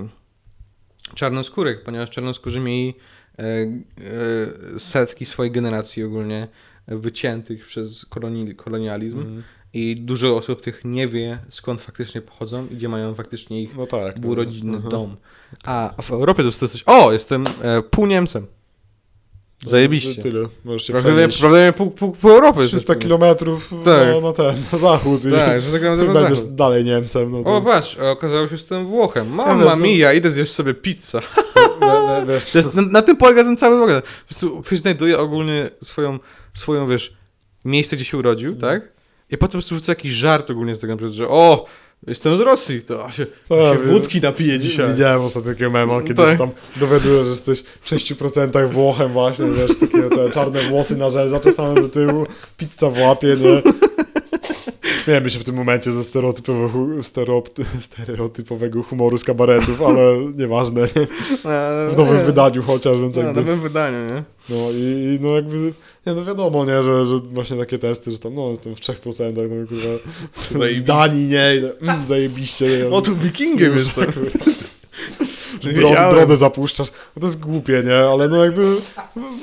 czarnoskórych, 1.15 1.83
ponieważ 1.83 2.11
czarnoskórzy 2.11 2.61
mieli 2.61 2.95
e, 3.38 3.43
e, 3.45 4.79
setki 4.79 5.27
swojej 5.27 5.53
generacji 5.53 6.05
ogólnie 6.05 6.49
wyciętych 6.88 7.67
przez 7.67 8.05
koloni, 8.07 8.55
kolonializm 8.55 9.19
Mhm. 9.19 9.43
i 9.75 9.97
dużo 9.97 10.37
osób 10.37 10.61
tych 10.61 10.81
nie 10.85 11.09
wie 11.09 11.38
skąd 11.51 11.81
faktycznie 11.81 12.21
pochodzą 12.21 12.67
i 12.71 12.75
gdzie 12.77 12.88
mają 12.88 13.15
faktycznie 13.15 13.62
ich 13.62 13.77
No 13.77 13.87
tak. 13.87 14.19
był 14.21 14.31
no. 14.31 14.37
rodzinny 14.37 14.79
Aha. 14.81 14.88
dom. 14.88 15.17
A 15.65 15.95
w 16.03 16.11
Europie 16.11 16.43
to 16.43 16.47
jest 16.49 16.59
coś, 16.59 16.83
o, 16.87 17.12
jestem 17.12 17.45
e, 17.62 17.83
pół 17.83 18.07
Niemcem. 18.07 18.47
Zajebiście. 19.66 20.14
No, 20.16 20.22
Tyle. 20.22 20.48
Możesz 20.64 20.83
się 20.87 20.92
Prawdopodobnie, 20.92 21.29
prawdopodobnie 21.29 21.72
pół, 21.72 21.90
pół, 21.90 22.12
pół 22.12 22.31
Europy. 22.31 22.66
300 22.66 22.94
kilometrów 22.94 23.70
Tak. 23.85 24.09
na, 24.14 24.20
na 24.20 24.33
ten, 24.33 24.62
na 24.72 24.79
zachód. 24.79 25.22
Tak, 25.22 25.59
i, 25.59 25.64
że 25.64 25.72
tak 25.72 25.83
naprawdę 25.83 26.12
będziesz 26.14 26.38
zachód. 26.38 26.55
dalej 26.55 26.85
Niemcem. 26.85 27.31
No 27.31 27.42
to, 27.44 27.57
O, 27.57 27.62
patrz, 27.62 27.96
okazało 27.98 28.42
się, 28.42 28.48
że 28.48 28.55
jestem 28.55 28.87
Włochem. 28.87 29.29
Ja 29.29 29.35
Mamma 29.35 29.55
wiesz, 29.64 29.66
no- 29.66 29.77
mia, 29.77 30.12
idę 30.12 30.31
zjeść 30.33 30.53
sobie 30.53 30.75
pizzę. 30.75 31.20
we, 31.81 31.87
we, 32.27 32.35
wiesz, 32.35 32.55
jest, 32.55 32.75
na, 32.75 32.83
na 32.83 33.03
tym 33.03 33.16
polega 33.16 33.44
ten 33.44 33.57
cały 33.57 33.77
ogóle. 33.83 34.03
Po 34.03 34.25
prostu 34.29 34.62
ktoś 34.62 34.79
znajduje 34.79 35.18
ogólnie 35.18 35.70
swoją, 35.83 36.18
swoją, 36.55 36.88
wiesz, 36.88 37.12
miejsce, 37.64 37.96
gdzie 37.96 38.05
się 38.05 38.16
urodził, 38.18 38.53
Mhm. 38.53 38.72
tak? 38.81 38.92
I 39.31 39.38
potem 39.38 39.48
po 39.48 39.53
prostu 39.53 39.75
rzuca 39.75 39.92
jakiś 39.92 40.12
żart 40.12 40.51
ogólnie 40.51 40.77
z 40.77 40.81
tego, 40.81 40.92
na 40.92 40.96
przykład, 40.96 41.14
że 41.16 41.29
o, 41.29 41.66
Jestem 42.07 42.37
z 42.38 42.41
Rosji, 42.41 42.83
to 42.83 43.07
a 43.07 43.12
się, 43.12 43.27
A, 43.51 43.55
się 43.73 43.79
wódki 43.79 44.21
napije 44.21 44.59
dzisiaj. 44.59 44.88
Widziałem 44.88 45.21
ostatnio 45.23 45.51
takiego 45.51 45.71
mema, 45.71 46.03
kiedy 46.03 46.15
Tak. 46.15 46.38
tam 46.38 46.51
dowiadujesz, 46.77 47.25
że 47.25 47.31
jesteś 47.31 47.62
w 47.81 47.91
6% 47.91 48.71
Włochem 48.73 49.12
właśnie, 49.12 49.47
wiesz, 49.51 49.79
takie 49.79 50.03
te 50.03 50.31
czarne 50.31 50.62
włosy 50.62 50.97
na 50.97 51.11
żel 51.11 51.31
zaczesane 51.31 51.75
do 51.83 51.88
tyłu, 51.88 52.27
pizza 52.57 52.91
w 52.91 52.99
łapie, 52.99 53.37
nie? 53.41 53.62
Śmiejemy 55.05 55.31
się 55.31 55.38
w 55.38 55.45
tym 55.45 55.55
momencie 55.55 55.92
ze 55.92 56.05
stereotypowego, 56.05 57.03
stereotypowego 57.81 58.83
humoru 58.83 59.18
z 59.18 59.25
kabaretów, 59.25 59.83
ale 59.83 60.03
nieważne, 60.37 60.81
nie? 60.81 61.07
w 61.92 61.97
nowym 61.97 62.25
wydaniu 62.25 62.62
chociaż, 62.62 62.99
więc 62.99 63.16
No, 63.16 63.23
w 63.23 63.25
jakby, 63.27 63.40
nowym 63.40 63.61
wydaniu, 63.61 63.99
nie? 64.14 64.23
no 64.49 64.57
i 64.71 64.83
i 65.16 65.18
no 65.21 65.35
jakby, 65.37 65.57
nie 66.07 66.14
no 66.14 66.25
wiadomo, 66.25 66.64
nie, 66.64 66.83
że, 66.83 67.07
że 67.07 67.18
właśnie 67.18 67.57
takie 67.57 67.79
testy, 67.79 68.11
że 68.11 68.18
tam, 68.18 68.35
no 68.35 68.51
jestem 68.51 68.77
w 68.77 68.81
3%, 68.81 69.33
no 69.37 69.66
kurwa. 69.66 70.68
Danii, 70.87 71.27
nie, 71.29 71.62
mm, 71.83 72.07
zajebiście, 72.07 72.79
nie? 72.79 72.88
O, 72.88 73.03
tu 73.03 73.16
wikingiem 73.16 73.77
jest 73.77 73.95
to. 73.95 74.01
że 75.62 75.72
brodę, 75.72 76.11
brodę 76.11 76.37
zapuszczasz. 76.37 76.88
No 77.16 77.20
to 77.20 77.27
jest 77.27 77.40
głupie, 77.40 77.83
nie? 77.87 77.96
Ale 77.96 78.29
no 78.29 78.44
jakby 78.44 78.77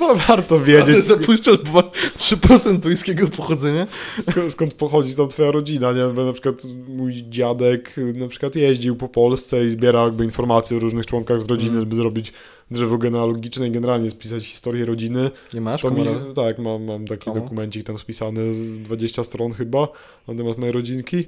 wa- 0.00 0.14
warto 0.14 0.54
Ale 0.54 0.64
wiedzieć, 0.64 1.04
zapuszczasz, 1.04 1.58
bo 1.58 1.72
ma 1.72 1.82
3% 2.18 2.78
duńskiego 2.80 3.28
pochodzenia. 3.28 3.86
skąd, 4.20 4.52
skąd 4.52 4.74
pochodzi 4.74 5.14
tam 5.14 5.28
twoja 5.28 5.50
rodzina, 5.50 5.92
nie? 5.92 6.04
Bo 6.14 6.24
na 6.24 6.32
przykład 6.32 6.62
mój 6.88 7.24
dziadek 7.28 7.94
na 8.14 8.28
przykład 8.28 8.56
jeździł 8.56 8.96
po 8.96 9.08
Polsce 9.08 9.64
i 9.64 9.70
zbierał 9.70 10.04
jakby 10.06 10.24
informacje 10.24 10.76
o 10.76 10.80
różnych 10.80 11.06
członkach 11.06 11.42
z 11.42 11.46
rodziny, 11.46 11.70
Mm. 11.70 11.80
żeby 11.82 11.96
zrobić 11.96 12.32
drzewo 12.70 12.98
genealogiczne 12.98 13.68
i 13.68 13.70
generalnie 13.70 14.10
spisać 14.10 14.44
historię 14.46 14.84
rodziny. 14.86 15.30
Nie 15.54 15.60
masz? 15.60 15.82
To 15.82 15.90
mi, 15.90 16.04
tak, 16.36 16.58
mam, 16.58 16.84
mam 16.84 17.06
taki 17.06 17.24
Komu? 17.24 17.40
dokumencik 17.40 17.86
tam 17.86 17.98
spisany, 17.98 18.40
20 18.84 19.24
stron 19.24 19.52
chyba, 19.52 19.88
na 20.28 20.34
temat 20.34 20.58
mojej 20.58 20.72
rodzinki. 20.72 21.26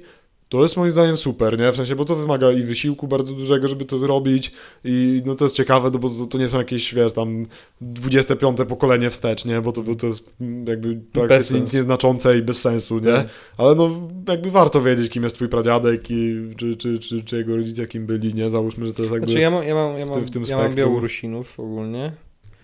To 0.53 0.61
jest 0.61 0.77
moim 0.77 0.91
zdaniem 0.91 1.17
super, 1.17 1.59
nie? 1.59 1.71
W 1.71 1.75
sensie, 1.75 1.95
bo 1.95 2.05
to 2.05 2.15
wymaga 2.15 2.51
i 2.51 2.63
wysiłku 2.63 3.07
bardzo 3.07 3.33
dużego, 3.33 3.67
żeby 3.67 3.85
to 3.85 3.97
zrobić 3.97 4.51
i 4.83 5.21
no 5.25 5.35
to 5.35 5.45
jest 5.45 5.55
ciekawe, 5.55 5.89
no 5.93 5.99
bo 5.99 6.09
to, 6.09 6.25
to 6.25 6.37
nie 6.37 6.49
są 6.49 6.57
jakieś, 6.57 6.93
wiesz, 6.93 7.13
tam 7.13 7.45
25 7.81 8.57
pokolenie 8.69 9.09
wstecz, 9.09 9.45
nie? 9.45 9.61
Bo 9.61 9.71
to, 9.71 9.83
bo 9.83 9.95
to 9.95 10.07
jest 10.07 10.33
mm, 10.41 10.67
jakby 10.67 10.99
praktycznie 11.11 11.59
nic 11.59 11.73
nieznaczące 11.73 12.37
i 12.37 12.41
bez 12.41 12.61
sensu, 12.61 12.99
nie? 12.99 13.11
Tak. 13.11 13.27
Ale 13.57 13.75
no 13.75 13.89
jakby 14.27 14.51
warto 14.51 14.81
wiedzieć, 14.81 15.11
kim 15.11 15.23
jest 15.23 15.35
twój 15.35 15.49
pradziadek 15.49 16.11
i 16.11 16.41
czy, 16.57 16.75
czy, 16.75 16.99
czy, 16.99 17.23
czy 17.23 17.37
jego 17.37 17.55
rodzice 17.55 17.87
kim 17.87 18.05
byli, 18.05 18.33
nie? 18.33 18.49
Załóżmy, 18.49 18.87
że 18.87 18.93
to 18.93 19.01
jest 19.01 19.13
jakby... 19.13 19.27
Znaczy 19.27 19.41
ja 19.41 19.51
mam, 19.51 19.63
ja 19.63 19.75
mam, 19.75 19.97
ja 19.97 20.05
w 20.05 20.09
mam, 20.09 20.17
tym- 20.17 20.25
w 20.25 20.31
tym 20.31 20.43
ja 20.47 20.57
mam. 20.57 20.75
Białorusinów 20.75 21.59
ogólnie, 21.59 22.11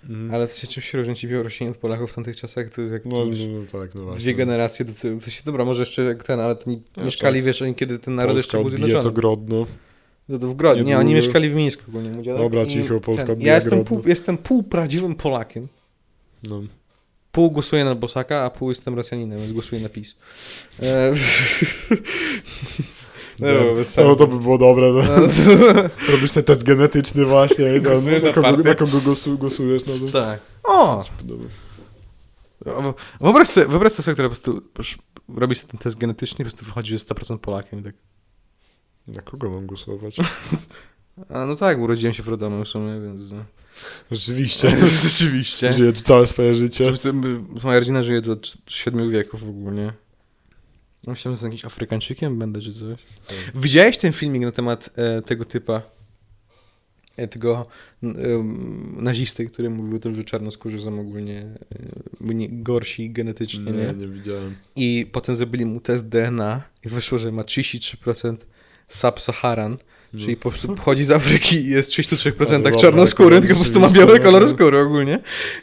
Mhm. 0.03 0.33
ale 0.33 0.47
w 0.47 0.51
sensie 0.51 0.67
czym 0.67 0.83
się 0.83 0.97
różni 0.97 1.15
ci 1.15 1.27
Białorusini 1.27 1.69
od 1.69 1.77
Polaków 1.77 2.11
w 2.11 2.15
tamtych 2.15 2.35
czasach? 2.35 2.69
To 2.69 2.81
jest 2.81 2.93
jak 2.93 3.05
No, 3.05 3.25
no, 3.25 3.31
no 3.59 3.79
tak, 3.81 3.95
no 3.95 4.13
dwie 4.13 4.33
generacje 4.35 4.85
do 4.85 4.93
tyłu. 4.93 5.19
W 5.19 5.23
sensie, 5.23 5.41
dobra, 5.45 5.65
może 5.65 5.81
jeszcze 5.81 6.01
jak 6.03 6.23
ten, 6.23 6.39
ale 6.39 6.55
to 6.55 6.69
nie 6.69 6.75
Jeszcze 6.75 7.01
mieszkali, 7.05 7.43
wiesz, 7.43 7.61
oni 7.61 7.75
kiedy 7.75 7.99
ten 7.99 8.15
naród 8.15 8.35
Polska 8.35 8.47
jeszcze 8.47 8.57
był 8.57 8.67
odbije 8.67 8.81
to 8.81 8.85
zjednoczony. 8.85 9.15
Grodno. 9.15 9.65
No 10.29 10.39
to 10.39 10.47
w 10.47 10.55
Grodnie. 10.55 10.83
Nie, 10.83 10.97
oni 10.97 11.13
mieszkali 11.13 11.49
w 11.49 11.55
Mińsku 11.55 11.83
ogólnie. 11.87 12.09
mój 12.09 12.23
dziadek. 12.23 12.41
Dobra, 12.41 12.65
cicho, 12.65 12.99
Polska 12.99 13.25
ten- 13.25 13.41
Ja 13.41 13.55
jestem 13.55 13.83
pół, 13.83 14.01
jestem 14.05 14.37
pół 14.37 14.63
prawdziwym 14.63 15.15
Polakiem. 15.15 15.67
No. 16.43 16.61
Pół 17.31 17.51
głosuję 17.51 17.85
na 17.85 17.95
Bosaka, 17.95 18.43
a 18.45 18.49
pół 18.49 18.69
jestem 18.69 18.95
Rosjaninem, 18.95 19.39
więc 19.39 19.51
głosuję 19.51 19.81
na 19.81 19.89
PiS. 19.89 20.15
E... 20.81 21.13
No, 23.39 24.03
no 24.03 24.15
to 24.15 24.27
by 24.27 24.39
było 24.39 24.57
dobre. 24.57 24.93
No. 24.93 25.01
Robisz 26.11 26.31
sobie 26.31 26.43
test 26.43 26.63
genetyczny 26.63 27.25
właśnie 27.25 27.75
i 27.75 27.81
Głosujesz 27.81 28.23
na, 28.23 28.33
kogo, 28.33 28.57
na 28.57 28.75
kogo 28.75 28.99
głosu, 28.99 29.37
głosujesz. 29.37 29.83
No, 29.85 29.93
to 30.07 30.11
Tak. 30.11 30.39
O! 30.63 31.05
Dobra. 31.23 31.49
Wyobraź 33.21 33.47
sobie, 33.47 33.67
wyobraź 33.67 33.93
sobie, 33.93 34.13
który 34.13 34.29
po 34.29 34.35
prostu 34.35 34.61
robi 35.35 35.55
sobie 35.55 35.71
ten 35.71 35.79
test 35.79 35.97
genetyczny 35.97 36.35
i 36.35 36.37
po 36.37 36.43
prostu 36.43 36.65
wychodzi, 36.65 36.89
że 36.89 36.95
jest 36.95 37.09
100% 37.09 37.37
Polakiem. 37.37 37.83
Tak. 37.83 37.93
Na 39.07 39.21
kogo 39.21 39.49
mam 39.49 39.65
głosować? 39.65 40.15
A 41.29 41.45
no 41.45 41.55
tak, 41.55 41.79
urodziłem 41.79 42.13
się 42.13 42.23
w 42.23 42.27
Radomiu 42.27 42.65
w 42.65 42.67
sumie, 42.67 43.01
więc... 43.01 43.31
No. 43.31 43.43
Rzeczywiście. 44.11 44.77
Rzeczywiście. 45.03 45.73
Żyję 45.73 45.93
tu 45.93 46.01
całe 46.01 46.27
swoje 46.27 46.55
życie. 46.55 46.93
Moja 47.63 47.79
rodzina 47.79 48.03
żyje 48.03 48.21
tu 48.21 48.31
od 48.31 48.57
siedmiu 48.67 49.09
wieków 49.09 49.43
ogólnie. 49.43 49.93
No, 51.03 51.11
Myślałem, 51.11 51.35
że 51.35 51.41
z 51.41 51.43
jakimś 51.43 51.65
Afrykańczykiem 51.65 52.39
będę, 52.39 52.61
czy 52.61 52.73
coś. 52.73 52.99
Widziałeś 53.55 53.97
ten 53.97 54.13
filmik 54.13 54.41
na 54.41 54.51
temat 54.51 54.89
e, 54.95 55.21
tego 55.21 55.45
typa? 55.45 55.81
E, 57.17 57.27
tego 57.27 57.65
em, 58.03 58.95
nazisty, 59.03 59.45
który 59.45 59.69
mówił 59.69 59.97
o 59.97 59.99
tym, 59.99 60.15
że 60.15 60.23
czarnoskórzy 60.23 60.79
są 60.79 60.99
ogólnie 60.99 61.39
e, 61.39 61.57
gorsi 62.49 63.11
genetycznie, 63.11 63.71
nie? 63.71 63.85
Nie, 63.85 63.93
nie 63.93 64.07
widziałem. 64.07 64.55
I 64.75 65.07
potem 65.11 65.35
zrobili 65.35 65.65
mu 65.65 65.79
test 65.79 66.09
DNA 66.09 66.61
i 66.85 66.89
wyszło, 66.89 67.17
że 67.17 67.31
ma 67.31 67.41
33% 67.41 68.37
sub-Saharan, 68.87 69.71
No. 69.71 69.77
Czyli 70.17 70.35
po 70.35 70.49
prostu 70.49 70.75
pochodzi 70.75 71.05
z 71.05 71.11
Afryki 71.11 71.55
i 71.55 71.69
jest 71.69 71.91
33% 71.91 72.63
dobra, 72.63 72.79
czarnoskóry, 72.79 73.35
tak, 73.35 73.41
tylko 73.41 73.55
po 73.55 73.63
prostu 73.63 73.79
ma 73.79 73.89
biały 73.89 74.19
no, 74.19 74.25
kolor 74.25 74.41
no. 74.41 74.49
skóry 74.49 74.79
ogólnie. 74.79 75.19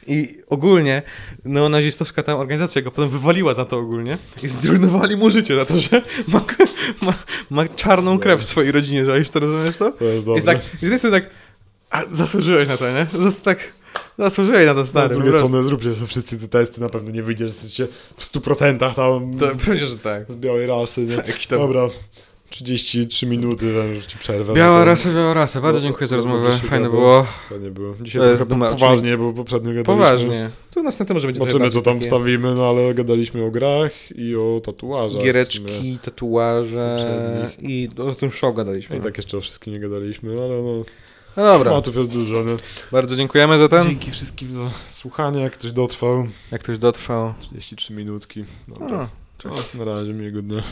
I 0.07 0.29
ogólnie 0.49 1.03
neonazistowska 1.45 2.23
tam 2.23 2.39
organizacja 2.39 2.83
go 2.83 2.91
potem 2.91 3.11
wywaliła 3.11 3.55
za 3.55 3.65
to 3.65 3.79
ogólnie 3.79 4.19
i 4.43 4.49
zrujnowali 4.49 5.17
mu 5.17 5.31
życie 5.31 5.55
za 5.55 5.65
to, 5.65 5.81
że 5.81 6.03
ma, 6.29 6.45
ma, 7.03 7.15
ma 7.51 7.69
czarną 7.69 8.19
krew 8.19 8.41
w 8.41 8.45
swojej 8.45 8.73
rodzinie, 8.73 9.05
że 9.05 9.19
już 9.19 9.31
to 9.31 9.41
rozumiesz 9.41 9.77
to? 9.77 9.91
To 9.93 10.05
jest 10.05 10.27
dobre. 10.27 10.35
Jest 10.35 10.47
tak, 10.47 10.79
z 10.79 10.83
jednej 10.83 10.99
strony 10.99 11.21
tak, 11.21 11.31
a 11.91 12.05
zasłużyłeś 12.11 12.69
na 12.69 12.77
to, 12.77 12.93
nie? 12.93 13.07
Zas, 13.23 13.43
tak, 13.43 13.73
zasłużyłeś 14.19 14.67
na 14.67 14.75
to 14.75 14.81
No, 14.81 14.87
stary. 14.87 15.15
z 15.15 15.19
po 15.19 15.23
drugiej 15.23 15.41
strony 15.41 15.63
zróbcie 15.63 15.95
sobie 15.95 16.07
wszyscy 16.07 16.39
te 16.39 16.49
testy, 16.49 16.81
na 16.81 16.89
pewno 16.89 17.11
nie 17.11 17.23
wyjdzie, 17.23 17.45
że 17.45 17.55
jesteście 17.55 17.89
w 18.17 18.23
100% 18.23 18.79
tam 18.79 18.95
To 19.39 19.65
pewnie, 19.67 19.87
że 19.87 19.99
tak. 19.99 20.33
z 20.33 20.37
białej 20.37 20.67
rasy, 20.67 21.01
nie? 21.01 21.15
Jakiś 21.27 21.47
tam- 21.47 21.59
Dobra, 21.59 21.89
33 22.51 23.27
minuty, 23.27 23.73
wiem, 23.73 23.95
już 23.95 24.07
ci 24.07 24.19
przerwę. 24.19 24.55
Biała 24.55 24.73
No 24.79 24.79
to- 24.79 24.85
rasa, 24.85 25.09
biała 25.15 25.35
rasa. 25.35 25.61
Bardzo 25.61 25.81
no, 25.81 25.85
dziękuję 25.87 26.09
za 26.09 26.17
no, 26.17 26.23
rozmowę. 26.23 26.59
Fajne 26.59 26.91
było. 26.91 27.27
To 27.49 27.59
nie 27.59 27.71
było. 27.71 27.95
Dzisiaj 28.03 28.23
To 28.23 28.29
jest 28.29 28.43
numer- 28.45 28.71
poważnie, 28.71 29.17
bo 29.17 29.33
poprzednio 29.33 29.69
gadaliśmy. 29.75 29.85
Poważnie. 29.95 30.51
To 30.75 30.83
następnym 30.83 31.15
może 31.17 31.27
będzie 31.27 31.39
Zobaczymy, 31.39 31.71
co 31.71 31.83
tam 31.83 31.95
takie 31.95 32.05
wstawimy, 32.05 32.55
no 32.55 32.69
ale 32.69 32.95
gadaliśmy 32.95 33.45
o 33.45 33.51
grach 33.51 33.93
i 34.17 34.37
o 34.37 34.61
tatuażach. 34.65 35.23
Giereczki, 35.23 35.99
tatuaże 36.03 36.97
poprzednich. 36.99 37.71
i 37.71 37.89
o 38.01 38.15
tym 38.15 38.31
show 38.31 38.55
gadaliśmy. 38.57 38.97
I 38.97 39.01
tak 39.01 39.17
jeszcze 39.17 39.39
o 39.39 39.41
wszystkim 39.41 39.73
nie 39.73 39.81
gadaliśmy, 39.81 40.31
ale 40.33 40.63
no, 40.63 40.85
No 41.37 41.43
dobra, 41.45 41.71
tematów 41.71 41.97
jest 41.97 42.11
dużo, 42.13 42.43
nie? 42.45 42.57
bardzo 42.93 43.17
dziękujemy 43.17 43.59
za 43.59 43.69
ten. 43.69 43.87
Dzięki 43.89 44.11
wszystkim 44.11 44.53
za 44.53 44.71
słuchanie, 44.91 45.41
jak 45.41 45.53
ktoś 45.53 45.73
dotrwał. 45.73 46.27
Jak 46.53 46.63
ktoś 46.63 46.79
dotrwał. 46.79 47.35
33 47.39 47.93
minutki. 47.95 48.45
A, 48.77 48.79
Dobra. 48.79 49.09
cześć. 49.39 49.55
O, 49.75 49.79
na 49.79 49.85
razie, 49.85 50.13
miłego 50.15 50.43
dnia. 50.43 50.63